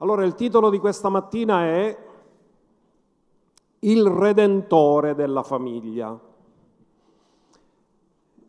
Allora 0.00 0.24
il 0.24 0.36
titolo 0.36 0.70
di 0.70 0.78
questa 0.78 1.08
mattina 1.08 1.64
è 1.64 2.06
Il 3.80 4.06
Redentore 4.06 5.16
della 5.16 5.42
famiglia. 5.42 6.16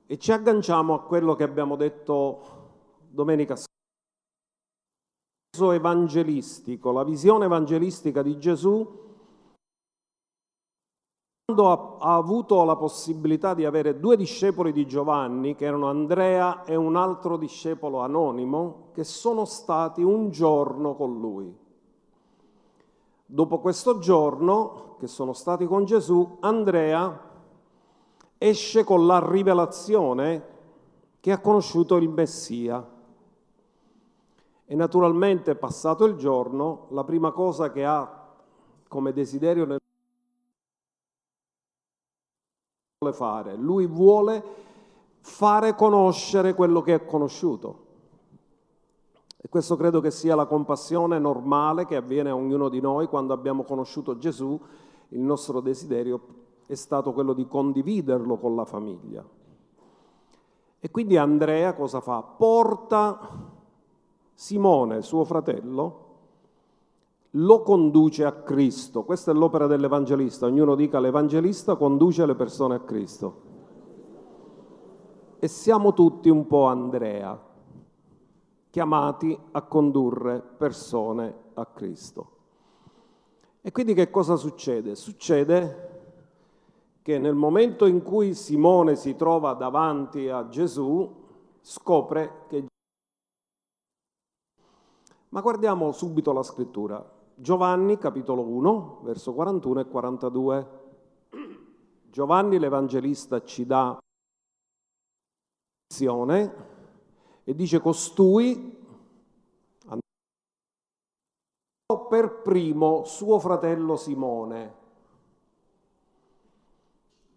E 0.06 0.18
ci 0.20 0.32
agganciamo 0.32 0.94
a 0.94 1.02
quello 1.02 1.36
che 1.36 1.44
abbiamo 1.44 1.76
detto 1.76 2.42
domenica 3.10 3.56
scorsa. 3.56 3.68
evangelistico, 5.74 6.92
la 6.92 7.04
visione 7.04 7.46
evangelistica 7.46 8.22
di 8.22 8.38
Gesù 8.38 9.09
quando 11.54 11.98
ha, 11.98 12.16
avuto 12.16 12.64
la 12.64 12.76
possibilità 12.76 13.56
di 13.56 13.66
avere 13.66 14.00
due 14.00 14.16
discepoli 14.16 14.72
di 14.72 14.86
Giovanni, 14.86 15.56
che 15.56 15.66
erano 15.66 15.88
Andrea 15.88 16.64
e 16.64 16.76
un 16.76 16.96
altro 16.96 17.38
discepolo 17.38 18.02
anonimo, 18.02 18.90
che 18.94 19.04
sono 19.04 19.46
stati 19.46 20.04
un 20.04 20.30
giorno 20.30 20.94
con 20.94 21.20
lui. 21.20 21.52
Dopo 23.26 23.60
questo 23.60 23.98
giorno, 23.98 24.96
che 25.00 25.08
sono 25.08 25.34
stati 25.34 25.66
con 25.66 25.86
Gesù, 25.86 26.38
Andrea 26.42 27.28
esce 28.38 28.84
con 28.84 29.08
la 29.08 29.20
rivelazione 29.28 30.46
che 31.20 31.32
ha 31.32 31.40
conosciuto 31.40 31.96
il 31.96 32.10
Messia. 32.10 32.88
E 34.66 34.76
naturalmente, 34.76 35.56
passato 35.56 36.06
il 36.06 36.16
giorno, 36.16 36.86
la 36.90 37.04
prima 37.04 37.32
cosa 37.32 37.72
che 37.72 37.84
ha 37.86 38.18
come 38.88 39.14
desiderio 39.14 39.66
nel 39.66 39.79
vuole 43.02 43.16
fare, 43.16 43.56
lui 43.56 43.88
vuole 43.88 44.44
fare 45.22 45.74
conoscere 45.74 46.54
quello 46.54 46.82
che 46.82 46.96
è 46.96 47.06
conosciuto. 47.06 47.86
E 49.38 49.48
questo 49.48 49.78
credo 49.78 50.02
che 50.02 50.12
sia 50.12 50.36
la 50.36 50.48
compassione 50.48 51.18
normale 51.18 51.86
che 51.86 51.96
avviene 51.96 52.30
a 52.30 52.36
ognuno 52.36 52.68
di 52.68 52.82
noi 52.82 53.08
quando 53.08 53.32
abbiamo 53.32 53.64
conosciuto 53.64 54.18
Gesù, 54.18 54.60
il 55.10 55.22
nostro 55.22 55.62
desiderio 55.62 56.20
è 56.68 56.76
stato 56.76 57.14
quello 57.14 57.32
di 57.32 57.48
condividerlo 57.48 58.36
con 58.36 58.58
la 58.58 58.66
famiglia. 58.66 59.24
E 60.82 60.92
quindi 60.92 61.16
Andrea 61.16 61.74
cosa 61.76 62.02
fa? 62.02 62.22
Porta 62.22 63.18
Simone, 64.34 65.02
suo 65.04 65.24
fratello, 65.24 66.09
lo 67.32 67.62
conduce 67.62 68.26
a 68.26 68.32
Cristo. 68.32 69.04
Questa 69.04 69.32
è 69.32 69.34
l'opera 69.34 69.68
dell'Evangelista. 69.68 70.48
Ognuno 70.48 70.76
dica 70.76 71.00
l'Evangelista 71.00 71.76
conduce 71.76 72.26
le 72.26 72.36
persone 72.36 72.76
a 72.76 72.80
Cristo. 72.80 73.48
E 75.40 75.48
siamo 75.48 75.94
tutti 75.94 76.30
un 76.30 76.48
po' 76.48 76.66
Andrea, 76.66 77.40
chiamati 78.70 79.38
a 79.52 79.62
condurre 79.62 80.42
persone 80.42 81.36
a 81.54 81.66
Cristo. 81.68 82.38
E 83.62 83.72
quindi 83.72 83.94
che 83.94 84.10
cosa 84.10 84.36
succede? 84.36 84.96
Succede 84.96 85.88
che 87.02 87.20
nel 87.20 87.36
momento 87.36 87.86
in 87.86 88.04
cui 88.04 88.34
Simone 88.34 88.96
si 88.96 89.16
trova 89.16 89.54
davanti 89.54 90.28
a 90.30 90.48
Gesù, 90.50 91.10
scopre 91.62 92.46
che... 92.48 92.66
Ma 95.30 95.42
guardiamo 95.42 95.92
subito 95.92 96.34
la 96.34 96.44
scrittura. 96.44 97.18
Giovanni 97.40 97.98
capitolo 97.98 98.42
1, 98.42 99.00
verso 99.04 99.34
41 99.34 99.80
e 99.80 99.86
42. 99.88 100.80
Giovanni 102.10 102.60
l'Evangelista 102.60 103.42
ci 103.46 103.66
dà 103.66 103.98
e 107.46 107.56
dice 107.56 107.80
costui 107.80 108.78
per 112.10 112.42
primo 112.42 113.06
suo 113.06 113.40
fratello 113.40 113.96
Simone. 113.96 114.76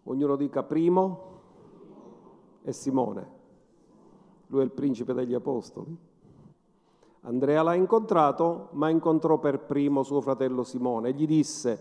Ognuno 0.03 0.35
dica 0.35 0.63
primo 0.63 1.31
e 2.63 2.73
Simone. 2.73 3.31
Lui 4.47 4.59
è 4.59 4.63
il 4.65 4.71
principe 4.71 5.13
degli 5.13 5.33
apostoli. 5.33 5.97
Andrea 7.25 7.61
l'ha 7.63 7.73
incontrato, 7.73 8.69
ma 8.71 8.89
incontrò 8.89 9.37
per 9.37 9.59
primo 9.59 10.03
suo 10.03 10.19
fratello 10.19 10.63
Simone 10.63 11.09
e 11.09 11.13
gli 11.13 11.25
disse, 11.25 11.79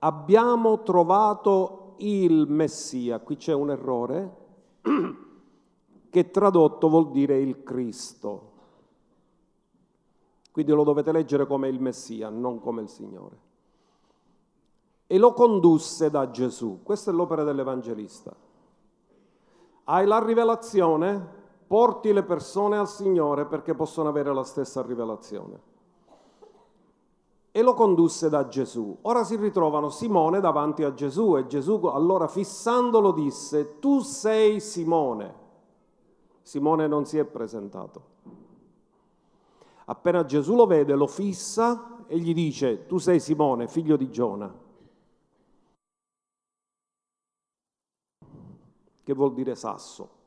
abbiamo 0.00 0.82
trovato 0.82 1.94
il 1.98 2.46
Messia. 2.48 3.20
Qui 3.20 3.36
c'è 3.36 3.54
un 3.54 3.70
errore 3.70 4.36
che 6.10 6.30
tradotto 6.30 6.88
vuol 6.88 7.10
dire 7.12 7.38
il 7.38 7.62
Cristo. 7.62 8.48
Quindi 10.50 10.72
lo 10.72 10.82
dovete 10.82 11.12
leggere 11.12 11.46
come 11.46 11.68
il 11.68 11.80
Messia, 11.80 12.28
non 12.28 12.58
come 12.58 12.82
il 12.82 12.88
Signore. 12.88 13.38
E 15.06 15.18
lo 15.18 15.32
condusse 15.32 16.10
da 16.10 16.30
Gesù. 16.30 16.80
Questa 16.82 17.12
è 17.12 17.14
l'opera 17.14 17.44
dell'Evangelista. 17.44 18.34
Hai 19.84 20.06
la 20.06 20.24
rivelazione, 20.24 21.39
porti 21.70 22.12
le 22.12 22.24
persone 22.24 22.76
al 22.76 22.88
Signore 22.88 23.46
perché 23.46 23.76
possono 23.76 24.08
avere 24.08 24.34
la 24.34 24.42
stessa 24.42 24.82
rivelazione. 24.82 25.60
E 27.52 27.62
lo 27.62 27.74
condusse 27.74 28.28
da 28.28 28.48
Gesù. 28.48 28.98
Ora 29.02 29.22
si 29.22 29.36
ritrovano 29.36 29.88
Simone 29.88 30.40
davanti 30.40 30.82
a 30.82 30.92
Gesù 30.94 31.36
e 31.36 31.46
Gesù 31.46 31.74
allora 31.84 32.26
fissandolo 32.26 33.12
disse, 33.12 33.78
tu 33.78 34.00
sei 34.00 34.58
Simone. 34.58 35.34
Simone 36.42 36.88
non 36.88 37.06
si 37.06 37.18
è 37.18 37.24
presentato. 37.24 38.02
Appena 39.84 40.24
Gesù 40.24 40.56
lo 40.56 40.66
vede, 40.66 40.96
lo 40.96 41.06
fissa 41.06 42.04
e 42.08 42.18
gli 42.18 42.34
dice, 42.34 42.86
tu 42.86 42.98
sei 42.98 43.20
Simone, 43.20 43.68
figlio 43.68 43.96
di 43.96 44.10
Giona. 44.10 44.52
Che 49.04 49.14
vuol 49.14 49.34
dire 49.34 49.54
sasso. 49.54 50.18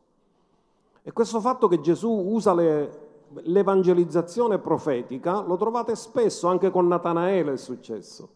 E 1.06 1.12
questo 1.12 1.42
fatto 1.42 1.68
che 1.68 1.82
Gesù 1.82 2.10
usa 2.10 2.54
le, 2.54 3.04
l'evangelizzazione 3.42 4.58
profetica 4.58 5.42
lo 5.42 5.58
trovate 5.58 5.96
spesso, 5.96 6.48
anche 6.48 6.72
con 6.72 6.88
Natanaele 6.88 7.54
è 7.54 7.58
successo. 7.58 8.30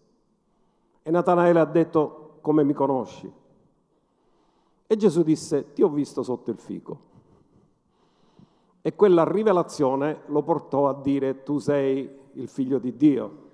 E 1.01 1.09
Natanaele 1.09 1.61
ha 1.61 1.65
detto, 1.65 2.39
come 2.41 2.65
mi 2.65 2.73
conosci? 2.73 3.31
E 4.85 4.95
Gesù 4.97 5.23
disse, 5.23 5.71
ti 5.71 5.81
ho 5.81 5.87
visto 5.87 6.23
sotto 6.23 6.51
il 6.51 6.57
fico. 6.57 6.99
E 8.81 8.95
quella 8.95 9.23
rivelazione 9.23 10.23
lo 10.27 10.43
portò 10.43 10.89
a 10.89 10.93
dire, 10.93 11.43
tu 11.43 11.59
sei 11.59 12.09
il 12.33 12.49
figlio 12.49 12.79
di 12.79 12.97
Dio. 12.97 13.45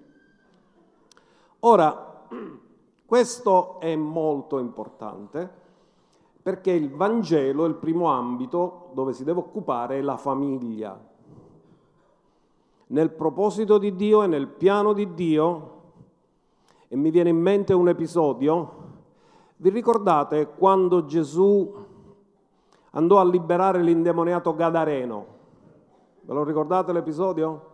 Ora, 1.59 2.25
questo 3.05 3.79
è 3.79 3.95
molto 3.95 4.57
importante 4.57 5.61
perché 6.43 6.71
il 6.71 6.91
Vangelo, 6.91 7.63
il 7.63 7.75
primo 7.75 8.07
ambito 8.07 8.89
dove 8.93 9.13
si 9.13 9.23
deve 9.23 9.39
occupare 9.39 9.97
è 9.97 10.01
la 10.01 10.17
famiglia. 10.17 11.11
Nel 12.87 13.11
proposito 13.11 13.77
di 13.77 13.95
Dio 13.95 14.23
e 14.23 14.27
nel 14.27 14.47
piano 14.47 14.91
di 14.91 15.13
Dio, 15.13 15.71
e 16.89 16.97
mi 16.97 17.11
viene 17.11 17.29
in 17.29 17.39
mente 17.39 17.73
un 17.73 17.87
episodio, 17.87 18.81
vi 19.55 19.69
ricordate 19.69 20.49
quando 20.49 21.05
Gesù 21.05 21.73
andò 22.91 23.19
a 23.19 23.25
liberare 23.25 23.81
l'indemoniato 23.81 24.53
Gadareno? 24.53 25.25
Ve 26.21 26.33
lo 26.33 26.43
ricordate 26.43 26.91
l'episodio? 26.91 27.71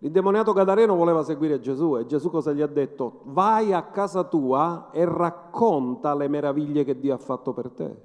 L'indemoniato 0.00 0.52
Gadareno 0.52 0.94
voleva 0.94 1.22
seguire 1.22 1.58
Gesù 1.58 1.96
e 1.96 2.06
Gesù 2.06 2.30
cosa 2.30 2.52
gli 2.52 2.60
ha 2.60 2.66
detto? 2.66 3.20
Vai 3.24 3.72
a 3.72 3.82
casa 3.82 4.24
tua 4.24 4.90
e 4.92 5.04
racconta 5.06 6.14
le 6.14 6.28
meraviglie 6.28 6.84
che 6.84 6.98
Dio 6.98 7.14
ha 7.14 7.18
fatto 7.18 7.52
per 7.54 7.70
te. 7.70 7.96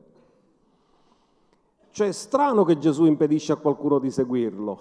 Cioè 1.92 2.08
è 2.08 2.12
strano 2.14 2.64
che 2.64 2.78
Gesù 2.78 3.06
impedisce 3.06 3.52
a 3.52 3.58
qualcuno 3.58 4.00
di 4.00 4.10
seguirlo, 4.10 4.80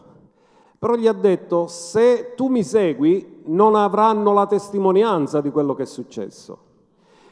però 0.78 0.94
gli 0.94 1.08
ha 1.08 1.12
detto 1.12 1.66
se 1.66 2.34
tu 2.36 2.46
mi 2.46 2.62
segui 2.62 3.42
non 3.46 3.74
avranno 3.74 4.32
la 4.32 4.46
testimonianza 4.46 5.40
di 5.40 5.50
quello 5.50 5.74
che 5.74 5.82
è 5.82 5.86
successo. 5.86 6.68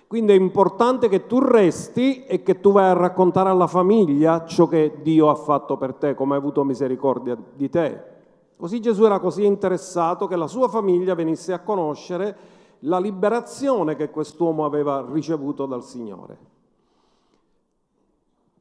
Quindi 0.09 0.33
è 0.33 0.37
importante 0.37 1.09
che 1.09 1.27
tu 1.27 1.39
resti 1.39 2.25
e 2.25 2.43
che 2.43 2.61
tu 2.61 2.73
vai 2.73 2.87
a 2.87 2.95
raccontare 2.95 3.51
alla 3.51 3.67
famiglia 3.69 4.45
ciò 4.45 4.67
che 4.67 4.99
Dio 5.03 5.29
ha 5.29 5.35
fatto 5.37 5.77
per 5.77 5.95
te, 5.95 6.15
come 6.15 6.35
ha 6.35 6.39
avuto 6.39 6.65
misericordia 6.65 7.37
di 7.55 7.69
te. 7.69 8.17
Così 8.59 8.81
Gesù 8.81 9.05
era 9.05 9.21
così 9.21 9.45
interessato 9.45 10.27
che 10.27 10.35
la 10.35 10.49
sua 10.49 10.67
famiglia 10.67 11.15
venisse 11.15 11.53
a 11.53 11.61
conoscere 11.61 12.37
la 12.81 12.99
liberazione 12.99 13.95
che 13.95 14.11
quest'uomo 14.11 14.65
aveva 14.65 15.07
ricevuto 15.09 15.65
dal 15.65 15.85
Signore. 15.85 16.39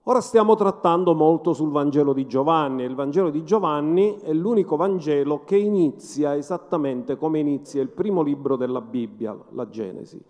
Ora 0.04 0.22
stiamo 0.22 0.54
trattando 0.54 1.16
molto 1.16 1.54
sul 1.54 1.72
Vangelo 1.72 2.14
di 2.14 2.28
Giovanni. 2.28 2.84
Il 2.84 2.94
Vangelo 2.94 3.32
di 3.32 3.44
Giovanni 3.44 4.20
è 4.20 4.34
l'unico 4.34 4.76
Vangelo 4.76 5.44
che 5.44 5.58
inizia 5.58 6.36
esattamente 6.36 7.18
come 7.18 7.40
inizia 7.40 7.82
il 7.82 7.90
primo 7.90 8.22
libro 8.22 8.56
della 8.56 8.82
Bibbia, 8.82 9.36
la 9.50 9.68
Genesi, 9.68 10.24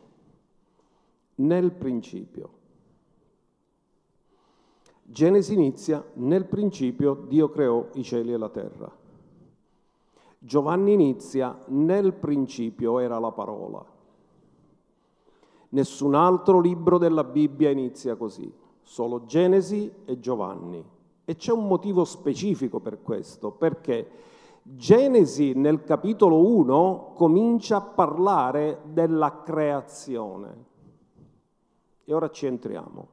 nel 1.35 1.73
principio. 1.73 2.49
Genesi 5.03 5.53
inizia 5.53 6.01
nel 6.13 6.45
principio 6.45 7.25
Dio 7.27 7.49
creò 7.49 7.89
i 7.95 8.03
cieli 8.03 8.31
e 8.31 8.37
la 8.37 8.49
terra. 8.49 8.96
Giovanni 10.47 10.93
inizia, 10.93 11.59
nel 11.67 12.13
principio 12.13 12.99
era 12.99 13.19
la 13.19 13.33
parola. 13.33 13.83
Nessun 15.71 16.15
altro 16.15 16.61
libro 16.61 16.97
della 16.97 17.25
Bibbia 17.25 17.69
inizia 17.69 18.15
così, 18.15 18.49
solo 18.81 19.25
Genesi 19.25 19.91
e 20.05 20.19
Giovanni. 20.21 20.81
E 21.25 21.35
c'è 21.35 21.51
un 21.51 21.67
motivo 21.67 22.05
specifico 22.05 22.79
per 22.79 23.01
questo, 23.01 23.51
perché 23.51 24.09
Genesi 24.63 25.51
nel 25.53 25.83
capitolo 25.83 26.47
1 26.47 27.11
comincia 27.13 27.75
a 27.75 27.81
parlare 27.81 28.83
della 28.85 29.43
creazione. 29.43 30.65
E 32.05 32.13
ora 32.13 32.29
ci 32.29 32.45
entriamo. 32.45 33.07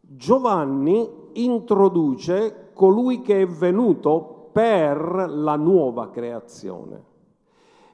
Giovanni 0.00 1.08
introduce 1.34 2.70
colui 2.74 3.22
che 3.22 3.42
è 3.42 3.46
venuto 3.46 4.33
per 4.54 5.26
la 5.28 5.56
nuova 5.56 6.10
creazione. 6.10 7.02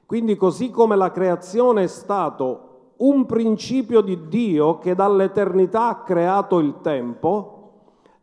Quindi 0.05 0.35
così 0.35 0.69
come 0.69 0.95
la 0.95 1.09
creazione 1.09 1.83
è 1.83 1.87
stato 1.87 2.91
un 2.97 3.25
principio 3.25 4.01
di 4.01 4.27
Dio 4.27 4.77
che 4.77 4.93
dall'eternità 4.93 5.87
ha 5.87 6.03
creato 6.03 6.59
il 6.59 6.81
tempo, 6.81 7.57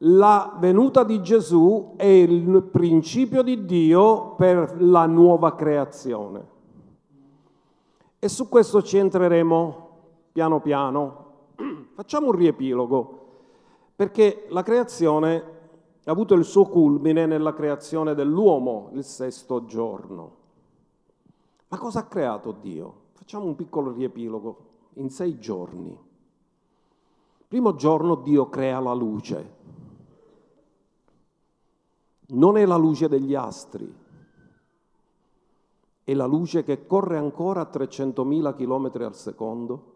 la 0.02 0.54
venuta 0.56 1.02
di 1.02 1.20
Gesù 1.20 1.94
è 1.96 2.04
il 2.04 2.62
principio 2.62 3.42
di 3.42 3.64
Dio 3.64 4.36
per 4.36 4.80
la 4.80 5.06
nuova 5.06 5.56
creazione. 5.56 6.46
E 8.20 8.28
su 8.28 8.48
questo 8.48 8.82
ci 8.82 8.98
entreremo 8.98 9.88
piano 10.30 10.60
piano. 10.60 11.24
Facciamo 11.96 12.26
un 12.26 12.32
riepilogo, 12.32 13.18
perché 13.96 14.46
la 14.50 14.62
creazione 14.62 15.56
ha 16.08 16.12
avuto 16.12 16.32
il 16.34 16.44
suo 16.44 16.64
culmine 16.64 17.26
nella 17.26 17.52
creazione 17.52 18.14
dell'uomo 18.14 18.88
il 18.94 19.04
sesto 19.04 19.66
giorno. 19.66 20.36
Ma 21.68 21.76
cosa 21.76 22.00
ha 22.00 22.06
creato 22.06 22.52
Dio? 22.52 22.94
Facciamo 23.12 23.44
un 23.44 23.54
piccolo 23.54 23.92
riepilogo 23.92 24.56
in 24.94 25.10
sei 25.10 25.38
giorni. 25.38 25.96
Primo 27.46 27.74
giorno 27.74 28.14
Dio 28.14 28.48
crea 28.48 28.80
la 28.80 28.94
luce. 28.94 29.56
Non 32.28 32.56
è 32.56 32.64
la 32.64 32.76
luce 32.76 33.08
degli 33.08 33.34
astri, 33.34 33.94
è 36.04 36.14
la 36.14 36.26
luce 36.26 36.62
che 36.62 36.86
corre 36.86 37.18
ancora 37.18 37.60
a 37.60 37.70
300.000 37.70 38.54
km 38.54 39.02
al 39.04 39.14
secondo 39.14 39.94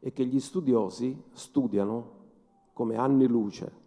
e 0.00 0.12
che 0.12 0.26
gli 0.26 0.40
studiosi 0.40 1.18
studiano 1.32 2.10
come 2.74 2.96
anni 2.96 3.26
luce. 3.26 3.84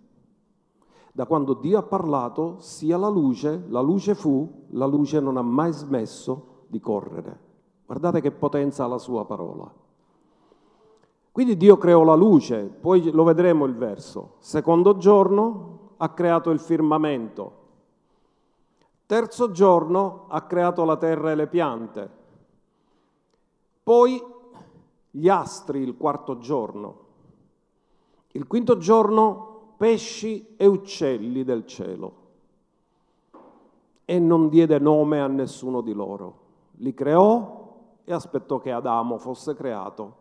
Da 1.19 1.25
quando 1.25 1.54
Dio 1.54 1.77
ha 1.77 1.83
parlato, 1.83 2.56
sia 2.60 2.95
la 2.95 3.10
luce, 3.10 3.66
la 3.68 3.81
luce 3.81 4.16
fu, 4.16 4.68
la 4.69 4.86
luce 4.86 5.19
non 5.19 5.36
ha 5.36 5.42
mai 5.42 5.74
smesso 5.74 6.63
di 6.68 6.80
correre. 6.80 7.39
Guardate 7.86 8.21
che 8.21 8.31
potenza 8.31 8.86
ha 8.86 8.88
la 8.88 9.00
sua 9.00 9.25
parola. 9.25 9.69
Quindi 11.30 11.57
Dio 11.57 11.77
creò 11.77 12.04
la 12.04 12.16
luce, 12.16 12.63
poi 12.63 13.12
lo 13.12 13.25
vedremo 13.25 13.66
il 13.66 13.75
verso. 13.75 14.36
Secondo 14.38 14.95
giorno 14.95 15.95
ha 15.98 16.07
creato 16.13 16.51
il 16.51 16.60
firmamento. 16.62 17.51
Terzo 19.06 19.51
giorno 19.51 20.24
ha 20.30 20.44
creato 20.44 20.86
la 20.86 20.95
terra 20.95 21.31
e 21.31 21.36
le 21.36 21.48
piante. 21.48 22.10
Poi 23.83 24.24
gli 25.12 25.27
astri 25.27 25.81
il 25.81 25.98
quarto 25.98 26.38
giorno. 26.38 26.98
Il 28.31 28.48
quinto 28.48 28.77
giorno 28.77 29.49
pesci 29.80 30.56
e 30.58 30.66
uccelli 30.66 31.46
del 31.46 31.66
cielo. 31.66 32.14
E 34.04 34.20
non 34.20 34.50
diede 34.50 34.78
nome 34.78 35.22
a 35.22 35.28
nessuno 35.28 35.80
di 35.80 35.94
loro. 35.94 36.48
Li 36.80 36.94
creò 36.94 37.78
e 38.04 38.12
aspettò 38.12 38.60
che 38.60 38.74
Adamo 38.74 39.18
fosse 39.18 39.56
creato 39.56 40.16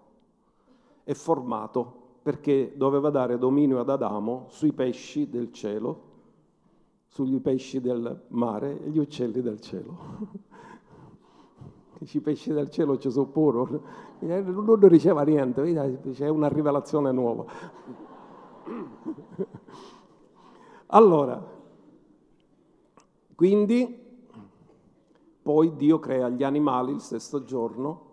e 1.02 1.12
formato 1.12 1.92
perché 2.22 2.74
doveva 2.76 3.10
dare 3.10 3.36
dominio 3.36 3.80
ad 3.80 3.90
Adamo 3.90 4.44
sui 4.50 4.72
pesci 4.72 5.28
del 5.28 5.50
cielo, 5.52 6.02
sugli 7.08 7.40
pesci 7.40 7.80
del 7.80 8.26
mare 8.28 8.80
e 8.80 8.90
gli 8.90 8.98
uccelli 8.98 9.42
del 9.42 9.58
cielo. 9.60 9.98
i 11.98 12.20
pesci 12.20 12.52
del 12.52 12.70
cielo 12.70 12.96
ci 12.96 13.10
sono 13.10 13.26
pure, 13.26 13.80
non 14.20 14.78
diceva 14.88 15.24
niente, 15.24 15.98
c'è 16.12 16.28
una 16.28 16.46
rivelazione 16.46 17.10
nuova. 17.10 18.06
Allora, 20.86 21.56
quindi 23.34 24.06
poi 25.42 25.76
Dio 25.76 25.98
crea 25.98 26.28
gli 26.28 26.42
animali 26.42 26.92
il 26.92 27.00
sesto 27.00 27.44
giorno 27.44 28.06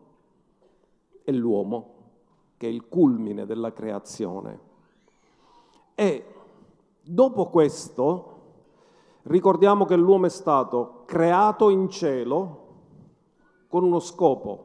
e 1.24 1.32
l'uomo, 1.32 1.94
che 2.58 2.68
è 2.68 2.70
il 2.70 2.88
culmine 2.88 3.46
della 3.46 3.74
creazione. 3.74 4.60
E 5.96 6.26
dopo 7.02 7.50
questo 7.50 8.42
ricordiamo 9.24 9.86
che 9.86 9.96
l'uomo 9.96 10.28
è 10.28 10.30
stato 10.30 11.04
creato 11.06 11.70
in 11.70 11.90
cielo, 11.90 12.64
con 13.68 13.84
uno 13.84 14.00
scopo. 14.00 14.65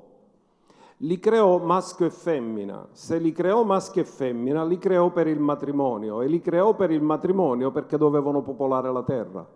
Li 1.02 1.19
creò 1.19 1.58
maschio 1.58 2.06
e 2.06 2.11
femmina. 2.11 2.87
Se 2.93 3.19
li 3.19 3.32
creò 3.32 3.62
maschio 3.62 4.02
e 4.02 4.05
femmina, 4.05 4.64
li 4.64 4.79
creò 4.79 5.11
per 5.11 5.26
il 5.29 5.41
matrimonio 5.41 6.20
e 6.20 6.26
li 6.26 6.41
creò 6.41 6.75
per 6.75 6.91
il 6.91 7.00
matrimonio 7.00 7.70
perché 7.70 7.97
dovevano 7.97 8.43
popolare 8.43 8.93
la 8.93 9.02
terra. 9.02 9.49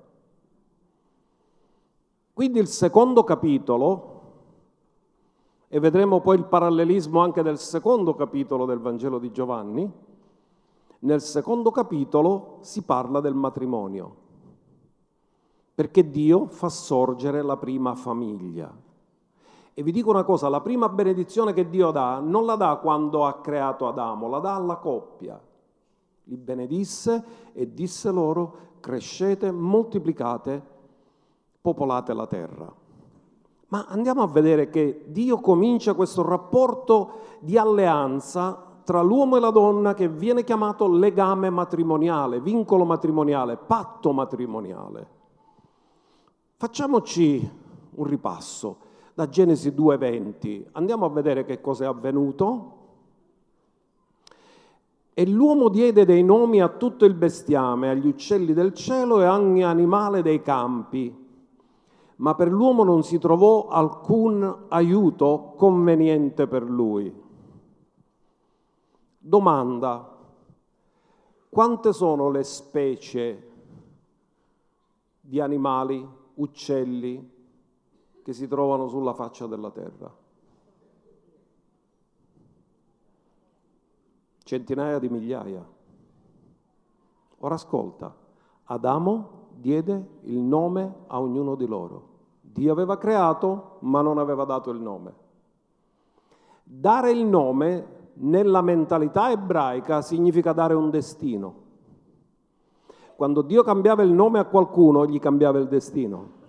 Quindi 2.32 2.58
il 2.58 2.67
secondo 2.67 3.25
capitolo, 3.25 4.11
e 5.69 5.79
vedremo 5.81 6.20
poi 6.20 6.37
il 6.37 6.44
parallelismo 6.44 7.20
anche 7.20 7.43
del 7.43 7.58
secondo 7.58 8.14
capitolo 8.14 8.64
del 8.64 8.79
Vangelo 8.79 9.19
di 9.19 9.31
Giovanni, 9.31 9.93
nel 11.00 11.20
secondo 11.20 11.70
capitolo 11.70 12.56
si 12.61 12.82
parla 12.82 13.20
del 13.20 13.35
matrimonio, 13.35 14.17
perché 15.75 16.08
Dio 16.08 16.47
fa 16.47 16.70
sorgere 16.70 17.43
la 17.43 17.58
prima 17.58 17.94
famiglia. 17.94 18.75
E 19.76 19.82
vi 19.82 19.91
dico 19.91 20.11
una 20.11 20.23
cosa, 20.23 20.49
la 20.49 20.61
prima 20.61 20.88
benedizione 20.88 21.53
che 21.53 21.69
Dio 21.69 21.91
dà 21.91 22.21
non 22.21 22.47
la 22.47 22.55
dà 22.55 22.76
quando 22.76 23.26
ha 23.26 23.41
creato 23.41 23.88
Adamo, 23.88 24.29
la 24.29 24.38
dà 24.38 24.55
alla 24.55 24.76
coppia. 24.76 25.41
Li 26.26 26.37
benedisse 26.37 27.25
e 27.53 27.75
disse 27.75 28.12
loro, 28.12 28.56
crescete, 28.79 29.50
moltiplicate, 29.50 30.62
popolate 31.61 32.15
la 32.15 32.26
terra. 32.29 32.73
Ma 33.69 33.87
andiamo 33.88 34.23
a 34.23 34.29
vedere 34.29 34.71
che 34.71 35.06
Dio 35.09 35.41
comincia 35.41 35.95
questo 35.95 36.23
rapporto 36.23 37.11
di 37.40 37.59
alleanza 37.59 38.62
tra 38.85 39.02
l'uomo 39.02 39.37
e 39.37 39.40
la 39.40 39.50
donna 39.50 39.93
che 39.95 40.09
viene 40.09 40.45
chiamato 40.45 40.87
legame 40.87 41.50
matrimoniale, 41.50 42.40
vincolo 42.40 42.85
matrimoniale, 42.85 43.57
patto 43.57 44.12
matrimoniale. 44.12 45.09
Facciamoci 46.57 47.50
un 47.97 48.04
ripasso 48.04 48.84
da 49.14 49.28
Genesi 49.28 49.71
2.20. 49.71 50.64
Andiamo 50.73 51.06
a 51.06 51.11
vedere 51.11 51.44
che 51.44 51.61
cosa 51.61 51.85
è 51.85 51.87
avvenuto. 51.87 52.83
E 55.14 55.26
l'uomo 55.28 55.68
diede 55.68 56.04
dei 56.04 56.25
nomi 56.25 56.61
a 56.61 56.68
tutto 56.68 57.04
il 57.04 57.14
bestiame, 57.14 57.90
agli 57.90 58.09
uccelli 58.09 58.52
del 58.52 58.75
cielo 58.75 59.21
e 59.21 59.25
a 59.25 59.38
ogni 59.38 59.62
animale 59.62 60.23
dei 60.23 60.42
campi. 60.42 61.23
Ma 62.16 62.35
per 62.35 62.49
l'uomo 62.49 62.83
non 62.83 63.04
si 63.04 63.18
trovò 63.18 63.68
alcun 63.68 64.66
aiuto 64.68 65.54
conveniente 65.56 66.49
per 66.49 66.64
lui. 66.64 67.23
Domanda, 69.18 70.16
quante 71.49 71.92
sono 71.92 72.30
le 72.30 72.42
specie 72.42 73.50
di 75.21 75.40
animali, 75.40 76.06
uccelli, 76.35 77.34
che 78.25 78.33
si 78.33 78.49
trovano 78.49 78.88
sulla 78.88 79.12
faccia 79.12 79.47
della 79.47 79.71
terra. 79.71 80.11
Centinaia 84.43 84.99
di 84.99 85.11
migliaia. 85.11 85.62
Ora 87.40 87.54
ascolta, 87.54 88.16
Adamo 88.64 89.49
diede 89.57 90.21
il 90.23 90.38
nome 90.38 90.95
a 91.07 91.21
ognuno 91.21 91.54
di 91.54 91.66
loro. 91.66 92.12
Dio 92.40 92.73
aveva 92.73 92.97
creato, 92.97 93.76
ma 93.81 94.00
non 94.00 94.16
aveva 94.16 94.45
dato 94.45 94.71
il 94.71 94.81
nome. 94.81 95.12
Dare 96.62 97.11
il 97.11 97.26
nome 97.26 97.87
nella 98.14 98.62
mentalità 98.62 99.31
ebraica 99.31 100.00
significa 100.00 100.54
dare 100.54 100.73
un 100.73 100.88
destino. 100.88 101.62
Quando 103.16 103.43
Dio 103.43 103.62
cambiava 103.62 104.02
il 104.02 104.12
nome 104.12 104.38
a 104.38 104.47
qualcuno, 104.47 105.04
gli 105.04 105.19
cambiava 105.19 105.59
il 105.59 105.69
destino. 105.69 106.43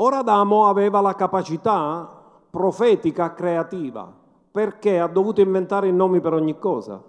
Ora 0.00 0.18
Adamo 0.18 0.66
aveva 0.66 1.00
la 1.00 1.14
capacità 1.14 2.08
profetica 2.50 3.34
creativa 3.34 4.12
perché 4.50 5.00
ha 5.00 5.08
dovuto 5.08 5.40
inventare 5.40 5.88
i 5.88 5.92
nomi 5.92 6.20
per 6.20 6.34
ogni 6.34 6.56
cosa. 6.58 7.02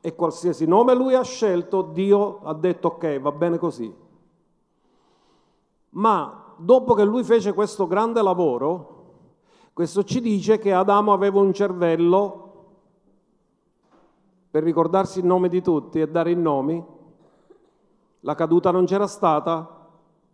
E 0.00 0.14
qualsiasi 0.14 0.66
nome 0.66 0.94
lui 0.94 1.14
ha 1.14 1.22
scelto, 1.22 1.82
Dio 1.82 2.40
ha 2.44 2.54
detto 2.54 2.88
ok, 2.88 3.20
va 3.20 3.30
bene 3.32 3.58
così. 3.58 3.94
Ma 5.90 6.54
dopo 6.56 6.94
che 6.94 7.04
lui 7.04 7.24
fece 7.24 7.52
questo 7.52 7.86
grande 7.86 8.22
lavoro, 8.22 8.94
questo 9.74 10.02
ci 10.02 10.22
dice 10.22 10.58
che 10.58 10.72
Adamo 10.72 11.12
aveva 11.12 11.40
un 11.40 11.52
cervello 11.52 12.42
per 14.50 14.62
ricordarsi 14.62 15.18
il 15.18 15.26
nome 15.26 15.50
di 15.50 15.60
tutti 15.60 16.00
e 16.00 16.08
dare 16.08 16.30
i 16.30 16.36
nomi. 16.36 16.82
La 18.20 18.34
caduta 18.34 18.70
non 18.70 18.86
c'era 18.86 19.06
stata, 19.06 19.75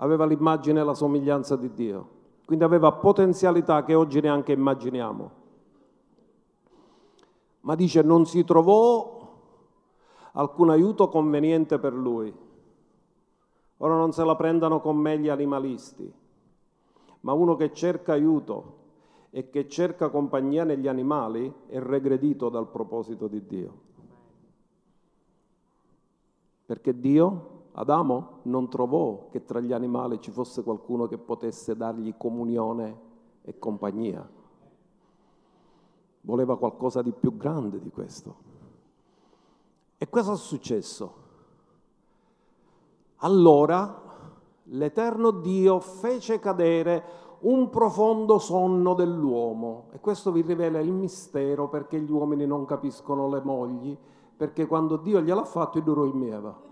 aveva 0.03 0.27
l'immagine 0.27 0.81
e 0.81 0.85
la 0.85 0.95
somiglianza 0.95 1.57
di 1.57 1.73
Dio. 1.73 2.21
Quindi 2.45 2.65
aveva 2.65 2.93
potenzialità 2.93 3.85
che 3.85 3.95
oggi 3.95 4.21
neanche 4.21 4.53
immaginiamo. 4.53 5.31
Ma 7.61 7.75
dice 7.77 8.03
non 8.03 8.27
si 8.27 8.45
trovò 8.45 9.21
alcun 10.33 10.71
aiuto 10.71 11.09
conveniente 11.09 11.79
per 11.79 11.95
lui. 11.95 12.35
Ora 13.79 13.95
non 13.95 14.13
se 14.13 14.25
la 14.25 14.35
prendano 14.35 14.81
con 14.81 14.97
me 14.97 15.19
gli 15.19 15.29
animalisti, 15.29 16.13
ma 17.21 17.33
uno 17.33 17.55
che 17.55 17.73
cerca 17.73 18.13
aiuto 18.13 18.81
e 19.31 19.51
che 19.51 19.69
cerca 19.69 20.09
compagnia 20.09 20.65
negli 20.65 20.89
animali 20.89 21.53
è 21.69 21.79
regredito 21.79 22.49
dal 22.49 22.69
proposito 22.69 23.29
di 23.29 23.47
Dio. 23.47 23.81
Perché 26.67 26.99
Dio, 26.99 27.52
Adamo, 27.75 28.41
non 28.43 28.69
trovò 28.69 29.29
che 29.31 29.45
tra 29.45 29.61
gli 29.61 29.73
animali 29.73 30.21
ci 30.21 30.31
fosse 30.31 30.63
qualcuno 30.63 31.07
che 31.07 31.17
potesse 31.17 31.75
dargli 31.75 32.15
comunione 32.17 33.11
e 33.43 33.59
compagnia. 33.59 34.29
Voleva 36.23 36.59
qualcosa 36.59 37.01
di 37.01 37.13
più 37.13 37.37
grande 37.37 37.81
di 37.81 37.91
questo. 37.91 38.51
E 39.97 40.09
cosa 40.11 40.33
è 40.33 40.37
successo? 40.37 41.21
Allora 43.17 44.01
l'Eterno 44.65 45.31
Dio 45.31 45.81
fece 45.81 46.39
cadere 46.39 47.21
un 47.41 47.71
profondo 47.71 48.39
sonno 48.39 48.95
dell'uomo 48.95 49.87
e 49.93 50.01
questo 50.01 50.31
vi 50.31 50.43
rivela 50.43 50.79
il 50.79 50.93
mistero 50.93 51.69
perché 51.69 52.01
gli 52.01 52.11
uomini 52.11 52.47
non 52.47 52.65
capiscono 52.67 53.29
le 53.29 53.41
mogli, 53.43 53.97
perché 54.37 54.67
quando 54.67 54.97
Dio 54.97 55.21
gliel'ha 55.21 55.45
fatto 55.45 55.79
il 55.79 55.85
duro 55.85 56.05
in 56.05 56.17
mieva. 56.17 56.71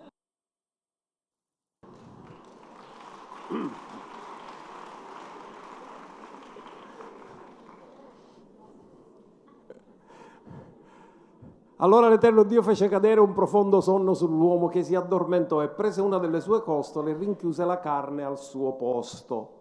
Allora 11.83 12.11
l'Eterno 12.11 12.43
Dio 12.43 12.63
fece 12.63 12.89
cadere 12.89 13.21
un 13.21 13.33
profondo 13.33 13.81
sonno 13.81 14.13
sull'uomo 14.13 14.69
che 14.69 14.83
si 14.83 14.95
addormentò 14.95 15.63
e 15.63 15.69
prese 15.69 16.03
una 16.03 16.19
delle 16.19 16.41
sue 16.41 16.63
costole 16.63 17.13
e 17.13 17.15
rinchiuse 17.15 17.65
la 17.65 17.79
carne 17.79 18.23
al 18.23 18.39
suo 18.39 18.73
posto. 18.73 19.59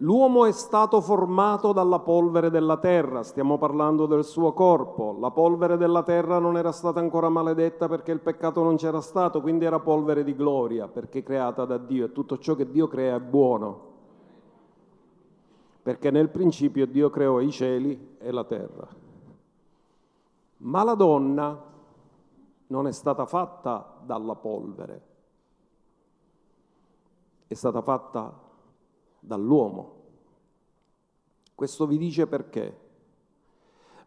L'uomo 0.00 0.46
è 0.46 0.52
stato 0.52 1.00
formato 1.00 1.72
dalla 1.72 2.00
polvere 2.00 2.50
della 2.50 2.76
terra, 2.78 3.22
stiamo 3.22 3.56
parlando 3.56 4.06
del 4.06 4.24
suo 4.24 4.52
corpo. 4.52 5.16
La 5.20 5.30
polvere 5.30 5.76
della 5.76 6.02
terra 6.02 6.40
non 6.40 6.56
era 6.56 6.72
stata 6.72 6.98
ancora 6.98 7.28
maledetta 7.28 7.86
perché 7.88 8.10
il 8.10 8.20
peccato 8.20 8.64
non 8.64 8.76
c'era 8.76 9.00
stato, 9.00 9.40
quindi 9.40 9.64
era 9.64 9.78
polvere 9.78 10.24
di 10.24 10.34
gloria 10.34 10.88
perché 10.88 11.22
creata 11.22 11.64
da 11.64 11.78
Dio 11.78 12.06
e 12.06 12.12
tutto 12.12 12.38
ciò 12.38 12.56
che 12.56 12.68
Dio 12.68 12.88
crea 12.88 13.14
è 13.14 13.20
buono. 13.20 13.86
Perché 15.82 16.10
nel 16.10 16.30
principio 16.30 16.84
Dio 16.84 17.10
creò 17.10 17.38
i 17.38 17.50
cieli 17.52 18.16
e 18.18 18.32
la 18.32 18.44
terra. 18.44 19.06
Ma 20.58 20.82
la 20.82 20.94
donna 20.94 21.64
non 22.68 22.86
è 22.86 22.92
stata 22.92 23.26
fatta 23.26 24.00
dalla 24.04 24.34
polvere, 24.34 25.02
è 27.46 27.54
stata 27.54 27.80
fatta 27.80 28.32
dall'uomo. 29.20 29.96
Questo 31.54 31.86
vi 31.86 31.98
dice 31.98 32.26
perché. 32.26 32.86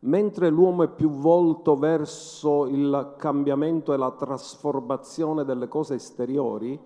Mentre 0.04 0.50
l'uomo 0.50 0.84
è 0.84 0.90
più 0.90 1.10
volto 1.10 1.76
verso 1.76 2.66
il 2.66 3.14
cambiamento 3.18 3.94
e 3.94 3.98
la 3.98 4.12
trasformazione 4.12 5.44
delle 5.46 5.68
cose 5.68 5.96
esteriori, 5.96 6.80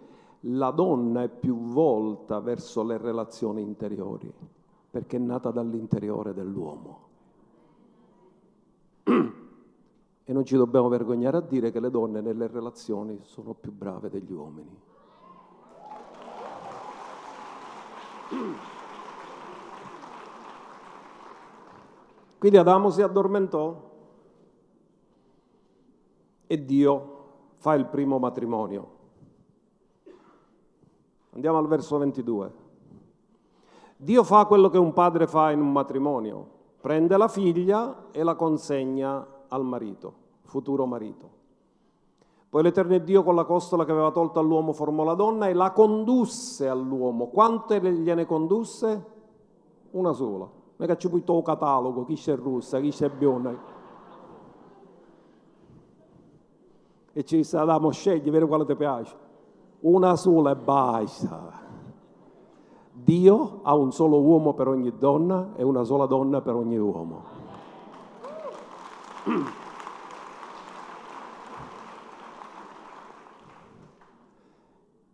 la 0.47 0.71
donna 0.71 1.23
è 1.23 1.29
più 1.29 1.55
volta 1.55 2.39
verso 2.39 2.83
le 2.83 2.97
relazioni 2.97 3.61
interiori, 3.61 4.31
perché 4.91 5.15
è 5.15 5.19
nata 5.19 5.49
dall'interiore 5.51 6.33
dell'uomo. 6.33 6.99
E 10.27 10.33
non 10.33 10.43
ci 10.43 10.55
dobbiamo 10.55 10.89
vergognare 10.89 11.37
a 11.37 11.41
dire 11.41 11.71
che 11.71 11.79
le 11.79 11.91
donne 11.91 12.19
nelle 12.19 12.47
relazioni 12.47 13.19
sono 13.23 13.53
più 13.53 13.71
brave 13.71 14.09
degli 14.09 14.31
uomini. 14.31 14.81
Quindi 22.39 22.57
Adamo 22.57 22.89
si 22.89 23.01
addormentò 23.01 23.93
e 26.47 26.65
Dio 26.65 27.13
fa 27.57 27.75
il 27.75 27.85
primo 27.85 28.17
matrimonio. 28.17 28.93
Andiamo 31.31 31.57
al 31.57 31.67
verso 31.67 31.97
22. 31.97 32.53
Dio 33.97 34.23
fa 34.23 34.45
quello 34.45 34.69
che 34.69 34.77
un 34.77 34.93
padre 34.93 35.27
fa 35.27 35.51
in 35.51 35.61
un 35.61 35.71
matrimonio, 35.71 36.47
prende 36.81 37.15
la 37.17 37.27
figlia 37.27 38.07
e 38.11 38.23
la 38.23 38.35
consegna 38.35 39.25
al 39.49 39.63
marito, 39.63 40.13
futuro 40.43 40.85
marito. 40.85 41.43
Poi 42.49 42.63
l'Eterno 42.63 42.97
Dio 42.99 43.23
con 43.23 43.35
la 43.35 43.43
costola 43.43 43.83
che 43.83 43.91
aveva 43.91 44.11
tolto 44.11 44.39
all'uomo 44.39 44.71
formò 44.71 45.03
la 45.03 45.13
donna 45.13 45.47
e 45.47 45.53
la 45.53 45.71
condusse 45.71 46.69
all'uomo. 46.69 47.27
Quante 47.27 47.81
gliene 47.81 48.25
condusse? 48.25 49.05
Una 49.91 50.13
sola. 50.13 50.45
Non 50.77 50.89
è 50.89 50.91
che 50.91 50.97
ci 50.97 51.09
puoi 51.09 51.21
il 51.25 51.43
catalogo, 51.43 52.05
chi 52.05 52.15
c'è 52.15 52.35
russa, 52.35 52.79
chi 52.79 52.91
c'è 52.91 53.09
bionda. 53.09 53.53
E 57.11 57.23
ci 57.25 57.37
disse 57.37 57.57
Adamo, 57.57 57.91
scegli, 57.91 58.29
vedi 58.29 58.45
quale 58.45 58.65
ti 58.65 58.75
piace. 58.75 59.15
Una 59.81 60.15
sola 60.15 60.51
e 60.51 60.55
basta. 60.55 61.63
Dio 62.91 63.59
ha 63.63 63.75
un 63.75 63.91
solo 63.91 64.21
uomo 64.21 64.53
per 64.53 64.69
ogni 64.69 64.97
donna 64.97 65.51
e 65.57 65.63
una 65.63 65.83
sola 65.83 66.05
donna 66.05 66.39
per 66.41 66.55
ogni 66.55 66.77
uomo. 66.77 67.44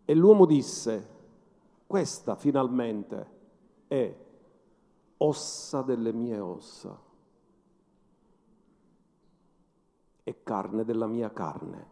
E 0.03 0.15
l'uomo 0.15 0.45
disse, 0.45 1.07
questa 1.87 2.35
finalmente 2.35 3.39
è 3.87 4.13
ossa 5.17 5.81
delle 5.81 6.11
mie 6.11 6.39
ossa 6.39 6.99
e 10.23 10.43
carne 10.43 10.83
della 10.83 11.07
mia 11.07 11.31
carne. 11.31 11.89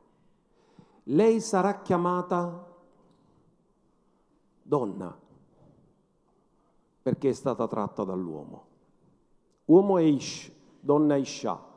Lei 1.03 1.39
sarà 1.39 1.81
chiamata 1.81 2.67
donna 4.61 5.17
perché 7.01 7.29
è 7.29 7.33
stata 7.33 7.67
tratta 7.67 8.03
dall'uomo. 8.03 8.65
Uomo 9.65 9.97
è 9.97 10.03
Ish, 10.03 10.51
donna 10.79 11.15
è 11.15 11.19
Isha. 11.19 11.68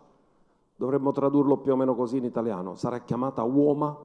Dovremmo 0.82 1.12
tradurlo 1.12 1.58
più 1.58 1.74
o 1.74 1.76
meno 1.76 1.94
così 1.94 2.16
in 2.16 2.24
italiano. 2.24 2.74
Sarà 2.74 2.98
chiamata 3.02 3.44
uoma 3.44 4.00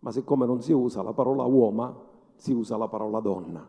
ma 0.00 0.12
siccome 0.12 0.44
non 0.44 0.60
si 0.60 0.72
usa 0.72 1.02
la 1.02 1.14
parola 1.14 1.44
uomo, 1.44 2.02
si 2.34 2.52
usa 2.52 2.76
la 2.76 2.86
parola 2.86 3.20
donna. 3.20 3.66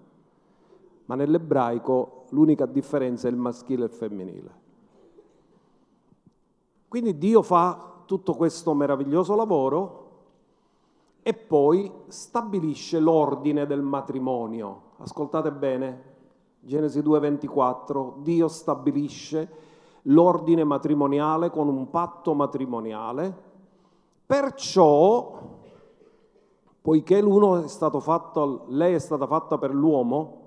Ma 1.05 1.15
nell'ebraico 1.15 2.25
l'unica 2.31 2.65
differenza 2.65 3.29
è 3.29 3.31
il 3.31 3.37
maschile 3.37 3.83
e 3.83 3.85
il 3.85 3.91
femminile. 3.93 4.51
Quindi 6.89 7.17
Dio 7.17 7.41
fa 7.41 8.01
tutto 8.05 8.33
questo 8.33 8.73
meraviglioso 8.73 9.33
lavoro 9.33 10.09
e 11.21 11.33
poi 11.33 11.89
stabilisce 12.07 12.99
l'ordine 12.99 13.65
del 13.65 13.81
matrimonio. 13.81 14.81
Ascoltate 14.97 15.53
bene, 15.53 16.03
Genesi 16.59 16.99
2:24, 16.99 18.15
Dio 18.17 18.49
stabilisce 18.49 19.69
l'ordine 20.03 20.63
matrimoniale 20.63 21.49
con 21.49 21.67
un 21.67 21.89
patto 21.89 22.33
matrimoniale, 22.33 23.33
perciò 24.25 25.39
poiché 26.81 27.21
l'uno 27.21 27.63
è 27.63 27.67
stato 27.67 27.99
fatto, 27.99 28.65
lei 28.69 28.95
è 28.95 28.99
stata 28.99 29.27
fatta 29.27 29.57
per 29.57 29.73
l'uomo, 29.73 30.39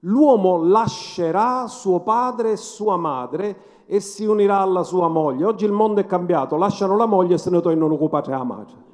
l'uomo 0.00 0.62
lascerà 0.62 1.66
suo 1.66 2.00
padre 2.00 2.52
e 2.52 2.56
sua 2.56 2.96
madre 2.96 3.76
e 3.86 4.00
si 4.00 4.26
unirà 4.26 4.58
alla 4.58 4.84
sua 4.84 5.08
moglie. 5.08 5.44
Oggi 5.44 5.64
il 5.64 5.72
mondo 5.72 6.00
è 6.00 6.06
cambiato, 6.06 6.56
lasciano 6.56 6.96
la 6.96 7.06
moglie 7.06 7.34
e 7.34 7.38
se 7.38 7.50
ne 7.50 7.60
tornano 7.60 7.94
occupati 7.94 8.30
la 8.30 8.44
madre. 8.44 8.86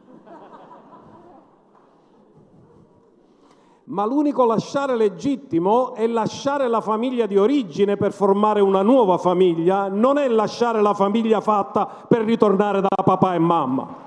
Ma 3.87 4.07
l'unico 4.07 4.47
lasciare 4.47 4.97
legittimo 4.97 5.93
è 5.93 6.07
lasciare 6.07 6.69
la 6.69 6.81
famiglia 6.81 7.27
di 7.27 7.37
origine 7.37 7.99
per 7.99 8.13
formare 8.13 8.61
una 8.61 8.81
nuova 8.81 9.19
famiglia, 9.19 9.89
non 9.89 10.17
è 10.17 10.27
lasciare 10.27 10.81
la 10.81 10.95
famiglia 10.95 11.43
fatta 11.43 11.85
per 11.87 12.23
ritornare 12.23 12.81
da 12.81 12.89
papà 12.89 13.35
e 13.35 13.39
mamma. 13.39 14.03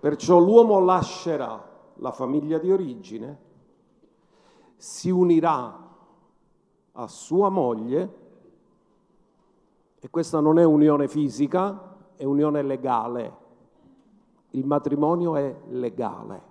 Perciò 0.00 0.38
l'uomo 0.38 0.80
lascerà 0.80 1.64
la 1.94 2.10
famiglia 2.10 2.58
di 2.58 2.72
origine, 2.72 3.40
si 4.76 5.08
unirà 5.08 5.84
a 6.92 7.06
sua 7.06 7.48
moglie, 7.48 8.24
e 10.00 10.10
questa 10.10 10.40
non 10.40 10.58
è 10.58 10.64
unione 10.64 11.06
fisica, 11.06 11.94
è 12.16 12.24
unione 12.24 12.62
legale. 12.62 13.44
Il 14.56 14.64
matrimonio 14.66 15.36
è 15.36 15.54
legale. 15.68 16.42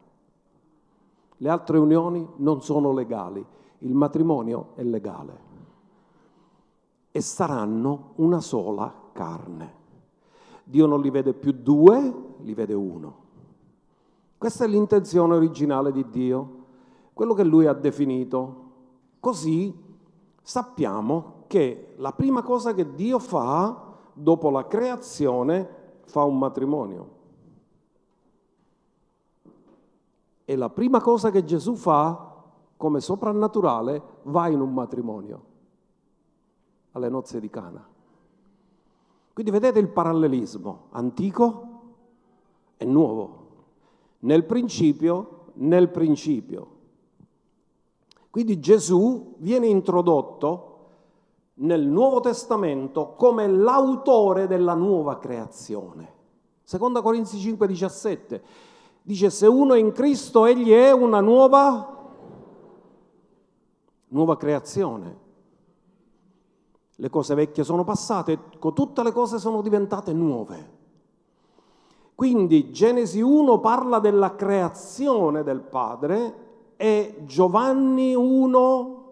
Le 1.37 1.49
altre 1.49 1.79
unioni 1.79 2.25
non 2.35 2.61
sono 2.61 2.93
legali, 2.93 3.43
il 3.79 3.95
matrimonio 3.95 4.73
è 4.75 4.83
legale. 4.83 5.39
E 7.09 7.19
saranno 7.19 8.11
una 8.17 8.41
sola 8.41 8.93
carne. 9.11 9.73
Dio 10.63 10.85
non 10.85 11.01
li 11.01 11.09
vede 11.09 11.33
più 11.33 11.51
due, 11.51 12.13
li 12.41 12.53
vede 12.53 12.75
uno. 12.75 13.23
Questa 14.37 14.65
è 14.65 14.67
l'intenzione 14.67 15.33
originale 15.33 15.91
di 15.91 16.07
Dio, 16.07 16.49
quello 17.11 17.33
che 17.33 17.43
Lui 17.43 17.65
ha 17.65 17.73
definito. 17.73 18.63
Così 19.19 19.75
sappiamo 20.43 21.45
che 21.47 21.95
la 21.97 22.13
prima 22.13 22.43
cosa 22.43 22.75
che 22.75 22.93
Dio 22.93 23.17
fa 23.17 23.97
dopo 24.13 24.51
la 24.51 24.67
creazione 24.67 25.69
fa 26.03 26.23
un 26.23 26.37
matrimonio. 26.37 27.14
E 30.45 30.55
la 30.55 30.69
prima 30.69 31.01
cosa 31.01 31.31
che 31.31 31.43
Gesù 31.43 31.75
fa 31.75 32.33
come 32.77 32.99
soprannaturale 32.99 34.01
va 34.23 34.47
in 34.47 34.61
un 34.61 34.73
matrimonio, 34.73 35.43
alle 36.91 37.09
nozze 37.09 37.39
di 37.39 37.49
Cana. 37.49 37.85
Quindi 39.33 39.51
vedete 39.51 39.79
il 39.79 39.89
parallelismo 39.89 40.87
antico 40.91 41.69
e 42.77 42.85
nuovo, 42.85 43.47
nel 44.19 44.45
principio, 44.45 45.47
nel 45.55 45.89
principio. 45.89 46.73
Quindi 48.29 48.59
Gesù 48.59 49.35
viene 49.37 49.67
introdotto 49.67 50.73
nel 51.55 51.87
Nuovo 51.87 52.19
Testamento 52.19 53.13
come 53.15 53.47
l'autore 53.47 54.45
della 54.47 54.73
nuova 54.73 55.17
creazione. 55.19 56.13
Seconda 56.63 57.01
Corinzi 57.01 57.37
5, 57.37 57.67
17 57.67 58.43
dice 59.05 59.29
se 59.29 59.45
uno 59.45 59.75
è 59.75 59.77
in 59.77 59.91
Cristo 59.91 60.45
egli 60.47 60.71
è 60.71 60.91
una 60.91 61.21
nuova, 61.21 62.09
nuova 64.07 64.35
creazione. 64.35 65.23
Le 66.95 67.09
cose 67.09 67.35
vecchie 67.35 67.63
sono 67.63 67.83
passate, 67.83 68.39
tutte 68.73 69.03
le 69.03 69.11
cose 69.11 69.37
sono 69.37 69.61
diventate 69.61 70.11
nuove. 70.11 70.73
Quindi 72.15 72.71
Genesi 72.71 73.21
1 73.21 73.59
parla 73.59 73.99
della 73.99 74.33
creazione 74.35 75.43
del 75.43 75.61
Padre 75.61 76.73
e 76.75 77.21
Giovanni 77.25 78.15
1 78.15 79.03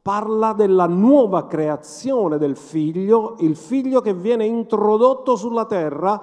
parla 0.00 0.52
della 0.54 0.86
nuova 0.86 1.46
creazione 1.46 2.38
del 2.38 2.56
figlio, 2.56 3.36
il 3.40 3.56
figlio 3.56 4.00
che 4.00 4.14
viene 4.14 4.46
introdotto 4.46 5.36
sulla 5.36 5.66
terra 5.66 6.20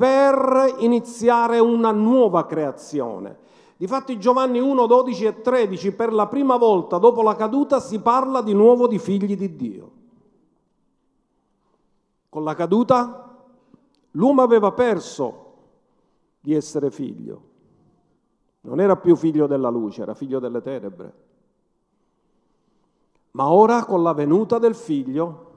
per 0.00 0.76
iniziare 0.78 1.58
una 1.58 1.92
nuova 1.92 2.46
creazione. 2.46 3.36
Difatti 3.76 4.18
Giovanni 4.18 4.58
1, 4.58 4.86
12 4.86 5.24
e 5.26 5.40
13, 5.42 5.92
per 5.92 6.10
la 6.14 6.26
prima 6.26 6.56
volta 6.56 6.96
dopo 6.96 7.20
la 7.20 7.36
caduta 7.36 7.80
si 7.80 7.98
parla 7.98 8.40
di 8.40 8.54
nuovo 8.54 8.88
di 8.88 8.98
figli 8.98 9.36
di 9.36 9.56
Dio. 9.56 9.90
Con 12.30 12.44
la 12.44 12.54
caduta 12.54 13.44
l'uomo 14.12 14.40
aveva 14.40 14.72
perso 14.72 15.52
di 16.40 16.54
essere 16.54 16.90
figlio. 16.90 17.42
Non 18.62 18.80
era 18.80 18.96
più 18.96 19.14
figlio 19.16 19.46
della 19.46 19.68
luce, 19.68 20.00
era 20.00 20.14
figlio 20.14 20.38
delle 20.38 20.62
tenebre. 20.62 21.12
Ma 23.32 23.50
ora 23.50 23.84
con 23.84 24.02
la 24.02 24.14
venuta 24.14 24.58
del 24.58 24.74
figlio, 24.74 25.50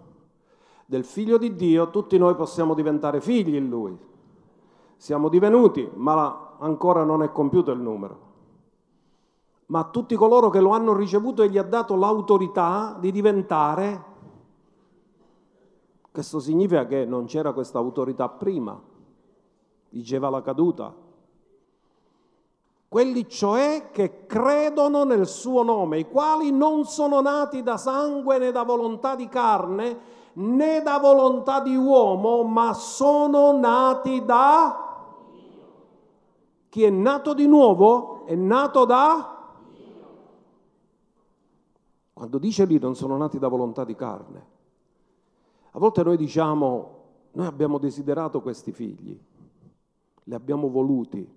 del 0.85 1.05
figlio 1.05 1.37
di 1.37 1.55
Dio, 1.55 1.89
tutti 1.91 2.17
noi 2.17 2.35
possiamo 2.35 2.73
diventare 2.73 3.21
figli 3.21 3.55
in 3.55 3.69
lui. 3.69 4.11
Siamo 5.03 5.27
divenuti, 5.27 5.91
ma 5.95 6.55
ancora 6.59 7.03
non 7.03 7.23
è 7.23 7.31
compiuto 7.33 7.71
il 7.71 7.79
numero. 7.81 8.19
Ma 9.65 9.79
a 9.79 9.83
tutti 9.83 10.15
coloro 10.15 10.49
che 10.49 10.61
lo 10.61 10.69
hanno 10.69 10.93
ricevuto 10.93 11.43
egli 11.43 11.57
ha 11.57 11.63
dato 11.63 11.97
l'autorità 11.97 12.95
di 12.97 13.11
diventare. 13.11 14.03
Questo 16.09 16.39
significa 16.39 16.85
che 16.85 17.03
non 17.03 17.25
c'era 17.25 17.51
questa 17.51 17.79
autorità 17.79 18.29
prima, 18.29 18.79
diceva 19.89 20.29
la 20.29 20.41
caduta. 20.41 20.95
Quelli 22.87 23.27
cioè 23.27 23.89
che 23.91 24.25
credono 24.25 25.03
nel 25.03 25.27
suo 25.27 25.63
nome, 25.63 25.99
i 25.99 26.07
quali 26.07 26.49
non 26.49 26.85
sono 26.85 27.19
nati 27.19 27.61
da 27.61 27.75
sangue 27.75 28.37
né 28.37 28.53
da 28.53 28.63
volontà 28.63 29.17
di 29.17 29.27
carne 29.27 30.21
né 30.35 30.81
da 30.81 30.97
volontà 30.97 31.59
di 31.59 31.75
uomo, 31.75 32.43
ma 32.43 32.73
sono 32.73 33.51
nati 33.51 34.23
da 34.23 34.82
chi 36.73 36.81
è 36.81 36.89
nato 36.89 37.35
di 37.35 37.45
nuovo 37.45 38.25
è 38.25 38.33
nato 38.33 38.83
da... 38.85 39.53
Quando 42.11 42.39
dice 42.39 42.65
lì 42.65 42.79
non 42.79 42.95
sono 42.95 43.15
nati 43.15 43.37
da 43.37 43.47
volontà 43.47 43.85
di 43.85 43.93
carne. 43.93 44.45
A 45.69 45.77
volte 45.77 46.01
noi 46.01 46.17
diciamo, 46.17 47.01
noi 47.33 47.45
abbiamo 47.45 47.77
desiderato 47.77 48.41
questi 48.41 48.71
figli, 48.71 49.15
li 50.23 50.33
abbiamo 50.33 50.67
voluti, 50.67 51.31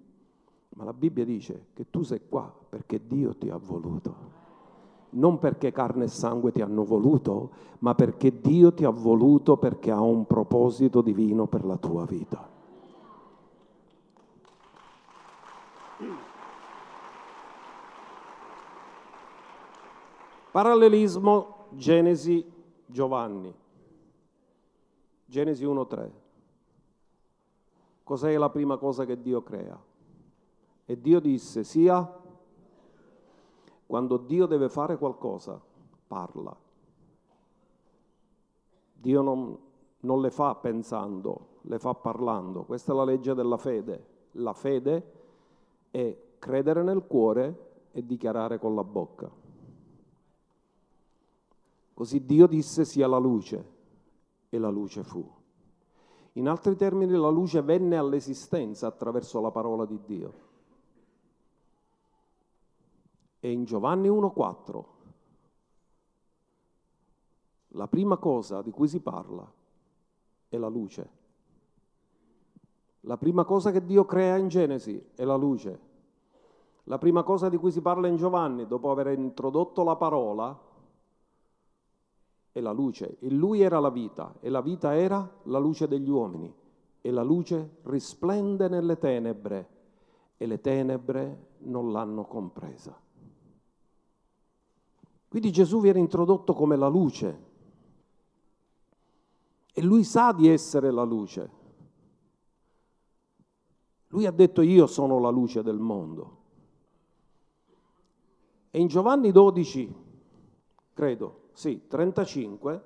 ma 0.70 0.85
la 0.85 0.94
Bibbia 0.94 1.27
dice 1.27 1.66
che 1.75 1.90
tu 1.90 2.03
sei 2.03 2.22
qua 2.27 2.51
perché 2.70 3.07
Dio 3.07 3.37
ti 3.37 3.51
ha 3.51 3.59
voluto. 3.59 4.14
Non 5.11 5.38
perché 5.38 5.70
carne 5.70 6.05
e 6.05 6.09
sangue 6.09 6.51
ti 6.51 6.62
hanno 6.62 6.83
voluto, 6.83 7.51
ma 7.81 7.94
perché 7.94 8.40
Dio 8.40 8.72
ti 8.72 8.87
ha 8.87 8.90
voluto 8.90 9.59
perché 9.59 9.90
ha 9.90 10.01
un 10.01 10.27
proposito 10.27 11.03
divino 11.03 11.46
per 11.46 11.66
la 11.66 11.77
tua 11.77 12.07
vita. 12.07 12.56
Parallelismo 20.57 21.66
Genesi 21.73 22.42
Giovanni. 22.87 23.55
Genesi 25.27 25.66
1.3. 25.66 26.11
Cos'è 28.03 28.35
la 28.38 28.49
prima 28.49 28.79
cosa 28.79 29.05
che 29.05 29.21
Dio 29.21 29.42
crea? 29.42 29.79
E 30.87 30.99
Dio 30.99 31.21
disse 31.21 31.62
sia 31.62 32.11
quando 33.85 34.16
Dio 34.16 34.47
deve 34.47 34.71
fare 34.71 34.97
qualcosa, 34.97 35.61
parla. 36.07 36.57
Dio 38.95 39.21
non, 39.21 39.59
non 40.01 40.21
le 40.23 40.31
fa 40.31 40.55
pensando, 40.55 41.49
le 41.61 41.79
fa 41.79 41.92
parlando. 41.92 42.62
Questa 42.62 42.95
è 42.95 42.97
la 42.97 43.05
legge 43.05 43.35
della 43.35 43.59
fede. 43.59 44.07
La 44.31 44.55
fede 44.55 45.12
è 45.90 46.16
credere 46.38 46.83
nel 46.83 47.05
cuore 47.07 47.88
e 47.92 48.07
dichiarare 48.07 48.59
con 48.59 48.75
la 48.75 48.85
bocca. 48.85 49.45
Così 51.97 52.27
Dio 52.27 52.47
disse 52.47 52.85
sia 52.85 53.07
la 53.07 53.17
luce 53.17 53.73
e 54.51 54.59
la 54.59 54.69
luce 54.69 55.03
fu. 55.03 55.27
In 56.33 56.47
altri 56.47 56.77
termini 56.77 57.15
la 57.15 57.31
luce 57.31 57.63
venne 57.63 57.97
all'esistenza 57.97 58.87
attraverso 58.87 59.41
la 59.41 59.51
parola 59.51 59.87
di 59.87 59.99
Dio. 60.05 60.33
E 63.41 63.51
in 63.51 63.65
Giovanni 63.65 64.11
1.4 64.11 64.85
la 67.69 67.89
prima 67.89 68.19
cosa 68.19 68.61
di 68.61 68.71
cui 68.71 68.89
si 68.89 69.01
parla 69.01 69.51
è 70.49 70.59
la 70.59 70.69
luce. 70.69 71.11
La 73.01 73.17
prima 73.17 73.47
cosa 73.47 73.71
che 73.71 73.83
Dio 73.83 74.05
crea 74.05 74.37
in 74.37 74.49
Genesi 74.49 75.03
è 75.15 75.25
la 75.25 75.37
luce. 75.37 75.81
La 76.83 76.99
prima 76.99 77.23
cosa 77.23 77.49
di 77.49 77.57
cui 77.57 77.71
si 77.71 77.81
parla 77.81 78.07
in 78.07 78.17
Giovanni, 78.17 78.67
dopo 78.67 78.91
aver 78.91 79.19
introdotto 79.19 79.83
la 79.83 79.97
parola, 79.97 80.75
è 82.57 82.61
la 82.61 82.73
luce. 82.73 83.19
In 83.21 83.37
lui 83.37 83.61
era 83.61 83.79
la 83.81 83.90
vita 83.90 84.35
e 84.40 84.49
la 84.49 84.62
vita 84.62 84.97
era 84.97 85.31
la 85.42 85.59
luce 85.59 85.87
degli 85.87 86.09
uomini 86.09 86.51
e 87.03 87.11
la 87.11 87.23
luce 87.23 87.81
risplende 87.83 88.66
nelle 88.69 88.97
tenebre 88.97 89.69
e 90.38 90.47
le 90.47 90.59
tenebre 90.62 91.49
non 91.59 91.92
l'hanno 91.92 92.25
compresa. 92.25 92.99
Quindi 95.29 95.53
Gesù 95.53 95.83
viene 95.83 95.99
introdotto 95.99 96.55
come 96.55 96.77
la 96.77 96.88
luce 96.88 97.45
e 99.75 99.83
lui 99.83 100.03
sa 100.03 100.33
di 100.33 100.49
essere 100.49 100.90
la 100.90 101.05
luce. 101.05 101.51
Lui 104.09 104.25
ha 104.25 104.31
detto 104.31 104.62
io 104.62 104.87
sono 104.87 105.19
la 105.19 105.29
luce 105.29 105.62
del 105.62 105.79
mondo. 105.79 106.37
E 108.71 108.81
in 108.81 108.87
Giovanni 108.87 109.31
12, 109.31 109.95
credo, 110.95 111.45
sì, 111.57 111.87
35, 111.88 112.85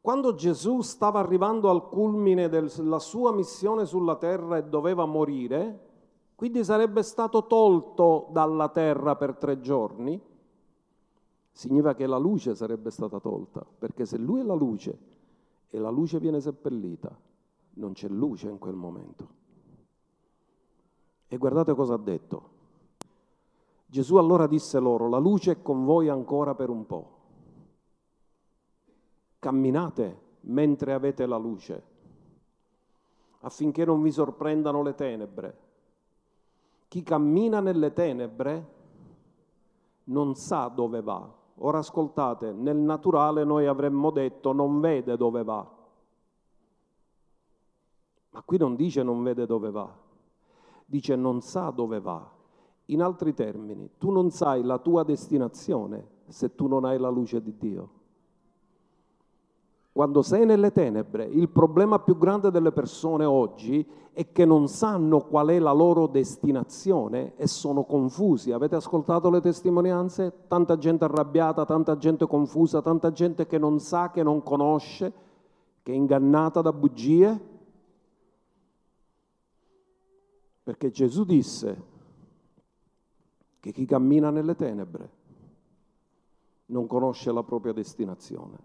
Quando 0.00 0.34
Gesù 0.34 0.80
stava 0.80 1.18
arrivando 1.18 1.68
al 1.68 1.86
culmine 1.90 2.48
della 2.48 2.98
sua 2.98 3.30
missione 3.30 3.84
sulla 3.84 4.16
terra 4.16 4.56
e 4.56 4.64
doveva 4.64 5.04
morire, 5.04 5.90
quindi 6.34 6.64
sarebbe 6.64 7.02
stato 7.02 7.46
tolto 7.46 8.28
dalla 8.30 8.70
terra 8.70 9.16
per 9.16 9.36
tre 9.36 9.60
giorni, 9.60 10.18
significa 11.52 11.94
che 11.94 12.06
la 12.06 12.16
luce 12.16 12.54
sarebbe 12.54 12.90
stata 12.90 13.20
tolta, 13.20 13.62
perché 13.78 14.06
se 14.06 14.16
lui 14.16 14.40
è 14.40 14.44
la 14.44 14.54
luce 14.54 14.98
e 15.68 15.78
la 15.78 15.90
luce 15.90 16.18
viene 16.18 16.40
seppellita, 16.40 17.14
non 17.74 17.92
c'è 17.92 18.08
luce 18.08 18.48
in 18.48 18.56
quel 18.58 18.76
momento. 18.76 19.28
E 21.28 21.36
guardate 21.36 21.74
cosa 21.74 21.94
ha 21.94 21.98
detto. 21.98 22.53
Gesù 23.94 24.16
allora 24.16 24.48
disse 24.48 24.80
loro, 24.80 25.08
la 25.08 25.18
luce 25.18 25.52
è 25.52 25.62
con 25.62 25.84
voi 25.84 26.08
ancora 26.08 26.56
per 26.56 26.68
un 26.68 26.84
po'. 26.84 27.10
Camminate 29.38 30.20
mentre 30.40 30.92
avete 30.92 31.26
la 31.26 31.36
luce, 31.36 31.84
affinché 33.42 33.84
non 33.84 34.02
vi 34.02 34.10
sorprendano 34.10 34.82
le 34.82 34.96
tenebre. 34.96 35.58
Chi 36.88 37.04
cammina 37.04 37.60
nelle 37.60 37.92
tenebre 37.92 38.72
non 40.06 40.34
sa 40.34 40.66
dove 40.66 41.00
va. 41.00 41.32
Ora 41.58 41.78
ascoltate, 41.78 42.50
nel 42.50 42.78
naturale 42.78 43.44
noi 43.44 43.66
avremmo 43.66 44.10
detto 44.10 44.50
non 44.52 44.80
vede 44.80 45.16
dove 45.16 45.44
va. 45.44 45.70
Ma 48.30 48.42
qui 48.42 48.58
non 48.58 48.74
dice 48.74 49.04
non 49.04 49.22
vede 49.22 49.46
dove 49.46 49.70
va, 49.70 49.88
dice 50.84 51.14
non 51.14 51.40
sa 51.42 51.70
dove 51.70 52.00
va. 52.00 52.33
In 52.86 53.02
altri 53.02 53.32
termini, 53.32 53.90
tu 53.98 54.10
non 54.10 54.30
sai 54.30 54.62
la 54.62 54.78
tua 54.78 55.04
destinazione 55.04 56.12
se 56.28 56.54
tu 56.54 56.66
non 56.66 56.84
hai 56.84 56.98
la 56.98 57.08
luce 57.08 57.42
di 57.42 57.54
Dio. 57.56 57.90
Quando 59.92 60.22
sei 60.22 60.44
nelle 60.44 60.72
tenebre, 60.72 61.24
il 61.24 61.48
problema 61.48 62.00
più 62.00 62.18
grande 62.18 62.50
delle 62.50 62.72
persone 62.72 63.24
oggi 63.24 63.86
è 64.12 64.32
che 64.32 64.44
non 64.44 64.66
sanno 64.66 65.20
qual 65.20 65.48
è 65.48 65.58
la 65.60 65.72
loro 65.72 66.08
destinazione 66.08 67.34
e 67.36 67.46
sono 67.46 67.84
confusi. 67.84 68.50
Avete 68.50 68.74
ascoltato 68.74 69.30
le 69.30 69.40
testimonianze? 69.40 70.46
Tanta 70.48 70.76
gente 70.78 71.04
arrabbiata, 71.04 71.64
tanta 71.64 71.96
gente 71.96 72.26
confusa, 72.26 72.82
tanta 72.82 73.12
gente 73.12 73.46
che 73.46 73.56
non 73.56 73.78
sa, 73.78 74.10
che 74.10 74.24
non 74.24 74.42
conosce, 74.42 75.12
che 75.82 75.92
è 75.92 75.94
ingannata 75.94 76.60
da 76.60 76.72
bugie. 76.72 77.40
Perché 80.64 80.90
Gesù 80.90 81.24
disse 81.24 81.92
che 83.64 83.72
chi 83.72 83.86
cammina 83.86 84.28
nelle 84.28 84.56
tenebre 84.56 85.10
non 86.66 86.86
conosce 86.86 87.32
la 87.32 87.42
propria 87.42 87.72
destinazione 87.72 88.58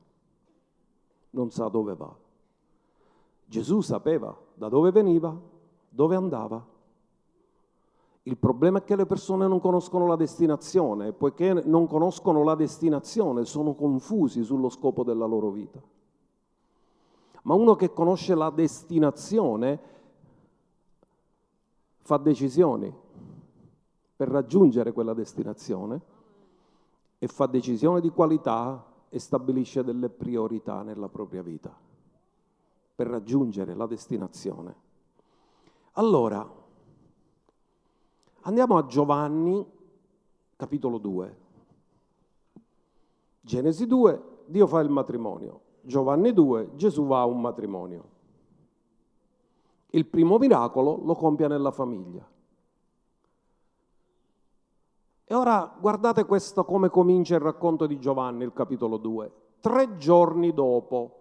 non 1.29 1.51
sa 1.51 1.69
dove 1.69 1.95
va. 1.95 2.13
Gesù 3.45 3.79
sapeva 3.79 4.37
da 4.55 4.67
dove 4.67 4.91
veniva, 4.91 5.33
dove 5.87 6.15
andava. 6.17 6.61
Il 8.23 8.35
problema 8.35 8.79
è 8.79 8.83
che 8.83 8.97
le 8.97 9.05
persone 9.05 9.47
non 9.47 9.61
conoscono 9.61 10.05
la 10.05 10.17
destinazione 10.17 11.07
e 11.07 11.13
poiché 11.13 11.53
non 11.53 11.87
conoscono 11.87 12.43
la 12.43 12.55
destinazione 12.55 13.45
sono 13.45 13.75
confusi 13.75 14.43
sullo 14.43 14.67
scopo 14.67 15.05
della 15.05 15.25
loro 15.25 15.49
vita. 15.49 15.81
Ma 17.43 17.53
uno 17.53 17.77
che 17.77 17.93
conosce 17.93 18.35
la 18.35 18.49
destinazione 18.49 19.79
fa 22.01 22.17
decisioni 22.17 23.07
per 24.19 24.27
raggiungere 24.27 24.91
quella 24.91 25.13
destinazione 25.13 26.01
e 27.19 27.27
fa 27.27 27.45
decisioni 27.45 28.01
di 28.01 28.09
qualità 28.09 28.85
e 29.07 29.17
stabilisce 29.17 29.81
delle 29.81 30.09
priorità 30.09 30.81
nella 30.83 31.07
propria 31.07 31.41
vita 31.41 31.73
per 32.95 33.07
raggiungere 33.07 33.73
la 33.75 33.85
destinazione. 33.85 34.75
Allora, 35.93 36.45
andiamo 38.41 38.77
a 38.77 38.85
Giovanni 38.87 39.65
capitolo 40.57 40.97
2. 40.97 41.37
Genesi 43.39 43.87
2, 43.87 44.23
Dio 44.47 44.67
fa 44.67 44.81
il 44.81 44.89
matrimonio. 44.89 45.61
Giovanni 45.79 46.33
2, 46.33 46.71
Gesù 46.75 47.05
va 47.05 47.21
a 47.21 47.25
un 47.25 47.39
matrimonio. 47.39 48.03
Il 49.91 50.05
primo 50.07 50.37
miracolo 50.37 50.99
lo 51.01 51.15
compie 51.15 51.47
nella 51.47 51.71
famiglia. 51.71 52.37
E 55.31 55.35
ora 55.35 55.71
guardate 55.79 56.25
questo 56.25 56.65
come 56.65 56.89
comincia 56.89 57.35
il 57.35 57.41
racconto 57.41 57.85
di 57.85 57.99
Giovanni, 57.99 58.43
il 58.45 58.51
capitolo 58.51 58.97
2. 58.97 59.31
Tre 59.59 59.95
giorni 59.97 60.55
dopo. 60.55 61.17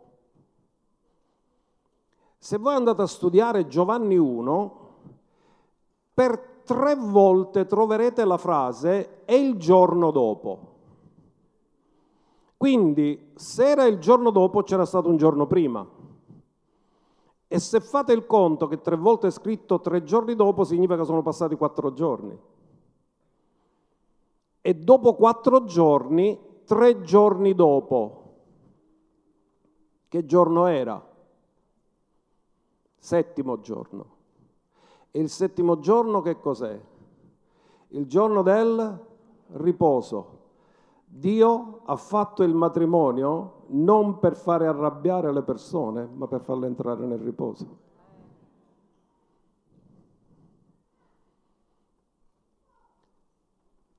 Se 2.38 2.56
voi 2.56 2.74
andate 2.74 3.02
a 3.02 3.06
studiare 3.06 3.66
Giovanni 3.66 4.16
1, 4.16 4.88
per 6.14 6.62
tre 6.64 6.94
volte 6.94 7.66
troverete 7.66 8.24
la 8.24 8.38
frase 8.38 9.26
è 9.26 9.34
il 9.34 9.58
giorno 9.58 10.10
dopo. 10.10 10.58
Quindi 12.56 13.32
se 13.34 13.68
era 13.68 13.84
il 13.84 13.98
giorno 13.98 14.30
dopo 14.30 14.62
c'era 14.62 14.86
stato 14.86 15.10
un 15.10 15.18
giorno 15.18 15.46
prima. 15.46 15.86
E 17.46 17.58
se 17.58 17.80
fate 17.80 18.14
il 18.14 18.24
conto 18.24 18.68
che 18.68 18.80
tre 18.80 18.96
volte 18.96 19.26
è 19.26 19.30
scritto 19.30 19.82
tre 19.82 20.02
giorni 20.02 20.34
dopo 20.34 20.64
significa 20.64 20.96
che 20.96 21.04
sono 21.04 21.20
passati 21.20 21.56
quattro 21.56 21.92
giorni 21.92 22.56
e 24.60 24.74
dopo 24.74 25.14
quattro 25.14 25.64
giorni, 25.64 26.38
tre 26.64 27.00
giorni 27.02 27.54
dopo, 27.54 28.18
che 30.08 30.24
giorno 30.24 30.66
era? 30.66 31.04
Settimo 32.96 33.60
giorno. 33.60 34.16
E 35.10 35.20
il 35.20 35.28
settimo 35.28 35.78
giorno 35.78 36.20
che 36.22 36.40
cos'è? 36.40 36.80
Il 37.88 38.06
giorno 38.06 38.42
del 38.42 39.06
riposo. 39.52 40.36
Dio 41.04 41.80
ha 41.84 41.96
fatto 41.96 42.42
il 42.42 42.54
matrimonio 42.54 43.64
non 43.68 44.18
per 44.18 44.34
fare 44.36 44.66
arrabbiare 44.66 45.32
le 45.32 45.42
persone, 45.42 46.08
ma 46.12 46.26
per 46.26 46.40
farle 46.40 46.66
entrare 46.66 47.06
nel 47.06 47.18
riposo. 47.18 47.86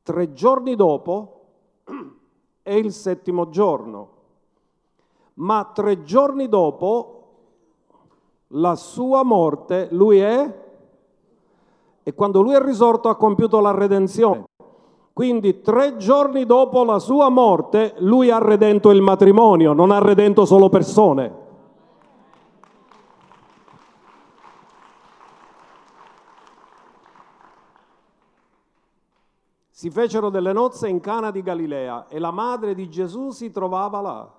Tre 0.09 0.33
giorni 0.33 0.75
dopo 0.75 1.41
è 2.63 2.73
il 2.73 2.91
settimo 2.91 3.49
giorno, 3.49 4.09
ma 5.35 5.69
tre 5.71 6.01
giorni 6.01 6.49
dopo 6.49 7.27
la 8.47 8.73
sua 8.73 9.21
morte, 9.21 9.87
lui 9.91 10.17
è, 10.17 10.65
e 12.01 12.13
quando 12.15 12.41
lui 12.41 12.55
è 12.55 12.59
risorto 12.59 13.07
ha 13.09 13.17
compiuto 13.17 13.59
la 13.59 13.69
redenzione. 13.69 14.45
Quindi 15.13 15.61
tre 15.61 15.97
giorni 15.97 16.43
dopo 16.47 16.83
la 16.83 16.97
sua 16.97 17.29
morte 17.29 17.93
lui 17.99 18.31
ha 18.31 18.39
redento 18.39 18.89
il 18.89 19.03
matrimonio, 19.03 19.73
non 19.73 19.91
ha 19.91 19.99
redento 19.99 20.43
solo 20.45 20.69
persone. 20.69 21.48
Si 29.79 29.89
fecero 29.89 30.29
delle 30.29 30.51
nozze 30.51 30.89
in 30.89 30.99
Cana 30.99 31.31
di 31.31 31.41
Galilea 31.41 32.09
e 32.09 32.19
la 32.19 32.31
madre 32.31 32.75
di 32.75 32.89
Gesù 32.89 33.29
si 33.29 33.49
trovava 33.49 34.01
là. 34.01 34.35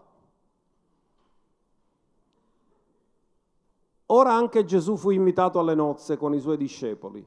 Ora 4.04 4.34
anche 4.34 4.66
Gesù 4.66 4.96
fu 4.96 5.08
invitato 5.08 5.58
alle 5.58 5.74
nozze 5.74 6.18
con 6.18 6.34
i 6.34 6.40
suoi 6.40 6.58
discepoli. 6.58 7.26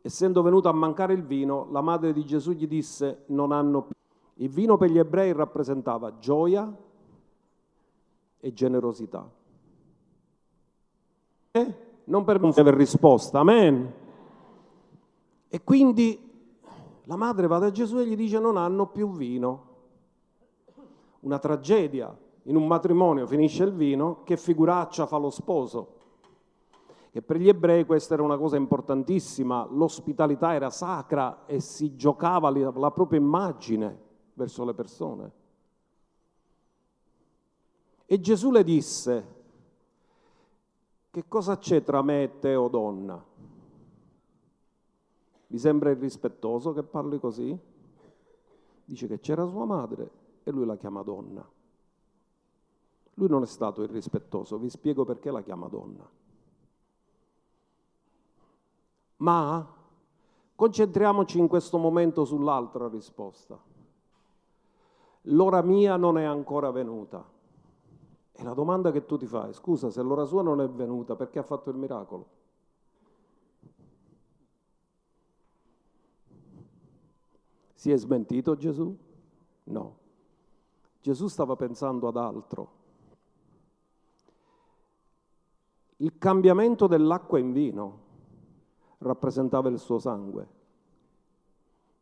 Essendo 0.00 0.40
venuto 0.40 0.70
a 0.70 0.72
mancare 0.72 1.12
il 1.12 1.24
vino, 1.24 1.68
la 1.72 1.82
madre 1.82 2.14
di 2.14 2.24
Gesù 2.24 2.52
gli 2.52 2.66
disse, 2.66 3.24
non 3.26 3.52
hanno 3.52 3.82
più. 3.82 3.94
Il 4.36 4.48
vino 4.48 4.78
per 4.78 4.88
gli 4.88 4.98
ebrei 4.98 5.34
rappresentava 5.34 6.16
gioia 6.16 6.74
e 8.40 8.52
generosità. 8.54 9.30
Eh? 11.50 11.74
Non 12.04 12.24
per 12.24 12.40
aver 12.42 12.74
risposta, 12.74 13.40
amen. 13.40 13.97
E 15.48 15.64
quindi 15.64 16.26
la 17.04 17.16
madre 17.16 17.46
va 17.46 17.58
da 17.58 17.70
Gesù 17.70 17.98
e 17.98 18.06
gli 18.06 18.16
dice 18.16 18.38
non 18.38 18.56
hanno 18.56 18.86
più 18.86 19.10
vino. 19.10 19.66
Una 21.20 21.38
tragedia. 21.38 22.16
In 22.44 22.56
un 22.56 22.66
matrimonio 22.66 23.26
finisce 23.26 23.64
il 23.64 23.72
vino, 23.72 24.22
che 24.24 24.36
figuraccia 24.36 25.06
fa 25.06 25.18
lo 25.18 25.30
sposo? 25.30 25.96
E 27.10 27.22
per 27.22 27.38
gli 27.38 27.48
ebrei 27.48 27.84
questa 27.84 28.14
era 28.14 28.22
una 28.22 28.38
cosa 28.38 28.56
importantissima, 28.56 29.66
l'ospitalità 29.70 30.54
era 30.54 30.70
sacra 30.70 31.44
e 31.46 31.60
si 31.60 31.96
giocava 31.96 32.50
la 32.50 32.90
propria 32.90 33.18
immagine 33.18 33.98
verso 34.34 34.64
le 34.64 34.74
persone. 34.74 35.32
E 38.06 38.20
Gesù 38.20 38.50
le 38.50 38.64
disse, 38.64 39.34
che 41.10 41.24
cosa 41.28 41.58
c'è 41.58 41.82
tra 41.82 42.00
me 42.02 42.22
e 42.22 42.38
te, 42.38 42.54
o 42.54 42.68
donna? 42.68 43.22
Vi 45.50 45.58
sembra 45.58 45.90
irrispettoso 45.90 46.72
che 46.72 46.82
parli 46.82 47.18
così? 47.18 47.58
Dice 48.84 49.06
che 49.06 49.18
c'era 49.20 49.46
sua 49.46 49.64
madre 49.64 50.10
e 50.44 50.50
lui 50.50 50.66
la 50.66 50.76
chiama 50.76 51.02
donna. 51.02 51.46
Lui 53.14 53.28
non 53.28 53.42
è 53.42 53.46
stato 53.46 53.82
irrispettoso, 53.82 54.58
vi 54.58 54.68
spiego 54.68 55.04
perché 55.04 55.30
la 55.30 55.42
chiama 55.42 55.68
donna. 55.68 56.08
Ma 59.16 59.66
concentriamoci 60.54 61.38
in 61.38 61.48
questo 61.48 61.78
momento 61.78 62.24
sull'altra 62.24 62.88
risposta. 62.88 63.58
L'ora 65.22 65.62
mia 65.62 65.96
non 65.96 66.18
è 66.18 66.24
ancora 66.24 66.70
venuta. 66.70 67.24
E 68.32 68.42
la 68.44 68.54
domanda 68.54 68.92
che 68.92 69.04
tu 69.04 69.16
ti 69.16 69.26
fai, 69.26 69.52
scusa, 69.52 69.90
se 69.90 70.02
l'ora 70.02 70.24
sua 70.24 70.42
non 70.42 70.60
è 70.60 70.68
venuta, 70.68 71.16
perché 71.16 71.38
ha 71.38 71.42
fatto 71.42 71.70
il 71.70 71.76
miracolo? 71.76 72.37
Si 77.78 77.92
è 77.92 77.96
smentito 77.96 78.56
Gesù? 78.56 78.92
No. 79.62 79.96
Gesù 81.00 81.28
stava 81.28 81.54
pensando 81.54 82.08
ad 82.08 82.16
altro. 82.16 82.72
Il 85.98 86.18
cambiamento 86.18 86.88
dell'acqua 86.88 87.38
in 87.38 87.52
vino 87.52 88.00
rappresentava 88.98 89.68
il 89.68 89.78
suo 89.78 90.00
sangue. 90.00 90.48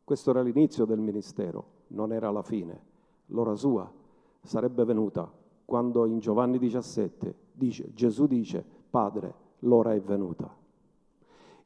Questo 0.02 0.30
era 0.30 0.40
l'inizio 0.40 0.86
del 0.86 0.98
ministero, 0.98 1.64
non 1.88 2.10
era 2.10 2.30
la 2.30 2.42
fine. 2.42 2.82
L'ora 3.26 3.54
sua 3.54 3.92
sarebbe 4.40 4.82
venuta 4.86 5.30
quando 5.66 6.06
in 6.06 6.20
Giovanni 6.20 6.58
17 6.58 7.34
dice, 7.52 7.92
Gesù 7.92 8.26
dice, 8.26 8.64
Padre, 8.88 9.34
l'ora 9.58 9.92
è 9.92 10.00
venuta. 10.00 10.56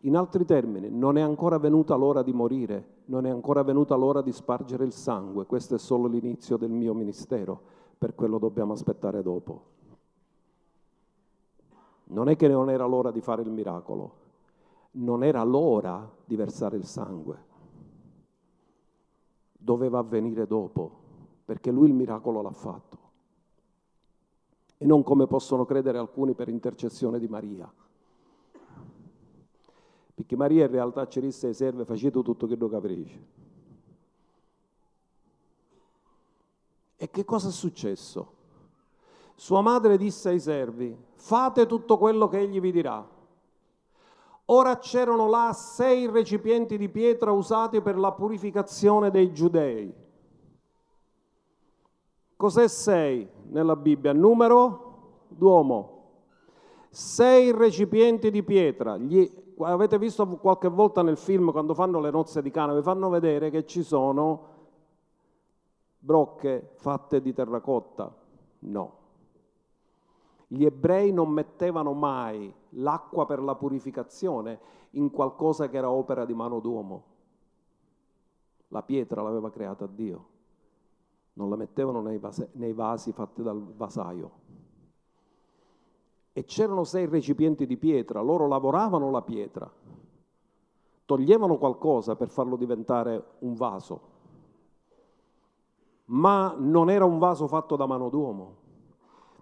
In 0.04 0.16
altri 0.16 0.44
termini, 0.44 0.88
non 0.90 1.18
è 1.18 1.20
ancora 1.20 1.58
venuta 1.58 1.94
l'ora 1.94 2.22
di 2.22 2.32
morire, 2.32 3.02
non 3.06 3.26
è 3.26 3.30
ancora 3.30 3.62
venuta 3.62 3.94
l'ora 3.96 4.22
di 4.22 4.32
spargere 4.32 4.84
il 4.84 4.92
sangue, 4.92 5.44
questo 5.44 5.74
è 5.74 5.78
solo 5.78 6.06
l'inizio 6.06 6.56
del 6.56 6.70
mio 6.70 6.94
ministero, 6.94 7.60
per 7.98 8.14
quello 8.14 8.38
dobbiamo 8.38 8.72
aspettare 8.72 9.22
dopo. 9.22 9.64
Non 12.04 12.28
è 12.28 12.36
che 12.36 12.48
non 12.48 12.70
era 12.70 12.86
l'ora 12.86 13.10
di 13.10 13.20
fare 13.20 13.42
il 13.42 13.50
miracolo, 13.50 14.12
non 14.92 15.22
era 15.22 15.42
l'ora 15.44 16.10
di 16.24 16.34
versare 16.34 16.76
il 16.76 16.86
sangue. 16.86 17.48
Doveva 19.52 19.98
avvenire 19.98 20.46
dopo, 20.46 20.90
perché 21.44 21.70
lui 21.70 21.88
il 21.88 21.94
miracolo 21.94 22.40
l'ha 22.40 22.52
fatto 22.52 23.00
e 24.82 24.86
non 24.86 25.02
come 25.02 25.26
possono 25.26 25.66
credere 25.66 25.98
alcuni 25.98 26.32
per 26.32 26.48
intercessione 26.48 27.18
di 27.18 27.28
Maria. 27.28 27.70
Perché 30.20 30.36
Maria 30.36 30.66
in 30.66 30.70
realtà 30.70 31.08
ci 31.08 31.18
disse 31.18 31.46
ai 31.46 31.54
serve 31.54 31.86
facendo 31.86 32.20
tutto 32.20 32.46
quello 32.46 32.68
che 32.68 32.78
capisce. 32.78 33.26
E 36.94 37.10
che 37.10 37.24
cosa 37.24 37.48
è 37.48 37.50
successo? 37.50 38.34
Sua 39.34 39.62
madre 39.62 39.96
disse 39.96 40.28
ai 40.28 40.38
servi, 40.38 40.94
fate 41.14 41.64
tutto 41.64 41.96
quello 41.96 42.28
che 42.28 42.38
egli 42.38 42.60
vi 42.60 42.70
dirà. 42.70 43.08
Ora 44.44 44.76
c'erano 44.76 45.26
là 45.26 45.54
sei 45.54 46.06
recipienti 46.06 46.76
di 46.76 46.90
pietra 46.90 47.30
usati 47.30 47.80
per 47.80 47.96
la 47.96 48.12
purificazione 48.12 49.10
dei 49.10 49.32
giudei. 49.32 49.90
Cos'è 52.36 52.68
sei 52.68 53.26
nella 53.48 53.74
Bibbia? 53.74 54.12
Numero 54.12 55.24
d'uomo. 55.28 55.96
Sei 56.90 57.52
recipienti 57.52 58.30
di 58.30 58.42
pietra. 58.42 58.98
Gli, 58.98 59.48
avete 59.64 59.98
visto 59.98 60.26
qualche 60.26 60.68
volta 60.68 61.02
nel 61.02 61.16
film 61.16 61.50
quando 61.50 61.74
fanno 61.74 62.00
le 62.00 62.10
nozze 62.10 62.42
di 62.42 62.50
Cana, 62.50 62.74
vi 62.74 62.82
fanno 62.82 63.08
vedere 63.08 63.50
che 63.50 63.66
ci 63.66 63.82
sono 63.82 64.48
brocche 65.98 66.70
fatte 66.74 67.20
di 67.20 67.32
terracotta? 67.32 68.14
No. 68.60 68.98
Gli 70.46 70.64
ebrei 70.64 71.12
non 71.12 71.30
mettevano 71.30 71.92
mai 71.92 72.52
l'acqua 72.70 73.26
per 73.26 73.40
la 73.40 73.54
purificazione 73.54 74.58
in 74.90 75.10
qualcosa 75.10 75.68
che 75.68 75.76
era 75.76 75.90
opera 75.90 76.24
di 76.24 76.34
mano 76.34 76.58
d'uomo. 76.58 77.04
La 78.68 78.82
pietra 78.82 79.22
l'aveva 79.22 79.50
creata 79.50 79.86
Dio 79.86 80.38
non 81.40 81.48
la 81.48 81.56
mettevano 81.56 82.00
nei, 82.02 82.18
vasi, 82.18 82.46
nei 82.52 82.72
vasi 82.72 83.12
fatti 83.12 83.42
dal 83.42 83.60
vasaio. 83.60 84.30
E 86.32 86.44
c'erano 86.44 86.84
sei 86.84 87.06
recipienti 87.06 87.66
di 87.66 87.76
pietra, 87.76 88.20
loro 88.20 88.46
lavoravano 88.46 89.10
la 89.10 89.22
pietra, 89.22 89.70
toglievano 91.04 91.58
qualcosa 91.58 92.14
per 92.14 92.28
farlo 92.28 92.56
diventare 92.56 93.24
un 93.40 93.54
vaso, 93.54 94.00
ma 96.06 96.54
non 96.56 96.88
era 96.88 97.04
un 97.04 97.18
vaso 97.18 97.48
fatto 97.48 97.76
da 97.76 97.86
mano 97.86 98.08
d'uomo. 98.08 98.58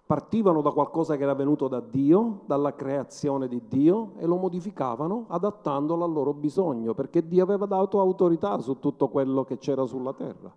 Partivano 0.09 0.61
da 0.61 0.71
qualcosa 0.71 1.15
che 1.17 1.21
era 1.21 1.35
venuto 1.35 1.67
da 1.67 1.79
Dio, 1.79 2.41
dalla 2.47 2.73
creazione 2.73 3.47
di 3.47 3.61
Dio, 3.67 4.13
e 4.17 4.25
lo 4.25 4.37
modificavano 4.37 5.25
adattandolo 5.27 6.03
al 6.03 6.11
loro 6.11 6.33
bisogno, 6.33 6.95
perché 6.95 7.27
Dio 7.27 7.43
aveva 7.43 7.67
dato 7.67 7.99
autorità 7.99 8.57
su 8.57 8.79
tutto 8.79 9.09
quello 9.09 9.43
che 9.43 9.59
c'era 9.59 9.85
sulla 9.85 10.13
terra. 10.13 10.51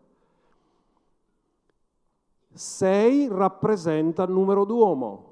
6 2.54 3.28
rappresenta 3.28 4.22
il 4.22 4.30
numero 4.30 4.64
d'uomo. 4.64 5.31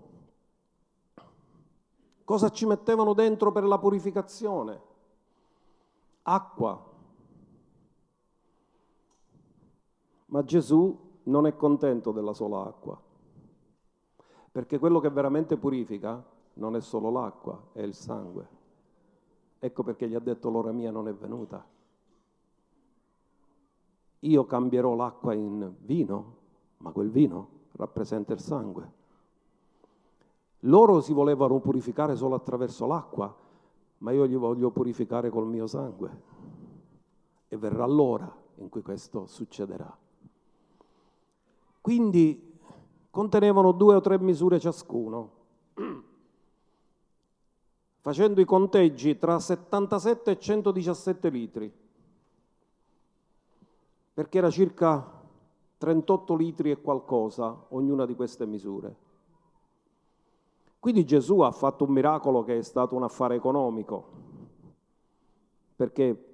Cosa 2.31 2.51
ci 2.51 2.65
mettevano 2.65 3.13
dentro 3.13 3.51
per 3.51 3.65
la 3.65 3.77
purificazione? 3.77 4.81
Acqua. 6.23 6.81
Ma 10.27 10.45
Gesù 10.45 10.97
non 11.25 11.49
è 11.49 11.57
contento 11.57 12.13
della 12.13 12.33
sola 12.33 12.63
acqua, 12.67 12.97
perché 14.53 14.79
quello 14.79 15.01
che 15.01 15.11
veramente 15.11 15.57
purifica 15.57 16.25
non 16.53 16.77
è 16.77 16.81
solo 16.81 17.11
l'acqua, 17.11 17.71
è 17.73 17.81
il 17.83 17.95
sangue. 17.95 18.49
Ecco 19.59 19.83
perché 19.83 20.09
gli 20.09 20.15
ha 20.15 20.21
detto 20.21 20.51
l'ora 20.51 20.71
mia 20.71 20.93
non 20.93 21.09
è 21.09 21.13
venuta. 21.13 21.67
Io 24.21 24.47
cambierò 24.47 24.95
l'acqua 24.95 25.35
in 25.35 25.75
vino 25.81 26.37
ma 26.77 26.93
quel 26.93 27.11
vino 27.11 27.49
rappresenta 27.73 28.33
il 28.33 28.41
sangue. 28.41 28.99
Loro 30.65 31.01
si 31.01 31.13
volevano 31.13 31.59
purificare 31.61 32.17
solo 32.17 32.35
attraverso 32.35 32.87
l'acqua, 32.87 33.35
ma 33.99 34.13
io 34.13 34.25
li 34.25 34.35
voglio 34.35 34.71
purificare 34.71 35.31
col 35.31 35.47
mio 35.47 35.67
sangue. 35.67 36.29
E 37.49 37.57
verrà 37.57 37.87
l'ora 37.87 38.31
in 38.57 38.69
cui 38.69 38.83
questo 38.83 39.27
succederà. 39.27 39.97
Quindi 41.81 42.59
contenevano 43.11 43.73
due 43.73 43.95
o 43.95 44.01
tre 44.01 44.19
misure 44.19 44.61
ciascuno, 44.61 45.31
facendo 48.01 48.41
i 48.41 48.45
conteggi 48.45 49.17
tra 49.19 49.39
77 49.39 50.31
e 50.31 50.39
117 50.39 51.29
litri, 51.31 51.73
perché 54.13 54.39
era 54.39 54.51
circa 54.51 55.19
38 55.79 56.35
litri 56.35 56.71
e 56.71 56.81
qualcosa 56.81 57.65
ognuna 57.69 58.05
di 58.05 58.15
queste 58.15 58.45
misure. 58.45 59.09
Quindi 60.81 61.05
Gesù 61.05 61.41
ha 61.41 61.51
fatto 61.51 61.85
un 61.85 61.93
miracolo 61.93 62.43
che 62.43 62.57
è 62.57 62.63
stato 62.63 62.97
un 62.97 63.03
affare 63.03 63.35
economico, 63.35 64.05
perché 65.77 66.25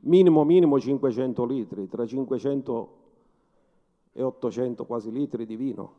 minimo 0.00 0.44
minimo 0.44 0.78
500 0.78 1.44
litri, 1.46 1.88
tra 1.88 2.04
500 2.04 2.98
e 4.12 4.22
800 4.22 4.84
quasi 4.84 5.10
litri 5.10 5.46
di 5.46 5.56
vino. 5.56 5.92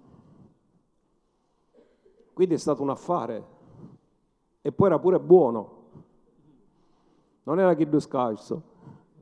Quindi 2.33 2.53
è 2.53 2.57
stato 2.59 2.83
un 2.83 2.91
affare. 2.91 3.59
E 4.61 4.71
poi 4.71 4.87
era 4.87 4.99
pure 4.99 5.19
buono, 5.19 5.69
non 7.43 7.59
era 7.59 7.73
che 7.73 7.87
scarso. 7.99 8.69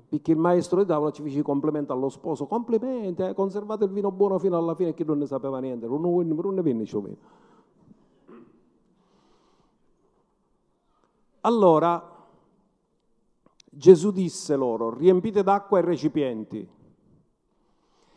Perché 0.10 0.32
il 0.32 0.38
maestro 0.38 0.82
di 0.82 0.88
tavola 0.88 1.12
ci 1.12 1.22
fece 1.22 1.42
complimenti 1.42 1.92
allo 1.92 2.10
sposo, 2.10 2.48
complimenti, 2.48 3.22
eh, 3.22 3.34
conservate 3.34 3.86
il 3.86 3.92
vino 3.92 4.12
buono 4.12 4.40
fino 4.40 4.58
alla 4.58 4.76
fine, 4.76 4.94
che 4.94 5.06
non 5.06 5.20
ne 5.20 5.28
sapeva 5.28 5.60
niente, 5.60 5.88
non 5.88 6.56
ne 6.56 6.62
venne 6.62 6.86
vino. 6.86 7.18
Allora 11.42 12.18
Gesù 13.72 14.12
disse 14.12 14.56
loro, 14.56 14.94
riempite 14.94 15.44
d'acqua 15.44 15.80
i 15.80 15.84
recipienti, 15.84 16.68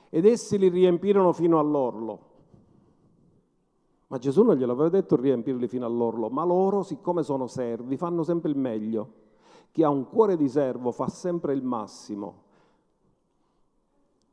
ed 0.09 0.25
essi 0.27 0.59
li 0.59 0.69
riempirono 0.69 1.33
fino 1.33 1.59
all'orlo. 1.59 2.31
Ma 4.09 4.19
Gesù 4.19 4.43
non 4.43 4.57
gliel'aveva 4.57 4.89
detto 4.89 5.17
riempirli 5.17 5.69
fino 5.69 5.87
all'orlo, 5.87 6.29
ma 6.29 6.45
loro, 6.45 6.83
siccome 6.83 7.23
sono 7.23 7.47
servi, 7.47 7.97
fanno 7.97 8.23
sempre 8.23 8.51
il 8.51 8.59
meglio. 8.59 9.21
Chi 9.71 9.83
ha 9.83 9.89
un 9.89 10.07
cuore 10.07 10.37
di 10.37 10.49
servo 10.49 10.91
fa 10.91 11.09
sempre 11.09 11.55
il 11.55 11.63
massimo. 11.63 12.43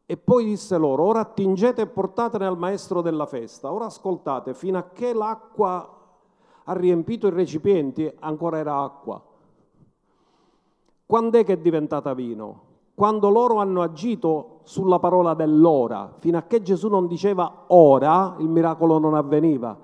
E 0.05 0.17
poi 0.17 0.43
disse 0.43 0.77
loro, 0.77 1.03
ora 1.03 1.19
attingete 1.19 1.83
e 1.83 1.87
portatene 1.87 2.45
al 2.45 2.57
maestro 2.57 3.01
della 3.01 3.25
festa. 3.25 3.71
Ora 3.71 3.85
ascoltate, 3.85 4.53
fino 4.53 4.77
a 4.77 4.89
che 4.89 5.13
l'acqua 5.13 5.98
ha 6.69 6.73
riempito 6.73 7.25
i 7.27 7.31
recipienti, 7.31 8.11
ancora 8.19 8.59
era 8.59 8.79
acqua. 8.81 9.19
Quando 11.05 11.39
è 11.39 11.43
che 11.43 11.53
è 11.53 11.57
diventata 11.57 12.13
vino? 12.13 12.67
Quando 12.93 13.29
loro 13.29 13.55
hanno 13.55 13.81
agito 13.81 14.59
sulla 14.63 14.99
parola 14.99 15.33
dell'ora. 15.33 16.13
Fino 16.19 16.37
a 16.37 16.43
che 16.43 16.61
Gesù 16.61 16.87
non 16.87 17.07
diceva 17.07 17.63
ora, 17.67 18.35
il 18.37 18.47
miracolo 18.47 18.99
non 18.99 19.15
avveniva. 19.15 19.75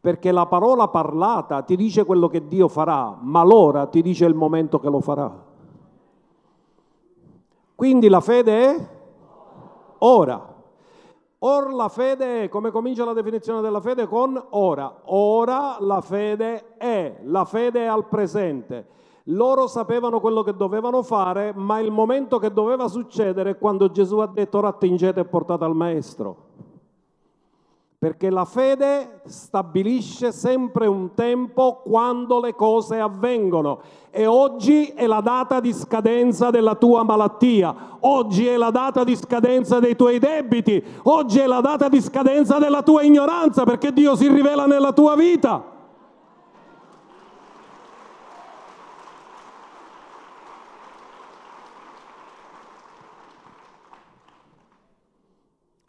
Perché 0.00 0.32
la 0.32 0.46
parola 0.46 0.88
parlata 0.88 1.62
ti 1.62 1.76
dice 1.76 2.04
quello 2.04 2.26
che 2.26 2.48
Dio 2.48 2.66
farà, 2.66 3.16
ma 3.20 3.44
l'ora 3.44 3.86
ti 3.86 4.02
dice 4.02 4.24
il 4.24 4.34
momento 4.34 4.80
che 4.80 4.90
lo 4.90 5.00
farà. 5.00 5.32
Quindi 7.76 8.08
la 8.08 8.20
fede 8.20 8.64
è 8.64 8.88
ora. 9.98 10.53
Or 11.46 11.74
la 11.74 11.90
fede 11.90 12.44
è, 12.44 12.48
come 12.48 12.70
comincia 12.70 13.04
la 13.04 13.12
definizione 13.12 13.60
della 13.60 13.82
fede? 13.82 14.06
Con 14.06 14.42
ora. 14.50 15.02
Ora 15.04 15.76
la 15.78 16.00
fede 16.00 16.76
è, 16.78 17.18
la 17.24 17.44
fede 17.44 17.82
è 17.82 17.86
al 17.86 18.06
presente. 18.08 18.86
Loro 19.24 19.66
sapevano 19.66 20.20
quello 20.20 20.42
che 20.42 20.56
dovevano 20.56 21.02
fare, 21.02 21.52
ma 21.54 21.80
il 21.80 21.90
momento 21.90 22.38
che 22.38 22.50
doveva 22.50 22.88
succedere 22.88 23.50
è 23.50 23.58
quando 23.58 23.90
Gesù 23.90 24.18
ha 24.18 24.26
detto 24.26 24.56
ora 24.56 24.68
attingete 24.68 25.20
e 25.20 25.24
portate 25.26 25.64
al 25.64 25.76
Maestro 25.76 26.43
perché 28.04 28.28
la 28.28 28.44
fede 28.44 29.22
stabilisce 29.24 30.30
sempre 30.30 30.86
un 30.86 31.14
tempo 31.14 31.80
quando 31.82 32.38
le 32.38 32.54
cose 32.54 33.00
avvengono. 33.00 33.80
E 34.10 34.26
oggi 34.26 34.88
è 34.88 35.06
la 35.06 35.22
data 35.22 35.58
di 35.58 35.72
scadenza 35.72 36.50
della 36.50 36.74
tua 36.74 37.02
malattia, 37.02 37.96
oggi 38.00 38.46
è 38.46 38.58
la 38.58 38.68
data 38.68 39.04
di 39.04 39.16
scadenza 39.16 39.80
dei 39.80 39.96
tuoi 39.96 40.18
debiti, 40.18 40.84
oggi 41.04 41.38
è 41.38 41.46
la 41.46 41.62
data 41.62 41.88
di 41.88 41.98
scadenza 42.02 42.58
della 42.58 42.82
tua 42.82 43.00
ignoranza 43.00 43.64
perché 43.64 43.90
Dio 43.90 44.14
si 44.16 44.28
rivela 44.28 44.66
nella 44.66 44.92
tua 44.92 45.16
vita. 45.16 45.72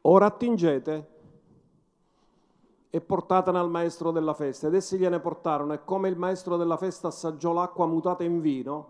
Ora 0.04 0.28
attingete 0.28 1.15
e 2.96 3.02
portatene 3.02 3.60
al 3.60 3.70
maestro 3.70 4.12
della 4.12 4.34
festa. 4.34 4.68
Ed 4.68 4.74
essi 4.74 4.98
gliene 4.98 5.20
portarono 5.20 5.74
e 5.74 5.84
come 5.84 6.08
il 6.08 6.16
maestro 6.18 6.56
della 6.56 6.78
festa 6.78 7.10
assaggiò 7.10 7.52
l'acqua 7.52 7.86
mutata 7.86 8.24
in 8.24 8.40
vino, 8.40 8.88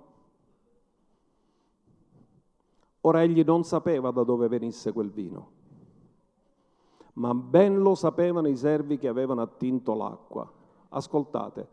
ora 3.01 3.23
egli 3.23 3.43
non 3.43 3.63
sapeva 3.63 4.11
da 4.11 4.21
dove 4.21 4.47
venisse 4.47 4.93
quel 4.93 5.09
vino, 5.09 5.49
ma 7.13 7.33
ben 7.33 7.79
lo 7.79 7.95
sapevano 7.95 8.47
i 8.47 8.55
servi 8.55 8.99
che 8.99 9.07
avevano 9.07 9.41
attinto 9.41 9.95
l'acqua. 9.95 10.47
Ascoltate, 10.89 11.67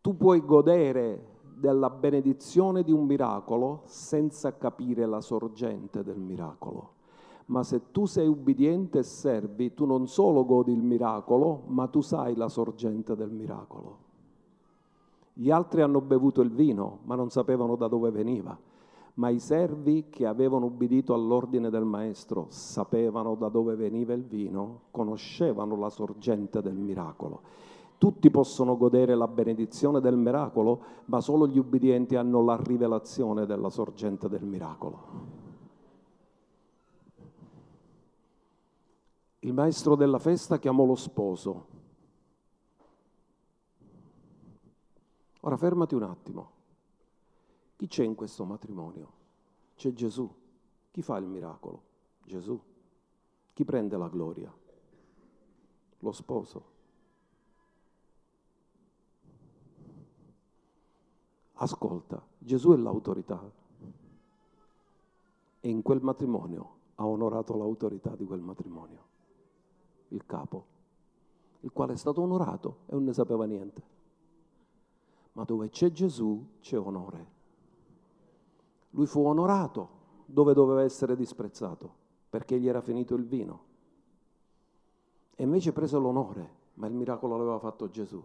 tu 0.00 0.16
puoi 0.16 0.44
godere 0.44 1.40
della 1.42 1.90
benedizione 1.90 2.84
di 2.84 2.92
un 2.92 3.04
miracolo 3.04 3.82
senza 3.86 4.56
capire 4.56 5.06
la 5.06 5.20
sorgente 5.20 6.04
del 6.04 6.20
miracolo 6.20 6.92
ma 7.46 7.62
se 7.62 7.90
tu 7.90 8.06
sei 8.06 8.26
ubbidiente 8.26 9.00
e 9.00 9.02
servi, 9.02 9.74
tu 9.74 9.84
non 9.84 10.06
solo 10.08 10.44
godi 10.44 10.72
il 10.72 10.82
miracolo, 10.82 11.64
ma 11.66 11.86
tu 11.88 12.00
sai 12.00 12.34
la 12.36 12.48
sorgente 12.48 13.14
del 13.14 13.30
miracolo. 13.30 13.98
Gli 15.34 15.50
altri 15.50 15.82
hanno 15.82 16.00
bevuto 16.00 16.40
il 16.40 16.50
vino, 16.50 17.00
ma 17.04 17.16
non 17.16 17.28
sapevano 17.28 17.76
da 17.76 17.88
dove 17.88 18.10
veniva. 18.10 18.56
Ma 19.14 19.28
i 19.28 19.38
servi 19.38 20.06
che 20.08 20.26
avevano 20.26 20.66
ubbidito 20.66 21.12
all'ordine 21.12 21.70
del 21.70 21.84
maestro 21.84 22.46
sapevano 22.48 23.34
da 23.34 23.48
dove 23.48 23.76
veniva 23.76 24.12
il 24.12 24.24
vino, 24.24 24.82
conoscevano 24.90 25.76
la 25.76 25.90
sorgente 25.90 26.62
del 26.62 26.74
miracolo. 26.74 27.40
Tutti 27.98 28.30
possono 28.30 28.76
godere 28.76 29.14
la 29.14 29.28
benedizione 29.28 30.00
del 30.00 30.16
miracolo, 30.16 30.80
ma 31.06 31.20
solo 31.20 31.46
gli 31.46 31.58
ubbidienti 31.58 32.16
hanno 32.16 32.42
la 32.42 32.56
rivelazione 32.60 33.46
della 33.46 33.70
sorgente 33.70 34.28
del 34.28 34.44
miracolo. 34.44 35.43
Il 39.44 39.52
maestro 39.52 39.94
della 39.94 40.18
festa 40.18 40.58
chiamò 40.58 40.86
lo 40.86 40.94
sposo. 40.94 41.66
Ora 45.40 45.56
fermati 45.58 45.94
un 45.94 46.02
attimo. 46.02 46.50
Chi 47.76 47.86
c'è 47.86 48.04
in 48.04 48.14
questo 48.14 48.46
matrimonio? 48.46 49.12
C'è 49.76 49.92
Gesù. 49.92 50.32
Chi 50.90 51.02
fa 51.02 51.18
il 51.18 51.26
miracolo? 51.26 51.82
Gesù. 52.24 52.58
Chi 53.52 53.64
prende 53.66 53.98
la 53.98 54.08
gloria? 54.08 54.50
Lo 55.98 56.12
sposo. 56.12 56.72
Ascolta, 61.56 62.26
Gesù 62.38 62.72
è 62.72 62.76
l'autorità 62.76 63.42
e 65.60 65.68
in 65.68 65.82
quel 65.82 66.00
matrimonio 66.00 66.76
ha 66.94 67.06
onorato 67.06 67.56
l'autorità 67.56 68.16
di 68.16 68.24
quel 68.24 68.40
matrimonio 68.40 69.03
il 70.14 70.24
capo, 70.26 70.66
il 71.60 71.72
quale 71.72 71.94
è 71.94 71.96
stato 71.96 72.22
onorato 72.22 72.78
e 72.86 72.92
non 72.94 73.04
ne 73.04 73.12
sapeva 73.12 73.44
niente. 73.44 73.92
Ma 75.32 75.44
dove 75.44 75.68
c'è 75.68 75.90
Gesù 75.90 76.58
c'è 76.60 76.78
onore. 76.78 77.32
Lui 78.90 79.06
fu 79.06 79.24
onorato 79.24 80.02
dove 80.26 80.54
doveva 80.54 80.82
essere 80.82 81.16
disprezzato, 81.16 81.92
perché 82.30 82.58
gli 82.58 82.68
era 82.68 82.80
finito 82.80 83.14
il 83.14 83.24
vino. 83.24 83.72
E 85.34 85.42
invece 85.42 85.72
prese 85.72 85.98
l'onore, 85.98 86.62
ma 86.74 86.86
il 86.86 86.94
miracolo 86.94 87.36
l'aveva 87.36 87.58
fatto 87.58 87.90
Gesù. 87.90 88.22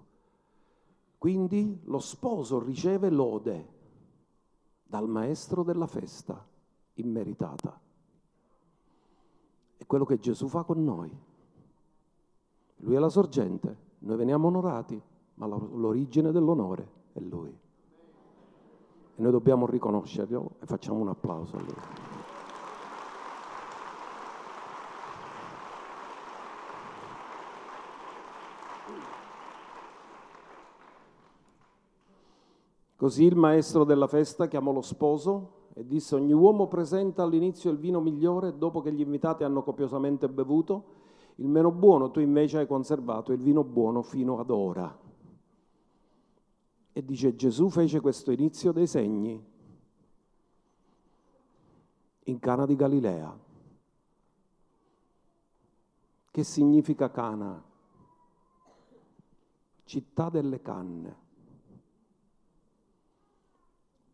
Quindi 1.17 1.81
lo 1.85 1.99
sposo 1.99 2.59
riceve 2.59 3.09
lode 3.09 3.77
dal 4.83 5.09
maestro 5.09 5.63
della 5.63 5.87
festa, 5.87 6.45
immeritata. 6.93 7.79
È 9.75 9.85
quello 9.85 10.05
che 10.05 10.19
Gesù 10.19 10.47
fa 10.47 10.63
con 10.63 10.83
noi. 10.83 11.27
Lui 12.81 12.95
è 12.95 12.99
la 12.99 13.09
sorgente, 13.09 13.75
noi 13.99 14.15
veniamo 14.15 14.47
onorati, 14.47 15.01
ma 15.35 15.47
l'origine 15.47 16.31
dell'onore 16.31 16.87
è 17.13 17.19
Lui. 17.19 17.49
E 19.15 19.21
noi 19.21 19.31
dobbiamo 19.31 19.65
riconoscerlo 19.65 20.51
e 20.61 20.65
facciamo 20.65 20.99
un 20.99 21.09
applauso 21.09 21.57
a 21.57 21.59
Lui. 21.59 22.07
Così 32.95 33.23
il 33.23 33.35
maestro 33.35 33.85
della 33.85 34.07
festa 34.07 34.47
chiamò 34.47 34.73
lo 34.73 34.81
sposo 34.81 35.67
e 35.73 35.85
disse 35.85 36.15
ogni 36.15 36.33
uomo 36.33 36.67
presenta 36.67 37.23
all'inizio 37.23 37.71
il 37.71 37.77
vino 37.77 38.01
migliore 38.01 38.57
dopo 38.57 38.81
che 38.81 38.91
gli 38.91 38.99
invitati 38.99 39.45
hanno 39.45 39.63
copiosamente 39.63 40.27
bevuto 40.27 40.83
il 41.39 41.47
meno 41.47 41.71
buono 41.71 42.11
tu 42.11 42.19
invece 42.19 42.59
hai 42.59 42.67
conservato 42.67 43.31
il 43.31 43.39
vino 43.39 43.63
buono 43.63 44.01
fino 44.01 44.39
ad 44.39 44.49
ora. 44.49 44.97
E 46.91 47.05
dice 47.05 47.35
Gesù 47.35 47.69
fece 47.69 48.01
questo 48.01 48.31
inizio 48.31 48.73
dei 48.73 48.87
segni 48.87 49.41
in 52.23 52.39
Cana 52.39 52.65
di 52.65 52.75
Galilea. 52.75 53.37
Che 56.31 56.43
significa 56.43 57.09
Cana? 57.09 57.63
Città 59.85 60.29
delle 60.29 60.61
canne. 60.61 61.27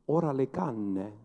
Ora 0.05 0.31
le 0.31 0.49
canne 0.51 1.23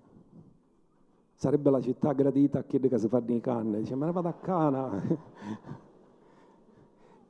sarebbe 1.35 1.71
la 1.71 1.81
città 1.81 2.13
gradita 2.13 2.61
a 2.61 2.63
chi 2.65 2.81
che 2.81 2.99
si 2.99 3.09
fanno 3.09 3.35
i 3.35 3.41
canne. 3.41 3.81
Dice, 3.81 3.95
ma 3.95 4.07
ne 4.07 4.13
vado 4.13 4.29
a 4.29 4.33
Cana. 4.33 5.79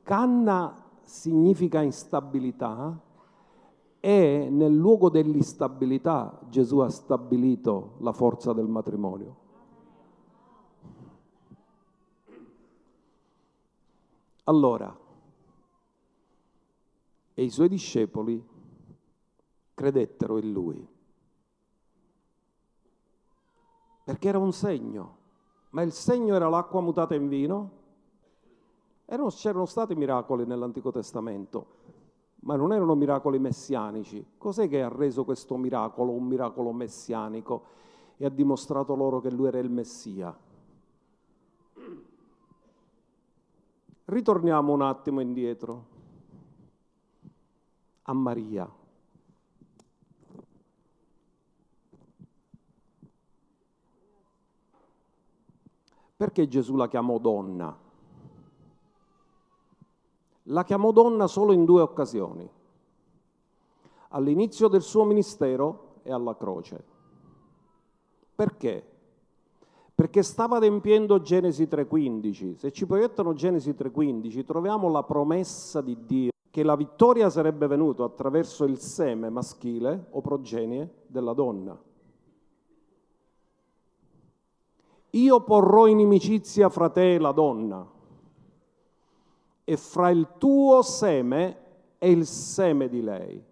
Canna 0.03 0.83
significa 1.03 1.81
instabilità 1.81 2.99
e 3.99 4.47
nel 4.49 4.75
luogo 4.75 5.09
dell'instabilità 5.09 6.39
Gesù 6.49 6.79
ha 6.79 6.89
stabilito 6.89 7.95
la 7.99 8.11
forza 8.11 8.51
del 8.53 8.67
matrimonio. 8.67 9.35
Allora, 14.45 14.97
e 17.33 17.43
i 17.43 17.49
suoi 17.49 17.69
discepoli 17.69 18.43
credettero 19.73 20.39
in 20.39 20.51
lui, 20.51 20.87
perché 24.03 24.27
era 24.27 24.39
un 24.39 24.51
segno, 24.51 25.17
ma 25.69 25.83
il 25.83 25.91
segno 25.91 26.35
era 26.35 26.49
l'acqua 26.49 26.81
mutata 26.81 27.13
in 27.13 27.27
vino 27.27 27.79
erano, 29.13 29.27
c'erano 29.29 29.65
stati 29.65 29.93
miracoli 29.93 30.45
nell'Antico 30.45 30.89
Testamento, 30.89 31.65
ma 32.41 32.55
non 32.55 32.71
erano 32.71 32.95
miracoli 32.95 33.39
messianici. 33.39 34.25
Cos'è 34.37 34.69
che 34.69 34.81
ha 34.81 34.87
reso 34.87 35.25
questo 35.25 35.57
miracolo 35.57 36.11
un 36.11 36.23
miracolo 36.23 36.71
messianico 36.71 37.63
e 38.15 38.25
ha 38.25 38.29
dimostrato 38.29 38.95
loro 38.95 39.19
che 39.19 39.29
lui 39.29 39.47
era 39.47 39.59
il 39.59 39.69
Messia? 39.69 40.35
Ritorniamo 44.05 44.71
un 44.71 44.81
attimo 44.81 45.19
indietro 45.19 45.85
a 48.03 48.13
Maria. 48.13 48.69
Perché 56.15 56.47
Gesù 56.47 56.75
la 56.77 56.87
chiamò 56.87 57.17
donna? 57.17 57.80
La 60.51 60.63
chiamò 60.63 60.91
donna 60.91 61.27
solo 61.27 61.51
in 61.51 61.65
due 61.65 61.81
occasioni, 61.81 62.49
all'inizio 64.09 64.67
del 64.67 64.81
suo 64.81 65.03
ministero 65.03 65.99
e 66.03 66.11
alla 66.11 66.35
croce. 66.35 66.83
Perché? 68.35 68.85
Perché 69.93 70.23
stava 70.23 70.57
adempiendo 70.57 71.21
Genesi 71.21 71.63
3.15. 71.63 72.55
Se 72.55 72.71
ci 72.71 72.85
proiettano 72.85 73.33
Genesi 73.33 73.71
3.15 73.71 74.45
troviamo 74.45 74.89
la 74.89 75.03
promessa 75.03 75.81
di 75.81 75.97
Dio 76.05 76.31
che 76.49 76.63
la 76.63 76.75
vittoria 76.75 77.29
sarebbe 77.29 77.67
venuta 77.67 78.03
attraverso 78.03 78.65
il 78.65 78.77
seme 78.77 79.29
maschile 79.29 80.07
o 80.11 80.21
progenie 80.21 81.03
della 81.07 81.33
donna. 81.33 81.79
io 85.11 85.41
porrò 85.41 85.87
inimicizia 85.87 86.69
fra 86.69 86.89
te 86.89 87.15
e 87.15 87.19
la 87.19 87.31
donna, 87.31 87.85
e 89.63 89.77
fra 89.77 90.09
il 90.09 90.27
tuo 90.37 90.81
seme 90.81 91.57
e 91.97 92.11
il 92.11 92.25
seme 92.25 92.89
di 92.89 93.01
lei. 93.01 93.43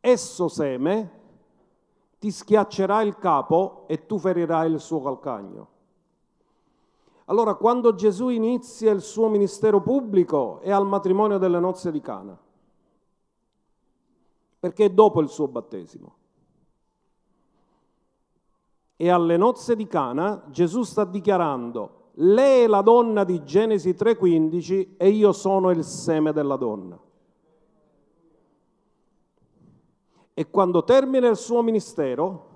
Esso 0.00 0.48
seme 0.48 1.10
ti 2.18 2.30
schiaccerà 2.30 3.02
il 3.02 3.16
capo 3.18 3.84
e 3.86 4.06
tu 4.06 4.18
ferirai 4.18 4.70
il 4.72 4.80
suo 4.80 5.02
calcagno. 5.02 5.76
Allora, 7.26 7.54
quando 7.54 7.94
Gesù 7.94 8.28
inizia 8.30 8.90
il 8.90 9.02
suo 9.02 9.28
ministero 9.28 9.82
pubblico 9.82 10.60
è 10.60 10.70
al 10.70 10.86
matrimonio 10.86 11.36
delle 11.36 11.60
nozze 11.60 11.92
di 11.92 12.00
Cana, 12.00 12.36
perché 14.58 14.86
è 14.86 14.90
dopo 14.90 15.20
il 15.20 15.28
suo 15.28 15.46
battesimo. 15.46 16.16
E 18.96 19.10
alle 19.10 19.36
nozze 19.36 19.76
di 19.76 19.86
Cana 19.86 20.42
Gesù 20.48 20.82
sta 20.82 21.04
dichiarando, 21.04 21.97
lei 22.20 22.64
è 22.64 22.66
la 22.66 22.80
donna 22.80 23.24
di 23.24 23.44
Genesi 23.44 23.94
3:15 23.94 24.96
e 24.96 25.08
io 25.08 25.32
sono 25.32 25.70
il 25.70 25.84
seme 25.84 26.32
della 26.32 26.56
donna. 26.56 26.98
E 30.34 30.50
quando 30.50 30.84
termina 30.84 31.28
il 31.28 31.36
suo 31.36 31.62
ministero, 31.62 32.46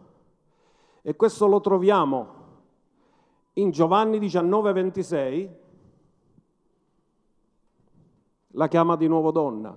e 1.03 1.15
questo 1.17 1.47
lo 1.47 1.61
troviamo 1.61 2.41
in 3.55 3.71
Giovanni 3.71 4.19
19:26, 4.19 5.51
la 8.55 8.69
chiama 8.69 8.97
di 8.97 9.07
nuovo 9.07 9.31
donna. 9.31 9.77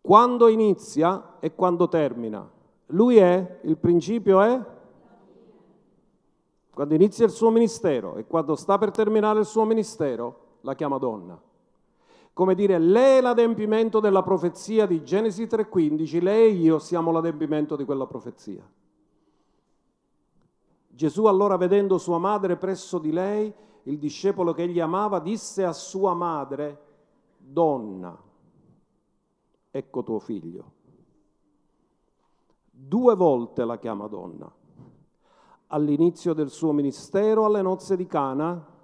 Quando 0.00 0.48
inizia 0.48 1.38
e 1.40 1.54
quando 1.54 1.88
termina. 1.88 2.48
Lui 2.90 3.16
è, 3.16 3.60
il 3.62 3.76
principio 3.78 4.40
è 4.40 4.75
quando 6.76 6.92
inizia 6.92 7.24
il 7.24 7.30
suo 7.30 7.48
ministero 7.48 8.16
e 8.16 8.26
quando 8.26 8.54
sta 8.54 8.76
per 8.76 8.90
terminare 8.90 9.38
il 9.38 9.46
suo 9.46 9.64
ministero, 9.64 10.58
la 10.60 10.74
chiama 10.74 10.98
donna. 10.98 11.40
Come 12.34 12.54
dire, 12.54 12.78
lei 12.78 13.16
è 13.16 13.20
l'adempimento 13.22 13.98
della 13.98 14.22
profezia 14.22 14.84
di 14.84 15.02
Genesi 15.02 15.46
3:15, 15.46 16.20
lei 16.20 16.50
e 16.50 16.54
io 16.54 16.78
siamo 16.78 17.12
l'adempimento 17.12 17.76
di 17.76 17.86
quella 17.86 18.04
profezia. 18.04 18.62
Gesù 20.86 21.24
allora 21.24 21.56
vedendo 21.56 21.96
sua 21.96 22.18
madre 22.18 22.56
presso 22.56 22.98
di 22.98 23.10
lei, 23.10 23.50
il 23.84 23.96
discepolo 23.96 24.52
che 24.52 24.64
egli 24.64 24.78
amava, 24.78 25.18
disse 25.18 25.64
a 25.64 25.72
sua 25.72 26.12
madre, 26.12 26.82
donna, 27.38 28.14
ecco 29.70 30.02
tuo 30.02 30.18
figlio. 30.18 30.72
Due 32.70 33.16
volte 33.16 33.64
la 33.64 33.78
chiama 33.78 34.08
donna 34.08 34.55
all'inizio 35.68 36.32
del 36.32 36.50
suo 36.50 36.72
ministero 36.72 37.44
alle 37.44 37.62
nozze 37.62 37.96
di 37.96 38.06
Cana 38.06 38.74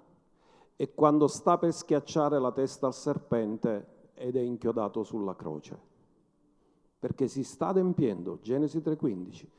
e 0.75 0.93
quando 0.93 1.27
sta 1.27 1.57
per 1.57 1.71
schiacciare 1.71 2.39
la 2.39 2.51
testa 2.51 2.87
al 2.87 2.93
serpente 2.93 4.11
ed 4.15 4.35
è 4.35 4.41
inchiodato 4.41 5.03
sulla 5.03 5.35
croce. 5.35 5.91
Perché 6.99 7.27
si 7.27 7.43
sta 7.43 7.67
adempiendo, 7.67 8.39
Genesi 8.41 8.81
3:15, 8.81 9.49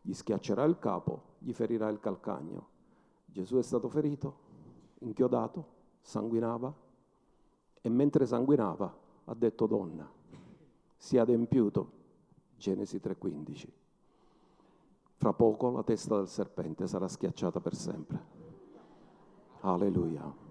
gli 0.00 0.12
schiaccerà 0.12 0.64
il 0.64 0.78
capo, 0.78 1.34
gli 1.38 1.52
ferirà 1.52 1.88
il 1.88 2.00
calcagno. 2.00 2.68
Gesù 3.24 3.56
è 3.56 3.62
stato 3.62 3.88
ferito, 3.88 4.38
inchiodato, 5.00 5.74
sanguinava 6.00 6.72
e 7.80 7.88
mentre 7.88 8.26
sanguinava 8.26 8.96
ha 9.24 9.34
detto 9.34 9.66
donna, 9.66 10.08
si 10.96 11.16
è 11.16 11.20
adempiuto, 11.20 11.90
Genesi 12.56 13.00
3:15. 13.00 13.72
Fra 15.18 15.32
poco 15.32 15.70
la 15.70 15.82
testa 15.82 16.16
del 16.16 16.28
serpente 16.28 16.86
sarà 16.86 17.08
schiacciata 17.08 17.60
per 17.60 17.74
sempre. 17.74 18.24
Alleluia. 19.60 20.44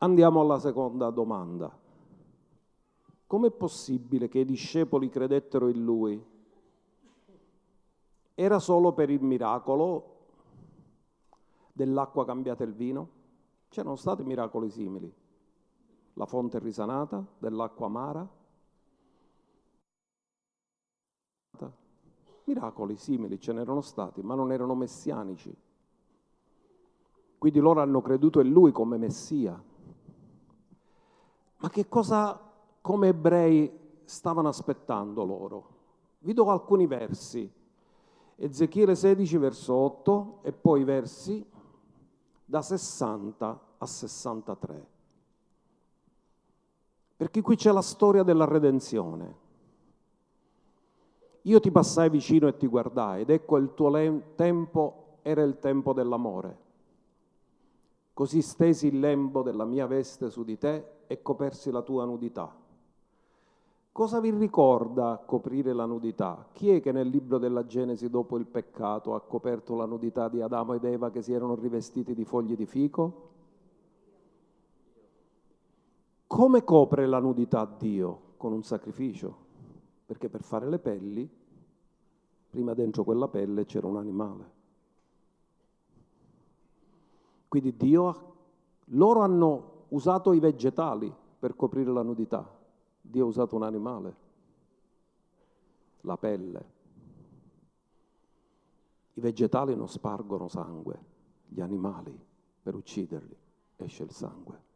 Andiamo 0.00 0.40
alla 0.40 0.58
seconda 0.60 1.10
domanda. 1.10 1.76
Com'è 3.26 3.50
possibile 3.50 4.28
che 4.28 4.38
i 4.40 4.44
discepoli 4.44 5.08
credettero 5.08 5.68
in 5.68 5.84
lui? 5.84 6.24
Era 8.34 8.58
solo 8.60 8.92
per 8.92 9.10
il 9.10 9.22
miracolo 9.22 10.16
dell'acqua 11.72 12.24
cambiata 12.24 12.62
il 12.62 12.74
vino? 12.74 13.17
C'erano 13.68 13.96
stati 13.96 14.22
miracoli 14.24 14.70
simili. 14.70 15.12
La 16.14 16.26
fonte 16.26 16.58
risanata 16.58 17.24
dell'acqua 17.38 17.86
amara. 17.86 18.28
Miracoli 22.48 22.96
simili 22.96 23.38
ce 23.38 23.52
n'erano 23.52 23.82
stati, 23.82 24.22
ma 24.22 24.34
non 24.34 24.52
erano 24.52 24.74
messianici. 24.74 25.54
Quindi 27.36 27.60
loro 27.60 27.82
hanno 27.82 28.00
creduto 28.00 28.40
in 28.40 28.50
lui 28.50 28.72
come 28.72 28.96
Messia. 28.96 29.62
Ma 31.58 31.68
che 31.68 31.88
cosa 31.88 32.40
come 32.80 33.08
ebrei 33.08 33.70
stavano 34.04 34.48
aspettando 34.48 35.24
loro? 35.24 35.68
Vi 36.20 36.32
do 36.32 36.50
alcuni 36.50 36.86
versi. 36.86 37.52
Ezechiele 38.36 38.94
16 38.94 39.36
verso 39.36 39.74
8 39.74 40.38
e 40.42 40.52
poi 40.52 40.84
versi 40.84 41.44
da 42.48 42.62
60 42.62 43.60
a 43.76 43.86
63. 43.86 44.86
Perché 47.14 47.42
qui 47.42 47.56
c'è 47.56 47.70
la 47.72 47.82
storia 47.82 48.22
della 48.22 48.46
redenzione. 48.46 49.46
Io 51.42 51.60
ti 51.60 51.70
passai 51.70 52.08
vicino 52.08 52.48
e 52.48 52.56
ti 52.56 52.66
guardai 52.66 53.20
ed 53.20 53.30
ecco 53.30 53.58
il 53.58 53.74
tuo 53.74 53.90
tempo 54.34 55.18
era 55.20 55.42
il 55.42 55.58
tempo 55.58 55.92
dell'amore. 55.92 56.58
Così 58.14 58.40
stesi 58.40 58.86
il 58.86 58.98
lembo 58.98 59.42
della 59.42 59.66
mia 59.66 59.86
veste 59.86 60.30
su 60.30 60.42
di 60.42 60.56
te 60.56 61.02
e 61.06 61.20
copersi 61.20 61.70
la 61.70 61.82
tua 61.82 62.06
nudità. 62.06 62.50
Cosa 63.98 64.20
vi 64.20 64.30
ricorda 64.30 65.20
coprire 65.26 65.72
la 65.72 65.84
nudità? 65.84 66.46
Chi 66.52 66.70
è 66.70 66.80
che 66.80 66.92
nel 66.92 67.08
libro 67.08 67.36
della 67.36 67.66
Genesi, 67.66 68.08
dopo 68.08 68.38
il 68.38 68.46
peccato, 68.46 69.16
ha 69.16 69.20
coperto 69.20 69.74
la 69.74 69.86
nudità 69.86 70.28
di 70.28 70.40
Adamo 70.40 70.74
ed 70.74 70.84
Eva 70.84 71.10
che 71.10 71.20
si 71.20 71.32
erano 71.32 71.56
rivestiti 71.56 72.14
di 72.14 72.24
fogli 72.24 72.54
di 72.54 72.64
fico? 72.64 73.30
Come 76.28 76.62
copre 76.62 77.08
la 77.08 77.18
nudità 77.18 77.64
Dio? 77.64 78.20
Con 78.36 78.52
un 78.52 78.62
sacrificio. 78.62 79.36
Perché 80.06 80.28
per 80.28 80.44
fare 80.44 80.68
le 80.68 80.78
pelli, 80.78 81.28
prima 82.50 82.74
dentro 82.74 83.02
quella 83.02 83.26
pelle 83.26 83.64
c'era 83.64 83.88
un 83.88 83.96
animale. 83.96 84.50
Quindi 87.48 87.76
Dio, 87.76 88.34
loro 88.90 89.22
hanno 89.22 89.86
usato 89.88 90.32
i 90.32 90.38
vegetali 90.38 91.12
per 91.36 91.56
coprire 91.56 91.90
la 91.90 92.02
nudità. 92.02 92.57
Dio 93.10 93.24
ha 93.24 93.28
usato 93.28 93.56
un 93.56 93.62
animale, 93.62 94.16
la 96.02 96.18
pelle. 96.18 96.76
I 99.14 99.20
vegetali 99.20 99.74
non 99.74 99.88
spargono 99.88 100.46
sangue, 100.46 101.04
gli 101.46 101.62
animali 101.62 102.26
per 102.62 102.74
ucciderli 102.74 103.36
esce 103.76 104.02
il 104.02 104.10
sangue. 104.10 104.66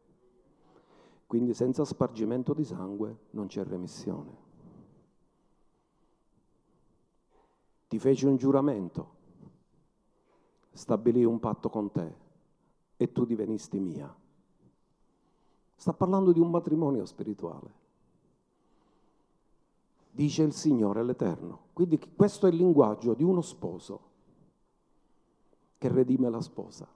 Quindi 1.27 1.53
senza 1.53 1.85
spargimento 1.85 2.55
di 2.55 2.63
sangue 2.63 3.19
non 3.31 3.45
c'è 3.45 3.63
remissione. 3.63 4.41
Ti 7.87 7.99
feci 7.99 8.25
un 8.25 8.37
giuramento, 8.37 9.13
stabilì 10.71 11.23
un 11.23 11.39
patto 11.39 11.69
con 11.69 11.91
te 11.91 12.15
e 12.97 13.11
tu 13.11 13.25
divenisti 13.25 13.79
mia. 13.79 14.11
Sta 15.75 15.93
parlando 15.93 16.31
di 16.31 16.39
un 16.39 16.49
matrimonio 16.49 17.05
spirituale 17.05 17.81
dice 20.13 20.43
il 20.43 20.53
Signore 20.53 21.03
l'Eterno. 21.03 21.69
Quindi 21.73 21.99
questo 22.15 22.45
è 22.45 22.49
il 22.51 22.57
linguaggio 22.57 23.15
di 23.15 23.23
uno 23.23 23.41
sposo 23.41 24.11
che 25.79 25.87
redime 25.89 26.29
la 26.29 26.39
sposa. 26.39 26.87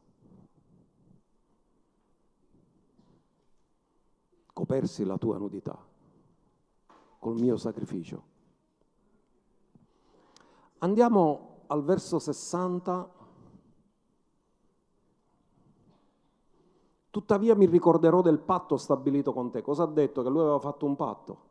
Copersi 4.53 5.03
la 5.03 5.17
tua 5.17 5.37
nudità 5.37 5.77
col 7.19 7.39
mio 7.39 7.57
sacrificio. 7.57 8.35
Andiamo 10.79 11.63
al 11.67 11.83
verso 11.83 12.19
60. 12.19 13.15
Tuttavia 17.09 17.55
mi 17.55 17.65
ricorderò 17.65 18.21
del 18.21 18.39
patto 18.39 18.77
stabilito 18.77 19.33
con 19.33 19.49
te. 19.49 19.63
Cosa 19.63 19.83
ha 19.83 19.87
detto? 19.87 20.21
Che 20.21 20.29
lui 20.29 20.41
aveva 20.41 20.59
fatto 20.59 20.85
un 20.85 20.95
patto. 20.95 21.46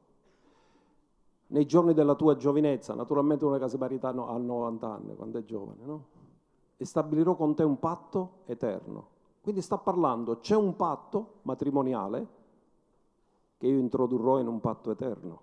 Nei 1.57 1.65
giorni 1.65 1.95
della 1.95 2.15
tua 2.15 2.37
giovinezza, 2.37 2.95
naturalmente 2.95 3.47
una 3.47 3.59
casa 3.59 3.79
parità 3.79 4.09
ha 4.09 4.37
90 4.37 4.93
anni, 4.93 5.17
quando 5.17 5.39
è 5.39 5.45
giovane, 5.45 5.85
no? 5.87 6.05
E 6.77 6.85
stabilirò 6.85 7.35
con 7.35 7.55
te 7.55 7.63
un 7.63 7.79
patto 7.79 8.41
eterno. 8.45 9.09
Quindi 9.41 9.63
sta 9.63 9.79
parlando, 9.79 10.39
c'è 10.41 10.55
un 10.55 10.77
patto 10.77 11.37
matrimoniale 11.43 12.27
che 13.57 13.69
io 13.69 13.79
introdurrò 13.79 14.39
in 14.39 14.49
un 14.49 14.61
patto 14.61 14.91
eterno. 14.91 15.41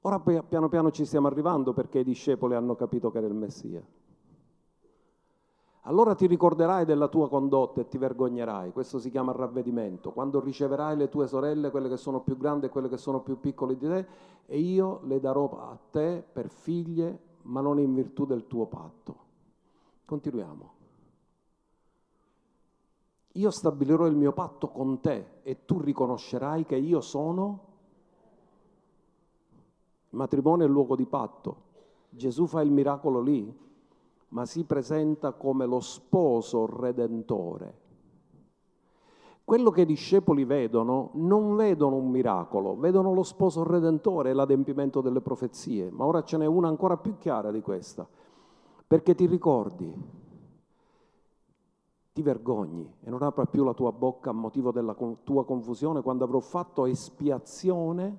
Ora 0.00 0.18
piano 0.18 0.70
piano 0.70 0.90
ci 0.90 1.04
stiamo 1.04 1.26
arrivando 1.26 1.74
perché 1.74 1.98
i 1.98 2.04
discepoli 2.04 2.54
hanno 2.54 2.74
capito 2.74 3.10
che 3.10 3.18
era 3.18 3.26
il 3.26 3.34
Messia. 3.34 3.84
Allora 5.88 6.14
ti 6.14 6.26
ricorderai 6.26 6.84
della 6.84 7.08
tua 7.08 7.30
condotta 7.30 7.80
e 7.80 7.88
ti 7.88 7.96
vergognerai, 7.96 8.72
questo 8.72 8.98
si 8.98 9.10
chiama 9.10 9.32
ravvedimento, 9.32 10.12
quando 10.12 10.38
riceverai 10.38 10.94
le 10.98 11.08
tue 11.08 11.26
sorelle, 11.26 11.70
quelle 11.70 11.88
che 11.88 11.96
sono 11.96 12.20
più 12.20 12.36
grandi 12.36 12.66
e 12.66 12.68
quelle 12.68 12.90
che 12.90 12.98
sono 12.98 13.20
più 13.20 13.40
piccole 13.40 13.74
di 13.74 13.88
te, 13.88 14.06
e 14.44 14.58
io 14.58 15.00
le 15.04 15.18
darò 15.18 15.48
a 15.58 15.78
te 15.90 16.22
per 16.30 16.50
figlie, 16.50 17.18
ma 17.44 17.62
non 17.62 17.78
in 17.78 17.94
virtù 17.94 18.26
del 18.26 18.46
tuo 18.46 18.66
patto. 18.66 19.16
Continuiamo. 20.04 20.72
Io 23.32 23.50
stabilirò 23.50 24.06
il 24.06 24.16
mio 24.16 24.32
patto 24.32 24.68
con 24.68 25.00
te 25.00 25.38
e 25.42 25.64
tu 25.64 25.80
riconoscerai 25.80 26.66
che 26.66 26.76
io 26.76 27.00
sono 27.00 27.64
il 30.10 30.18
matrimonio 30.18 30.64
è 30.64 30.66
il 30.66 30.72
luogo 30.72 30.96
di 30.96 31.06
patto. 31.06 31.62
Gesù 32.10 32.46
fa 32.46 32.60
il 32.60 32.70
miracolo 32.70 33.20
lì, 33.20 33.66
ma 34.28 34.44
si 34.44 34.64
presenta 34.64 35.32
come 35.32 35.66
lo 35.66 35.80
sposo 35.80 36.66
redentore. 36.66 37.86
Quello 39.44 39.70
che 39.70 39.80
i 39.80 39.86
discepoli 39.86 40.44
vedono 40.44 41.10
non 41.14 41.56
vedono 41.56 41.96
un 41.96 42.10
miracolo, 42.10 42.76
vedono 42.76 43.14
lo 43.14 43.22
sposo 43.22 43.62
redentore 43.62 44.28
e 44.28 44.32
l'adempimento 44.34 45.00
delle 45.00 45.22
profezie, 45.22 45.90
ma 45.90 46.04
ora 46.04 46.22
ce 46.22 46.36
n'è 46.36 46.44
una 46.44 46.68
ancora 46.68 46.98
più 46.98 47.16
chiara 47.16 47.50
di 47.50 47.62
questa, 47.62 48.06
perché 48.86 49.14
ti 49.14 49.24
ricordi, 49.24 49.90
ti 52.12 52.20
vergogni 52.20 52.92
e 53.00 53.08
non 53.08 53.22
apra 53.22 53.46
più 53.46 53.64
la 53.64 53.72
tua 53.72 53.90
bocca 53.90 54.30
a 54.30 54.34
motivo 54.34 54.70
della 54.70 54.94
tua 55.24 55.46
confusione 55.46 56.02
quando 56.02 56.24
avrò 56.24 56.40
fatto 56.40 56.84
espiazione 56.84 58.18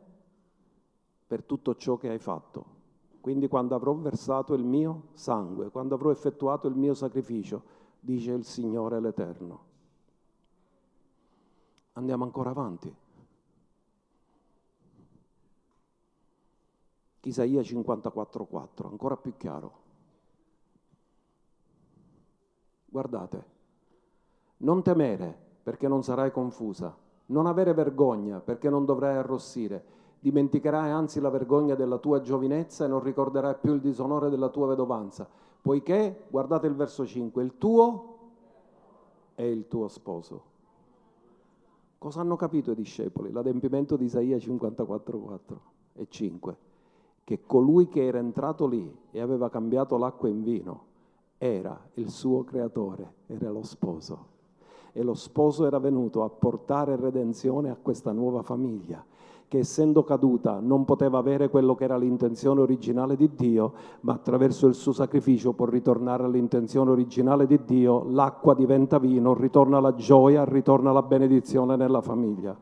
per 1.27 1.43
tutto 1.43 1.75
ciò 1.75 1.97
che 1.97 2.09
hai 2.09 2.17
fatto. 2.17 2.78
Quindi 3.21 3.47
quando 3.47 3.75
avrò 3.75 3.93
versato 3.93 4.53
il 4.53 4.63
mio 4.63 5.09
sangue, 5.13 5.69
quando 5.69 5.95
avrò 5.95 6.09
effettuato 6.11 6.67
il 6.67 6.75
mio 6.75 6.93
sacrificio, 6.93 7.63
dice 7.99 8.31
il 8.31 8.45
Signore 8.45 8.99
l'Eterno. 8.99 9.67
Andiamo 11.93 12.23
ancora 12.23 12.51
avanti. 12.51 12.95
Isaia 17.21 17.61
54,4, 17.61 18.87
ancora 18.87 19.15
più 19.17 19.35
chiaro. 19.37 19.87
Guardate, 22.85 23.45
non 24.57 24.81
temere 24.81 25.37
perché 25.61 25.87
non 25.87 26.01
sarai 26.01 26.31
confusa, 26.31 26.95
non 27.27 27.45
avere 27.45 27.73
vergogna 27.73 28.39
perché 28.39 28.69
non 28.69 28.85
dovrai 28.85 29.17
arrossire 29.17 29.97
dimenticherai 30.19 30.91
anzi 30.91 31.19
la 31.19 31.29
vergogna 31.29 31.75
della 31.75 31.97
tua 31.97 32.21
giovinezza 32.21 32.85
e 32.85 32.87
non 32.87 33.01
ricorderai 33.01 33.55
più 33.59 33.73
il 33.73 33.79
disonore 33.79 34.29
della 34.29 34.49
tua 34.49 34.67
vedovanza, 34.67 35.27
poiché, 35.61 36.25
guardate 36.29 36.67
il 36.67 36.75
verso 36.75 37.05
5, 37.05 37.43
il 37.43 37.57
tuo 37.57 38.17
è 39.35 39.43
il 39.43 39.67
tuo 39.67 39.87
sposo. 39.87 40.43
Cosa 41.97 42.21
hanno 42.21 42.35
capito 42.35 42.71
i 42.71 42.75
discepoli? 42.75 43.31
L'adempimento 43.31 43.95
di 43.95 44.05
Isaia 44.05 44.37
54,4 44.37 45.39
e 45.95 46.07
5, 46.09 46.57
che 47.23 47.41
colui 47.45 47.87
che 47.87 48.05
era 48.05 48.19
entrato 48.19 48.67
lì 48.67 48.93
e 49.11 49.19
aveva 49.19 49.49
cambiato 49.49 49.97
l'acqua 49.97 50.29
in 50.29 50.43
vino 50.43 50.87
era 51.37 51.79
il 51.93 52.09
suo 52.09 52.43
creatore, 52.43 53.13
era 53.27 53.49
lo 53.49 53.63
sposo. 53.63 54.37
E 54.91 55.03
lo 55.03 55.13
sposo 55.13 55.65
era 55.65 55.79
venuto 55.79 56.23
a 56.23 56.29
portare 56.29 56.97
redenzione 56.97 57.69
a 57.69 57.77
questa 57.81 58.11
nuova 58.11 58.41
famiglia 58.41 59.05
che 59.49 59.57
essendo 59.57 60.03
caduta 60.03 60.59
non 60.61 60.85
poteva 60.85 61.17
avere 61.17 61.49
quello 61.49 61.73
che 61.73 61.83
era 61.83 61.97
l'intenzione 61.97 62.61
originale 62.61 63.15
di 63.15 63.31
Dio, 63.33 63.73
ma 64.01 64.13
attraverso 64.13 64.67
il 64.67 64.75
suo 64.75 64.91
sacrificio 64.91 65.53
può 65.53 65.65
ritornare 65.65 66.23
all'intenzione 66.23 66.91
originale 66.91 67.47
di 67.47 67.59
Dio, 67.65 68.05
l'acqua 68.09 68.53
diventa 68.53 68.99
vino, 68.99 69.33
ritorna 69.33 69.79
la 69.79 69.95
gioia, 69.95 70.43
ritorna 70.43 70.91
la 70.91 71.01
benedizione 71.01 71.75
nella 71.75 71.99
famiglia. 71.99 72.55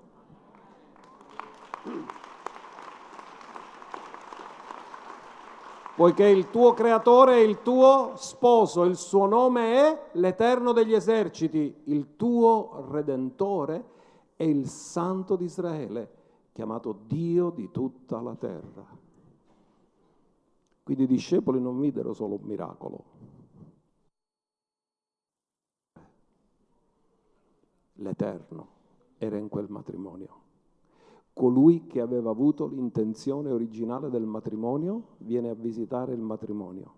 Poiché 5.93 6.25
il 6.25 6.49
tuo 6.49 6.73
creatore 6.73 7.33
è 7.33 7.39
il 7.39 7.61
tuo 7.63 8.13
sposo, 8.15 8.85
il 8.85 8.95
suo 8.95 9.25
nome 9.25 9.73
è 9.73 10.01
l'Eterno 10.13 10.71
degli 10.71 10.93
eserciti, 10.93 11.81
il 11.85 12.15
tuo 12.15 12.85
redentore 12.91 13.83
è 14.37 14.43
il 14.43 14.67
Santo 14.67 15.35
di 15.35 15.43
Israele 15.43 16.15
chiamato 16.57 17.01
Dio 17.05 17.51
di 17.51 17.69
tutta 17.69 18.19
la 18.19 18.35
terra. 18.35 18.83
Quindi 20.81 21.03
i 21.03 21.07
discepoli 21.07 21.61
non 21.61 21.79
videro 21.79 22.13
solo 22.13 22.33
un 22.33 22.41
miracolo. 22.45 23.03
L'Eterno 27.93 28.67
era 29.19 29.37
in 29.37 29.49
quel 29.49 29.69
matrimonio. 29.69 30.45
Colui 31.31 31.85
che 31.85 32.01
aveva 32.01 32.31
avuto 32.31 32.65
l'intenzione 32.65 33.51
originale 33.51 34.09
del 34.09 34.25
matrimonio 34.25 35.09
viene 35.19 35.49
a 35.49 35.53
visitare 35.53 36.13
il 36.13 36.21
matrimonio. 36.21 36.93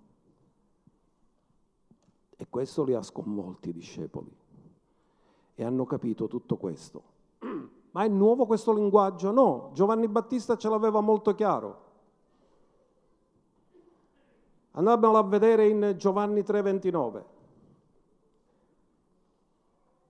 E 2.37 2.47
questo 2.49 2.85
li 2.85 2.93
ha 2.93 3.01
sconvolti 3.01 3.71
i 3.71 3.73
discepoli. 3.73 4.33
E 5.53 5.63
hanno 5.65 5.85
capito 5.85 6.29
tutto 6.29 6.55
questo. 6.55 7.03
Ma 7.91 8.03
è 8.03 8.07
nuovo 8.07 8.45
questo 8.45 8.71
linguaggio? 8.71 9.31
No, 9.31 9.71
Giovanni 9.73 10.07
Battista 10.07 10.57
ce 10.57 10.69
l'aveva 10.69 11.01
molto 11.01 11.33
chiaro. 11.33 11.87
Andiamo 14.71 15.17
a 15.17 15.23
vedere 15.23 15.67
in 15.67 15.95
Giovanni 15.97 16.41
3:29. 16.41 17.23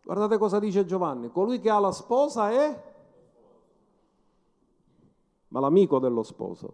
Guardate 0.04 0.38
cosa 0.38 0.60
dice 0.60 0.86
Giovanni. 0.86 1.32
Colui 1.32 1.60
che 1.60 1.70
ha 1.70 1.80
la 1.80 1.92
sposa 1.92 2.50
è... 2.52 2.88
Ma 5.50 5.60
l'amico 5.60 6.00
dello 6.00 6.24
sposo, 6.24 6.74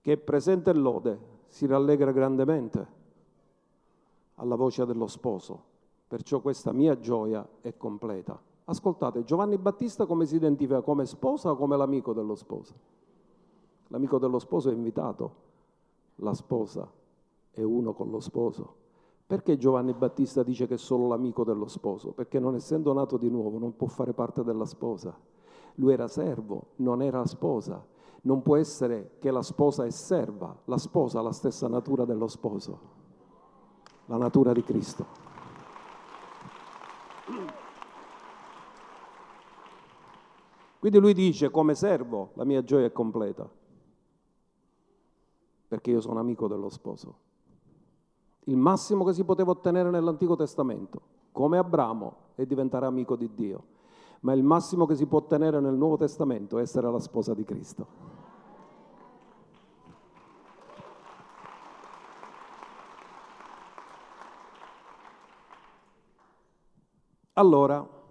che 0.00 0.12
è 0.12 0.16
presente 0.16 0.70
in 0.70 0.80
lode, 0.80 1.18
si 1.48 1.66
rallegra 1.66 2.10
grandemente 2.12 2.86
alla 4.36 4.54
voce 4.54 4.86
dello 4.86 5.06
sposo. 5.06 5.62
Perciò 6.06 6.40
questa 6.40 6.72
mia 6.72 6.98
gioia 6.98 7.46
è 7.60 7.76
completa. 7.76 8.52
Ascoltate, 8.66 9.24
Giovanni 9.24 9.58
Battista 9.58 10.06
come 10.06 10.24
si 10.24 10.36
identifica? 10.36 10.80
Come 10.80 11.04
sposa 11.04 11.50
o 11.50 11.56
come 11.56 11.76
l'amico 11.76 12.14
dello 12.14 12.34
sposo? 12.34 12.74
L'amico 13.88 14.18
dello 14.18 14.38
sposo 14.38 14.70
è 14.70 14.72
invitato, 14.72 15.34
la 16.16 16.32
sposa 16.32 16.90
è 17.50 17.62
uno 17.62 17.92
con 17.92 18.10
lo 18.10 18.20
sposo. 18.20 18.82
Perché 19.26 19.58
Giovanni 19.58 19.92
Battista 19.92 20.42
dice 20.42 20.66
che 20.66 20.74
è 20.74 20.78
solo 20.78 21.06
l'amico 21.08 21.44
dello 21.44 21.66
sposo? 21.66 22.12
Perché 22.12 22.38
non 22.38 22.54
essendo 22.54 22.92
nato 22.92 23.18
di 23.18 23.28
nuovo 23.28 23.58
non 23.58 23.76
può 23.76 23.86
fare 23.86 24.12
parte 24.12 24.42
della 24.42 24.66
sposa. 24.66 25.14
Lui 25.76 25.92
era 25.92 26.08
servo, 26.08 26.68
non 26.76 27.02
era 27.02 27.24
sposa. 27.26 27.84
Non 28.22 28.40
può 28.40 28.56
essere 28.56 29.16
che 29.18 29.30
la 29.30 29.42
sposa 29.42 29.84
è 29.84 29.90
serva, 29.90 30.56
la 30.64 30.78
sposa 30.78 31.18
ha 31.18 31.22
la 31.22 31.32
stessa 31.32 31.68
natura 31.68 32.06
dello 32.06 32.28
sposo, 32.28 32.78
la 34.06 34.16
natura 34.16 34.54
di 34.54 34.62
Cristo. 34.62 35.23
Quindi 40.84 41.00
lui 41.00 41.14
dice, 41.14 41.50
come 41.50 41.74
servo, 41.74 42.32
la 42.34 42.44
mia 42.44 42.62
gioia 42.62 42.84
è 42.84 42.92
completa, 42.92 43.48
perché 45.66 45.90
io 45.90 46.02
sono 46.02 46.20
amico 46.20 46.46
dello 46.46 46.68
sposo. 46.68 47.16
Il 48.40 48.58
massimo 48.58 49.02
che 49.02 49.14
si 49.14 49.24
poteva 49.24 49.52
ottenere 49.52 49.88
nell'Antico 49.88 50.36
Testamento, 50.36 51.00
come 51.32 51.56
Abramo, 51.56 52.16
è 52.34 52.44
diventare 52.44 52.84
amico 52.84 53.16
di 53.16 53.30
Dio, 53.32 53.64
ma 54.20 54.34
il 54.34 54.42
massimo 54.42 54.84
che 54.84 54.94
si 54.94 55.06
può 55.06 55.20
ottenere 55.20 55.58
nel 55.58 55.72
Nuovo 55.72 55.96
Testamento 55.96 56.58
è 56.58 56.60
essere 56.60 56.90
la 56.90 57.00
sposa 57.00 57.32
di 57.32 57.44
Cristo. 57.44 57.86
Allora, 67.32 68.02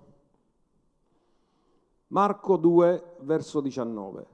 Marco 2.13 2.57
2, 2.57 3.15
verso 3.21 3.59
19, 3.59 4.25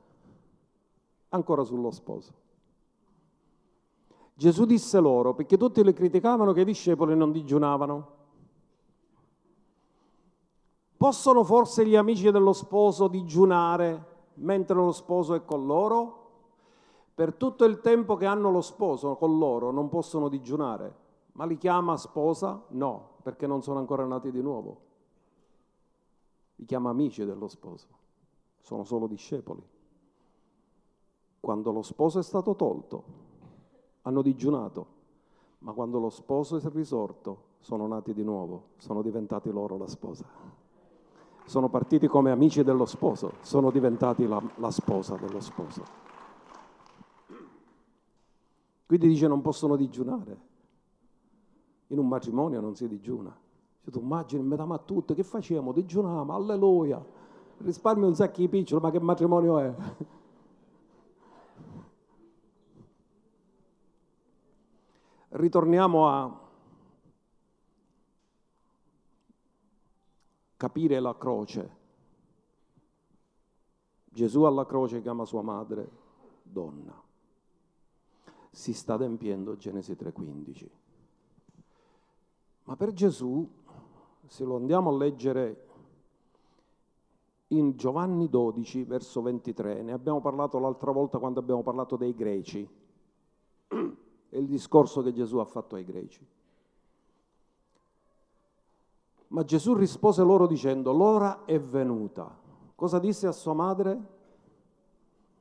ancora 1.29 1.63
sullo 1.63 1.91
sposo. 1.91 2.33
Gesù 4.33 4.65
disse 4.65 4.99
loro, 4.99 5.33
perché 5.33 5.55
tutti 5.55 5.81
le 5.81 5.93
criticavano 5.93 6.51
che 6.51 6.61
i 6.61 6.65
discepoli 6.65 7.15
non 7.15 7.31
digiunavano. 7.31 8.17
Possono 10.97 11.45
forse 11.45 11.85
gli 11.85 11.95
amici 11.95 12.29
dello 12.29 12.51
sposo 12.51 13.07
digiunare 13.07 14.07
mentre 14.35 14.75
lo 14.75 14.91
sposo 14.91 15.33
è 15.33 15.45
con 15.45 15.65
loro? 15.65 16.31
Per 17.15 17.35
tutto 17.35 17.63
il 17.63 17.79
tempo 17.79 18.17
che 18.17 18.25
hanno 18.25 18.51
lo 18.51 18.61
sposo 18.61 19.15
con 19.15 19.37
loro 19.37 19.71
non 19.71 19.87
possono 19.87 20.27
digiunare, 20.27 20.95
ma 21.31 21.45
li 21.45 21.57
chiama 21.57 21.95
sposa? 21.95 22.61
No, 22.71 23.11
perché 23.23 23.47
non 23.47 23.61
sono 23.61 23.79
ancora 23.79 24.03
nati 24.03 24.31
di 24.31 24.41
nuovo 24.41 24.87
li 26.59 26.65
chiama 26.65 26.89
amici 26.89 27.23
dello 27.23 27.47
sposo, 27.47 27.87
sono 28.59 28.83
solo 28.83 29.07
discepoli. 29.07 29.63
Quando 31.39 31.71
lo 31.71 31.81
sposo 31.81 32.19
è 32.19 32.23
stato 32.23 32.53
tolto, 32.55 33.03
hanno 34.01 34.21
digiunato, 34.21 34.97
ma 35.59 35.71
quando 35.71 35.99
lo 35.99 36.09
sposo 36.09 36.57
è 36.57 36.69
risorto, 36.71 37.47
sono 37.59 37.87
nati 37.87 38.13
di 38.13 38.23
nuovo, 38.23 38.71
sono 38.77 39.01
diventati 39.01 39.49
loro 39.51 39.77
la 39.77 39.87
sposa. 39.87 40.25
Sono 41.45 41.69
partiti 41.69 42.07
come 42.07 42.29
amici 42.29 42.61
dello 42.61 42.85
sposo, 42.85 43.35
sono 43.39 43.71
diventati 43.71 44.27
la, 44.27 44.41
la 44.55 44.69
sposa 44.69 45.15
dello 45.15 45.39
sposo. 45.39 45.83
Quindi 48.85 49.07
dice 49.07 49.27
non 49.27 49.41
possono 49.41 49.77
digiunare. 49.77 50.47
In 51.87 51.99
un 51.99 52.07
matrimonio 52.07 52.59
non 52.59 52.75
si 52.75 52.87
digiuna. 52.87 53.47
Cioè, 53.81 53.91
tu 53.91 53.99
immagini, 53.99 54.53
a 54.53 54.77
tutte, 54.79 55.13
che 55.13 55.23
facciamo? 55.23 55.71
Digiuniamo, 55.71 56.33
alleluia. 56.33 57.03
Risparmio 57.57 58.07
un 58.07 58.15
sacco 58.15 58.37
di 58.37 58.47
piccolo, 58.47 58.79
ma 58.79 58.91
che 58.91 58.99
matrimonio 58.99 59.59
è? 59.59 59.75
Ritorniamo 65.29 66.09
a 66.09 66.47
capire 70.57 70.99
la 70.99 71.15
croce. 71.17 71.77
Gesù 74.05 74.43
alla 74.43 74.65
croce 74.65 75.01
chiama 75.01 75.23
sua 75.23 75.41
madre 75.41 75.89
donna. 76.41 77.01
Si 78.51 78.73
sta 78.73 78.95
adempiendo 78.95 79.55
Genesi 79.55 79.95
3:15. 79.95 80.69
Ma 82.63 82.75
per 82.75 82.91
Gesù 82.91 83.47
se 84.29 84.43
lo 84.43 84.57
andiamo 84.57 84.91
a 84.91 84.97
leggere 84.97 85.65
in 87.47 87.75
Giovanni 87.75 88.29
12, 88.29 88.83
verso 88.83 89.23
23, 89.23 89.81
ne 89.81 89.91
abbiamo 89.91 90.21
parlato 90.21 90.59
l'altra 90.59 90.91
volta 90.91 91.17
quando 91.17 91.39
abbiamo 91.39 91.63
parlato 91.63 91.95
dei 91.95 92.13
greci, 92.13 92.69
è 93.67 94.37
il 94.37 94.45
discorso 94.45 95.01
che 95.01 95.13
Gesù 95.13 95.37
ha 95.37 95.45
fatto 95.45 95.75
ai 95.75 95.83
greci. 95.83 96.23
Ma 99.29 99.43
Gesù 99.43 99.73
rispose 99.73 100.21
loro 100.21 100.45
dicendo, 100.45 100.91
l'ora 100.91 101.45
è 101.45 101.59
venuta. 101.59 102.37
Cosa 102.75 102.99
disse 102.99 103.25
a 103.25 103.31
sua 103.31 103.53
madre? 103.53 103.99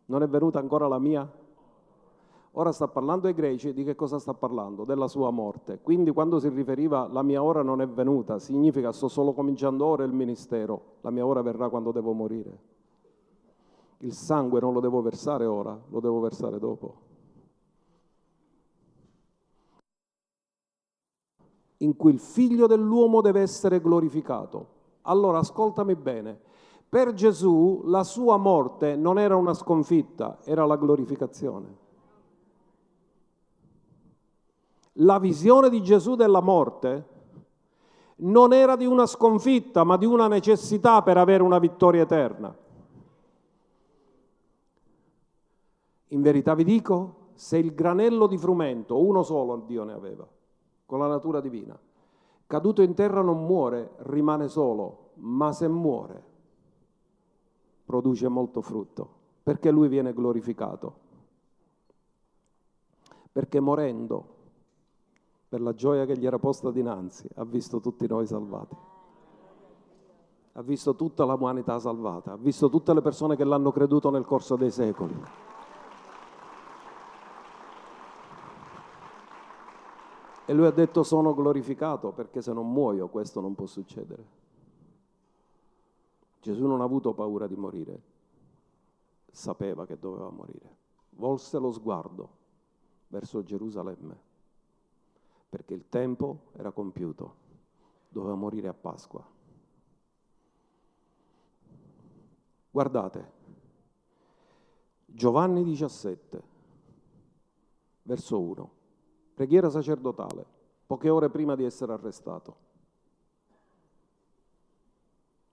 Non 0.07 0.23
è 0.23 0.29
venuta 0.29 0.59
ancora 0.59 0.89
la 0.89 0.99
mia? 0.99 1.31
Ora 2.59 2.73
sta 2.73 2.89
parlando 2.89 3.29
ai 3.29 3.35
greci, 3.35 3.73
di 3.73 3.85
che 3.85 3.95
cosa 3.95 4.19
sta 4.19 4.35
parlando? 4.35 4.83
Della 4.83 5.07
sua 5.07 5.31
morte. 5.31 5.79
Quindi 5.81 6.11
quando 6.11 6.41
si 6.41 6.49
riferiva 6.49 7.07
la 7.07 7.23
mia 7.23 7.41
ora 7.41 7.63
non 7.63 7.81
è 7.81 7.87
venuta, 7.87 8.41
significa 8.41 8.91
sto 8.91 9.07
solo 9.07 9.33
cominciando 9.33 9.85
ora 9.87 10.03
il 10.03 10.13
ministero, 10.13 10.97
la 11.03 11.11
mia 11.11 11.25
ora 11.25 11.41
verrà 11.41 11.69
quando 11.69 11.93
devo 11.93 12.13
morire. 12.13 12.59
Il 13.99 14.13
sangue 14.13 14.59
non 14.59 14.73
lo 14.73 14.81
devo 14.81 15.01
versare 15.03 15.45
ora, 15.47 15.81
lo 15.89 16.01
devo 16.01 16.19
versare 16.19 16.59
dopo. 16.59 16.95
In 21.77 21.95
cui 21.95 22.11
il 22.11 22.19
figlio 22.19 22.67
dell'uomo 22.67 23.21
deve 23.21 23.41
essere 23.41 23.81
glorificato. 23.81 24.67
Allora 25.03 25.39
ascoltami 25.39 25.95
bene, 25.95 26.37
per 26.89 27.13
Gesù 27.13 27.83
la 27.85 28.03
sua 28.03 28.37
morte 28.37 28.97
non 28.97 29.17
era 29.17 29.37
una 29.37 29.55
sconfitta, 29.55 30.39
era 30.43 30.67
la 30.67 30.77
glorificazione. 30.77 31.87
La 35.01 35.19
visione 35.19 35.69
di 35.69 35.83
Gesù 35.83 36.15
della 36.15 36.41
morte 36.41 37.17
non 38.17 38.53
era 38.53 38.75
di 38.77 38.87
una 38.87 39.07
sconfitta, 39.07 39.85
ma 39.85 39.97
di 39.97 40.07
una 40.07 40.27
necessità 40.27 41.03
per 41.03 41.17
avere 41.19 41.43
una 41.43 41.59
vittoria 41.59 42.03
eterna. 42.03 42.57
In 46.09 46.23
verità 46.23 46.55
vi 46.55 46.65
dico, 46.65 47.15
se 47.35 47.59
il 47.59 47.75
granello 47.75 48.27
di 48.27 48.39
frumento, 48.39 48.99
uno 48.99 49.23
solo 49.23 49.63
Dio 49.67 49.85
ne 49.85 49.93
aveva, 49.93 50.27
con 50.87 50.99
la 50.99 51.07
natura 51.07 51.41
divina, 51.41 51.79
caduto 52.47 52.83
in 52.83 52.95
terra 52.95 53.21
non 53.21 53.45
muore, 53.45 53.93
rimane 53.99 54.49
solo, 54.49 55.11
ma 55.15 55.53
se 55.53 55.69
muore 55.69 56.25
produce 57.85 58.27
molto 58.27 58.63
frutto, 58.63 59.09
perché 59.45 59.71
lui 59.71 59.87
viene 59.87 60.13
glorificato. 60.13 61.07
Perché 63.31 63.61
morendo 63.61 64.37
per 65.49 65.63
la 65.63 65.75
gioia 65.75 66.05
che 66.05 66.17
gli 66.17 66.27
era 66.27 66.39
posta 66.39 66.71
dinanzi, 66.71 67.27
ha 67.37 67.45
visto 67.45 67.81
tutti 67.81 68.07
noi 68.07 68.27
salvati. 68.27 68.77
Ha 70.53 70.63
visto 70.63 70.95
tutta 70.95 71.25
l'umanità 71.25 71.79
salvata, 71.79 72.33
ha 72.33 72.37
visto 72.37 72.69
tutte 72.69 72.93
le 72.93 73.01
persone 73.01 73.35
che 73.35 73.45
l'hanno 73.45 73.73
creduto 73.73 74.11
nel 74.11 74.27
corso 74.27 74.57
dei 74.57 74.71
secoli. 74.71 75.17
E 80.45 80.53
lui 80.53 80.67
ha 80.67 80.71
detto 80.71 81.03
sono 81.03 81.35
glorificato 81.35 82.11
perché 82.13 82.43
se 82.43 82.53
non 82.53 82.71
muoio 82.71 83.09
questo 83.09 83.41
non 83.41 83.55
può 83.55 83.67
succedere. 83.67 84.37
Gesù 86.41 86.67
non 86.67 86.81
ha 86.81 86.85
avuto 86.85 87.15
paura 87.15 87.47
di 87.47 87.57
morire, 87.57 88.03
sapeva 89.31 89.87
che 89.87 89.99
doveva 89.99 90.31
morire. 90.31 90.77
Volse 91.11 91.59
lo 91.59 91.71
sguardo 91.71 92.29
verso 93.09 93.43
Gerusalemme 93.43 94.28
perché 95.49 95.75
il 95.75 95.89
tempo 95.89 96.51
era 96.57 96.71
compiuto, 96.71 97.35
doveva 98.09 98.35
morire 98.35 98.69
a 98.69 98.75
Pasqua. 98.75 99.27
Guardate, 102.71 103.33
Giovanni 105.07 105.65
17, 105.65 106.43
verso 108.03 108.41
1, 108.41 108.71
preghiera 109.35 109.71
sacerdotale, 109.71 110.45
poche 110.87 111.09
ore 111.09 111.31
prima 111.31 111.57
di 111.57 111.65
essere 111.65 111.93
arrestato. 111.93 112.67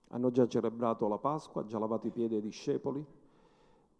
Hanno 0.09 0.29
già 0.31 0.47
celebrato 0.47 1.07
la 1.07 1.17
Pasqua, 1.17 1.65
già 1.65 1.79
lavato 1.79 2.07
i 2.07 2.11
piedi 2.11 2.35
ai 2.35 2.41
discepoli. 2.41 3.03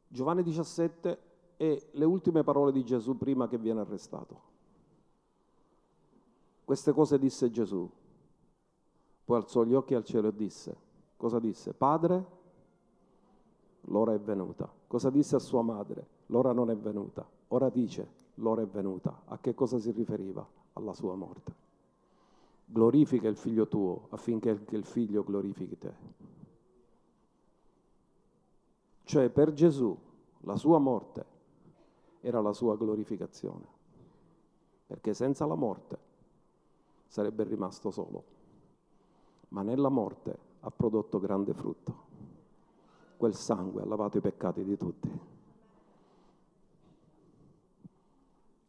Giovanni 0.08 0.44
17 0.44 1.20
è 1.58 1.88
le 1.92 2.06
ultime 2.06 2.44
parole 2.44 2.72
di 2.72 2.84
Gesù 2.84 3.18
prima 3.18 3.48
che 3.48 3.58
viene 3.58 3.80
arrestato. 3.80 4.55
Queste 6.66 6.94
cose 6.94 7.20
disse 7.20 7.52
Gesù. 7.52 7.88
Poi 9.24 9.38
alzò 9.38 9.64
gli 9.64 9.76
occhi 9.76 9.94
al 9.94 10.04
cielo 10.04 10.30
e 10.30 10.36
disse, 10.36 10.76
cosa 11.16 11.40
disse? 11.40 11.74
Padre, 11.74 12.26
l'ora 13.82 14.14
è 14.14 14.20
venuta. 14.20 14.68
Cosa 14.88 15.12
disse 15.12 15.36
a 15.36 15.40
sua 15.40 15.62
madre? 15.62 16.08
L'ora 16.28 16.54
non 16.54 16.72
è 16.72 16.76
venuta. 16.76 17.28
Ora 17.50 17.70
dice, 17.70 18.08
l'ora 18.36 18.64
è 18.64 18.66
venuta. 18.66 19.22
A 19.26 19.38
che 19.38 19.54
cosa 19.54 19.78
si 19.78 19.92
riferiva? 19.92 20.48
Alla 20.74 20.94
sua 20.94 21.16
morte. 21.16 21.54
Glorifica 22.66 23.28
il 23.28 23.38
figlio 23.38 23.68
tuo 23.68 24.08
affinché 24.10 24.60
il 24.68 24.86
figlio 24.86 25.24
glorifichi 25.24 25.78
te. 25.78 25.94
Cioè 29.04 29.30
per 29.30 29.54
Gesù 29.54 29.96
la 30.42 30.56
sua 30.56 30.80
morte 30.80 31.26
era 32.22 32.42
la 32.42 32.54
sua 32.54 32.76
glorificazione. 32.76 33.74
Perché 34.88 35.14
senza 35.14 35.46
la 35.46 35.56
morte 35.56 36.05
sarebbe 37.16 37.46
rimasto 37.46 37.92
solo. 37.92 38.24
Ma 39.50 39.62
nella 39.62 39.88
morte 39.88 40.38
ha 40.60 40.70
prodotto 40.70 41.18
grande 41.18 41.54
frutto. 41.54 42.04
Quel 43.16 43.34
sangue 43.34 43.82
ha 43.82 43.86
lavato 43.86 44.18
i 44.18 44.20
peccati 44.20 44.66
di 44.66 44.76
tutti. 44.76 45.20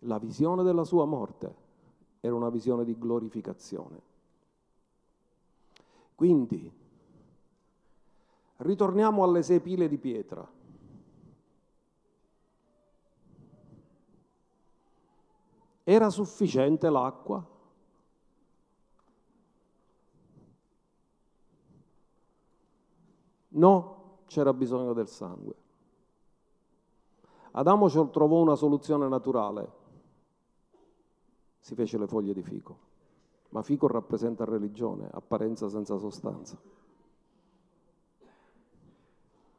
La 0.01 0.19
visione 0.19 0.63
della 0.63 0.85
sua 0.85 1.05
morte 1.07 1.57
era 2.21 2.37
una 2.37 2.49
visione 2.49 2.85
di 2.85 2.97
glorificazione. 2.97 4.01
Quindi, 6.15 6.73
ritorniamo 8.59 9.25
alle 9.25 9.43
sei 9.43 9.59
pile 9.59 9.89
di 9.89 9.99
pietra. 9.99 10.49
Era 15.83 16.11
sufficiente 16.11 16.89
l'acqua? 16.89 17.55
No, 23.57 24.21
c'era 24.27 24.53
bisogno 24.53 24.93
del 24.93 25.09
sangue. 25.09 25.55
Adamo 27.53 27.89
trovò 28.11 28.41
una 28.41 28.55
soluzione 28.55 29.09
naturale, 29.09 29.73
si 31.59 31.75
fece 31.75 31.97
le 31.97 32.07
foglie 32.07 32.35
di 32.35 32.43
fico, 32.43 32.79
ma 33.51 33.63
fico 33.63 33.87
rappresenta 33.87 34.45
religione, 34.45 35.09
apparenza 35.11 35.71
senza 35.71 35.97
sostanza. 35.97 36.59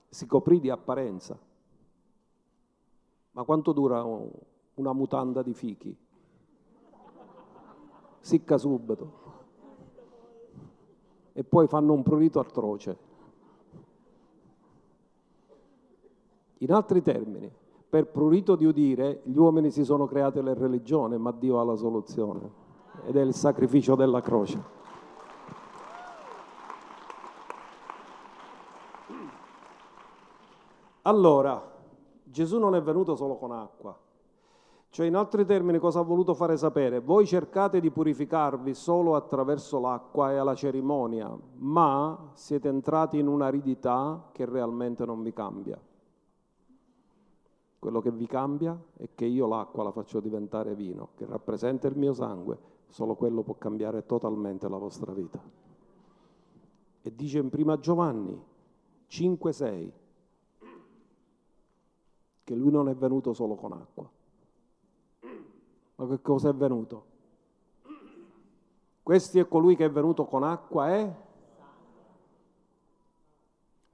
Si 0.10 0.28
coprì 0.28 0.60
di 0.60 0.70
apparenza, 0.70 1.36
ma 3.32 3.44
quanto 3.44 3.72
dura 3.72 4.04
una 4.76 4.94
mutanda 4.94 5.42
di 5.42 5.56
fichi? 5.56 5.98
Sicca 8.20 8.58
subito. 8.60 9.26
E 11.34 11.44
poi 11.44 11.68
fanno 11.68 11.94
un 11.94 12.04
prurito 12.04 12.40
atroce. 12.40 13.07
In 16.60 16.72
altri 16.72 17.02
termini, 17.02 17.52
per 17.90 18.08
prurito 18.08 18.56
di 18.56 18.66
udire, 18.66 19.22
gli 19.24 19.38
uomini 19.38 19.70
si 19.72 19.84
sono 19.84 20.08
create 20.08 20.42
le 20.42 20.54
religioni, 20.54 21.18
ma 21.18 21.32
Dio 21.32 21.60
ha 21.60 21.64
la 21.64 21.76
soluzione 21.76 22.66
ed 23.06 23.16
è 23.16 23.22
il 23.22 23.34
sacrificio 23.34 23.96
della 23.96 24.22
croce. 24.22 24.76
Allora, 31.04 31.76
Gesù 32.24 32.60
non 32.60 32.76
è 32.76 32.82
venuto 32.82 33.16
solo 33.16 33.38
con 33.38 33.52
acqua. 33.52 33.98
Cioè, 34.90 35.06
in 35.06 35.16
altri 35.16 35.46
termini, 35.46 35.78
cosa 35.78 36.00
ha 36.00 36.04
voluto 36.04 36.34
fare 36.34 36.58
sapere? 36.58 37.00
Voi 37.00 37.26
cercate 37.26 37.80
di 37.80 37.92
purificarvi 37.92 38.74
solo 38.74 39.16
attraverso 39.16 39.80
l'acqua 39.80 40.32
e 40.32 40.44
la 40.44 40.56
cerimonia, 40.56 41.34
ma 41.58 42.32
siete 42.34 42.68
entrati 42.68 43.20
in 43.20 43.28
un'aridità 43.28 44.30
che 44.32 44.46
realmente 44.46 45.06
non 45.06 45.22
vi 45.22 45.32
cambia. 45.32 45.80
Quello 47.80 48.02
che 48.02 48.12
vi 48.12 48.26
cambia 48.26 48.78
è 48.98 49.10
che 49.14 49.26
io 49.26 49.48
l'acqua 49.48 49.84
la 49.84 49.92
faccio 49.92 50.20
diventare 50.20 50.74
vino, 50.74 51.10
che 51.16 51.26
rappresenta 51.26 51.88
il 51.88 51.98
mio 51.98 52.14
sangue, 52.14 52.58
solo 52.88 53.16
quello 53.16 53.44
può 53.44 53.56
cambiare 53.56 54.06
totalmente 54.06 54.68
la 54.68 54.78
vostra 54.78 55.14
vita. 55.14 55.40
E 57.02 57.16
dice 57.16 57.38
in 57.38 57.50
prima 57.50 57.80
Giovanni 57.80 58.44
5,6 59.10 59.92
che 62.44 62.56
lui 62.56 62.72
non 62.72 62.90
è 62.90 62.96
venuto 62.96 63.34
solo 63.34 63.56
con 63.56 63.74
acqua. 63.74 64.10
Ma 65.96 66.08
che 66.08 66.22
cosa 66.22 66.50
è 66.50 66.54
venuto? 66.54 67.06
Questo 69.04 69.40
è 69.40 69.48
colui 69.48 69.76
che 69.76 69.86
è 69.86 69.92
venuto 69.92 70.26
con 70.26 70.44
acqua 70.44 70.90
è? 70.90 71.16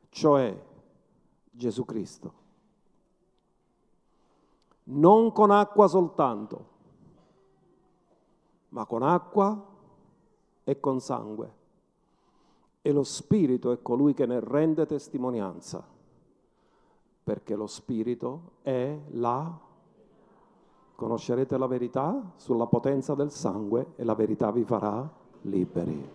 Cioè 0.10 0.64
Gesù 1.52 1.86
Cristo. 1.86 2.43
Non 4.86 5.32
con 5.32 5.52
acqua 5.52 5.88
soltanto, 5.88 6.66
ma 8.70 8.86
con 8.86 9.04
acqua 9.04 9.66
e 10.64 10.80
con 10.80 11.00
sangue. 11.00 11.62
E 12.82 12.92
lo 12.92 13.04
Spirito 13.04 13.72
è 13.72 13.82
colui 13.82 14.14
che 14.14 14.26
ne 14.26 14.40
rende 14.42 14.86
testimonianza 14.86 15.92
perché 17.24 17.56
lo 17.56 17.68
Spirito 17.68 18.52
è 18.62 18.96
la... 19.12 19.60
Conoscerete 20.96 21.58
la 21.58 21.68
verità 21.68 22.34
sulla 22.36 22.68
potenza 22.68 23.16
del 23.16 23.32
sangue 23.32 23.94
e 23.96 24.04
la 24.04 24.14
verità 24.14 24.52
vi 24.52 24.64
farà 24.64 25.10
liberi. 25.42 26.10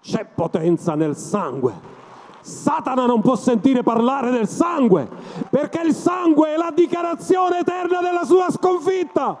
C'è 0.00 0.24
potenza 0.24 0.94
nel 0.94 1.16
sangue. 1.16 1.99
Satana 2.40 3.06
non 3.06 3.20
può 3.20 3.36
sentire 3.36 3.82
parlare 3.82 4.30
del 4.30 4.48
sangue, 4.48 5.08
perché 5.50 5.82
il 5.82 5.94
sangue 5.94 6.54
è 6.54 6.56
la 6.56 6.72
dichiarazione 6.74 7.58
eterna 7.58 8.00
della 8.00 8.24
sua 8.24 8.50
sconfitta. 8.50 9.38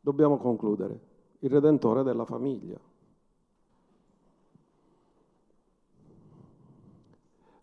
Dobbiamo 0.00 0.38
concludere. 0.38 1.00
Il 1.40 1.50
Redentore 1.50 2.02
della 2.02 2.24
famiglia. 2.24 2.78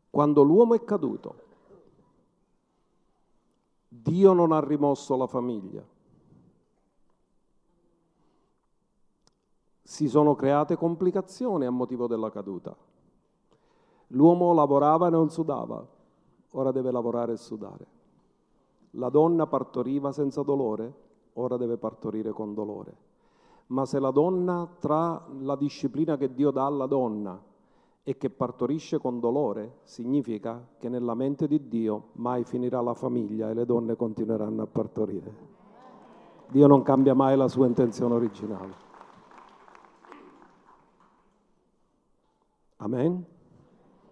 Quando 0.09 0.43
l'uomo 0.43 0.75
è 0.75 0.83
caduto, 0.83 1.42
Dio 4.01 4.33
non 4.33 4.51
ha 4.51 4.59
rimosso 4.59 5.15
la 5.15 5.27
famiglia. 5.27 5.85
Si 9.83 10.07
sono 10.07 10.33
create 10.33 10.75
complicazioni 10.75 11.65
a 11.65 11.69
motivo 11.69 12.07
della 12.07 12.31
caduta. 12.31 12.75
L'uomo 14.07 14.51
lavorava 14.53 15.07
e 15.07 15.11
non 15.11 15.29
sudava, 15.29 15.85
ora 16.51 16.71
deve 16.71 16.91
lavorare 16.91 17.33
e 17.33 17.37
sudare. 17.37 17.85
La 18.91 19.09
donna 19.09 19.45
partoriva 19.45 20.11
senza 20.11 20.41
dolore, 20.41 20.93
ora 21.33 21.57
deve 21.57 21.77
partorire 21.77 22.31
con 22.31 22.55
dolore. 22.55 22.97
Ma 23.67 23.85
se 23.85 23.99
la 23.99 24.11
donna, 24.11 24.67
tra 24.79 25.23
la 25.39 25.55
disciplina 25.55 26.17
che 26.17 26.33
Dio 26.33 26.49
dà 26.49 26.65
alla 26.65 26.87
donna 26.87 27.39
e 28.03 28.17
che 28.17 28.29
partorisce 28.29 28.99
con 28.99 29.19
dolore, 29.19 29.79
significa 29.83 30.67
che 30.77 30.89
nella 30.89 31.15
mente 31.15 31.47
di 31.47 31.67
Dio 31.67 32.09
mai 32.13 32.43
finirà 32.43 32.81
la 32.81 32.93
famiglia 32.93 33.49
e 33.49 33.53
le 33.53 33.65
donne 33.65 33.95
continueranno 33.95 34.61
a 34.61 34.67
partorire. 34.67 35.51
Dio 36.49 36.67
non 36.67 36.81
cambia 36.83 37.13
mai 37.13 37.37
la 37.37 37.47
sua 37.47 37.65
intenzione 37.65 38.13
originale. 38.13 38.73
Amen? 42.77 43.25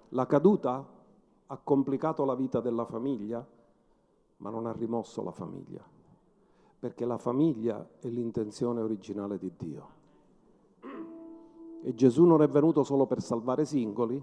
La 0.10 0.26
caduta 0.26 0.86
ha 1.48 1.58
complicato 1.58 2.24
la 2.24 2.36
vita 2.36 2.62
della 2.62 2.86
famiglia, 2.86 3.46
ma 4.38 4.50
non 4.50 4.66
ha 4.66 4.72
rimosso 4.72 5.22
la 5.22 5.32
famiglia 5.32 6.00
perché 6.82 7.06
la 7.06 7.20
famiglia 7.20 7.88
è 8.00 8.08
l'intenzione 8.08 8.82
originale 8.82 9.38
di 9.38 9.52
Dio. 9.56 10.01
E 11.84 11.94
Gesù 11.96 12.26
non 12.26 12.42
è 12.42 12.48
venuto 12.48 12.84
solo 12.84 13.06
per 13.06 13.22
salvare 13.22 13.66
singoli, 13.66 14.22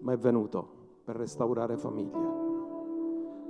ma 0.00 0.12
è 0.12 0.16
venuto 0.16 0.66
per 1.04 1.16
restaurare 1.16 1.76
famiglie, 1.76 2.28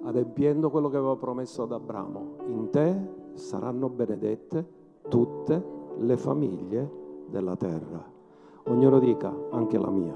adempiendo 0.02 0.70
quello 0.70 0.88
che 0.88 0.96
aveva 0.96 1.16
promesso 1.16 1.62
ad 1.62 1.72
Abramo. 1.72 2.36
In 2.46 2.68
te 2.70 2.96
saranno 3.34 3.88
benedette 3.88 4.66
tutte 5.08 5.64
le 5.98 6.16
famiglie 6.16 6.90
della 7.26 7.56
terra. 7.56 8.04
Ognuno 8.64 8.98
dica, 8.98 9.34
anche 9.50 9.78
la 9.78 9.90
mia. 9.90 10.14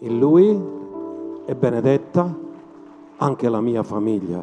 In 0.00 0.18
lui 0.18 0.60
è 1.44 1.54
benedetta 1.54 2.36
anche 3.16 3.48
la 3.48 3.60
mia 3.60 3.82
famiglia. 3.82 4.42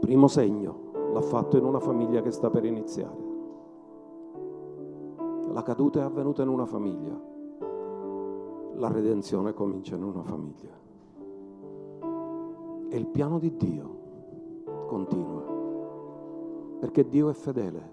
Primo 0.00 0.28
segno, 0.28 0.76
l'ha 1.12 1.20
fatto 1.20 1.56
in 1.56 1.64
una 1.64 1.80
famiglia 1.80 2.22
che 2.22 2.30
sta 2.30 2.50
per 2.50 2.64
iniziare. 2.64 3.23
La 5.52 5.62
caduta 5.62 6.00
è 6.00 6.02
avvenuta 6.02 6.42
in 6.42 6.48
una 6.48 6.66
famiglia, 6.66 7.18
la 8.76 8.88
redenzione 8.88 9.54
comincia 9.54 9.94
in 9.94 10.02
una 10.02 10.22
famiglia. 10.22 10.82
E 12.88 12.96
il 12.96 13.06
piano 13.06 13.38
di 13.38 13.56
Dio 13.56 13.98
continua, 14.86 15.42
perché 16.80 17.08
Dio 17.08 17.28
è 17.28 17.32
fedele, 17.32 17.92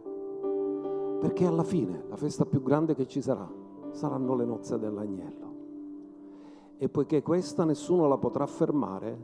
perché 1.19 1.45
alla 1.45 1.63
fine 1.63 2.03
la 2.07 2.15
festa 2.15 2.45
più 2.45 2.61
grande 2.63 2.95
che 2.95 3.07
ci 3.07 3.21
sarà 3.21 3.47
saranno 3.91 4.35
le 4.35 4.45
nozze 4.45 4.79
dell'agnello. 4.79 5.49
E 6.77 6.89
poiché 6.89 7.21
questa 7.21 7.63
nessuno 7.63 8.07
la 8.07 8.17
potrà 8.17 8.47
fermare, 8.47 9.17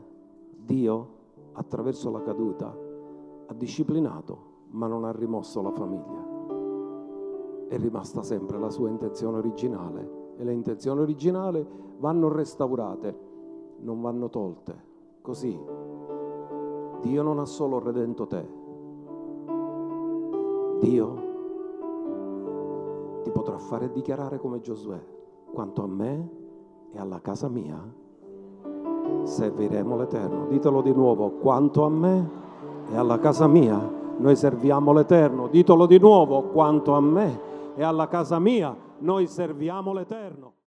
Dio 0.56 1.16
attraverso 1.52 2.10
la 2.10 2.22
caduta, 2.22 2.72
ha 3.46 3.54
disciplinato, 3.54 4.38
ma 4.70 4.86
non 4.86 5.04
ha 5.04 5.10
rimosso 5.10 5.60
la 5.60 5.72
famiglia. 5.72 6.27
È 7.68 7.76
rimasta 7.76 8.22
sempre 8.22 8.58
la 8.58 8.70
sua 8.70 8.88
intenzione 8.88 9.38
originale 9.38 10.32
e 10.36 10.44
le 10.44 10.52
intenzioni 10.52 11.00
originali 11.00 11.64
vanno 11.98 12.28
restaurate, 12.28 13.16
non 13.80 14.00
vanno 14.00 14.30
tolte. 14.30 14.86
Così 15.20 15.58
Dio 17.02 17.22
non 17.22 17.38
ha 17.38 17.44
solo 17.44 17.78
redento 17.78 18.26
te, 18.26 18.48
Dio 20.80 21.26
ti 23.22 23.30
potrà 23.30 23.58
fare 23.58 23.90
dichiarare 23.90 24.38
come 24.38 24.60
Giosuè, 24.60 24.98
quanto 25.52 25.82
a 25.82 25.86
me 25.86 26.30
e 26.92 26.98
alla 26.98 27.20
casa 27.20 27.48
mia 27.48 27.78
serviremo 29.24 29.96
l'Eterno. 29.96 30.46
Ditelo 30.46 30.80
di 30.80 30.92
nuovo, 30.92 31.32
quanto 31.32 31.84
a 31.84 31.90
me 31.90 32.30
e 32.90 32.96
alla 32.96 33.18
casa 33.18 33.46
mia, 33.46 33.78
noi 34.16 34.34
serviamo 34.36 34.92
l'Eterno. 34.92 35.48
Ditelo 35.48 35.86
di 35.86 35.98
nuovo, 35.98 36.44
quanto 36.44 36.94
a 36.94 37.00
me 37.00 37.46
e 37.78 37.84
alla 37.84 38.08
casa 38.08 38.40
mia, 38.40 38.76
noi 38.98 39.28
serviamo 39.28 39.92
l'Eterno. 39.92 40.54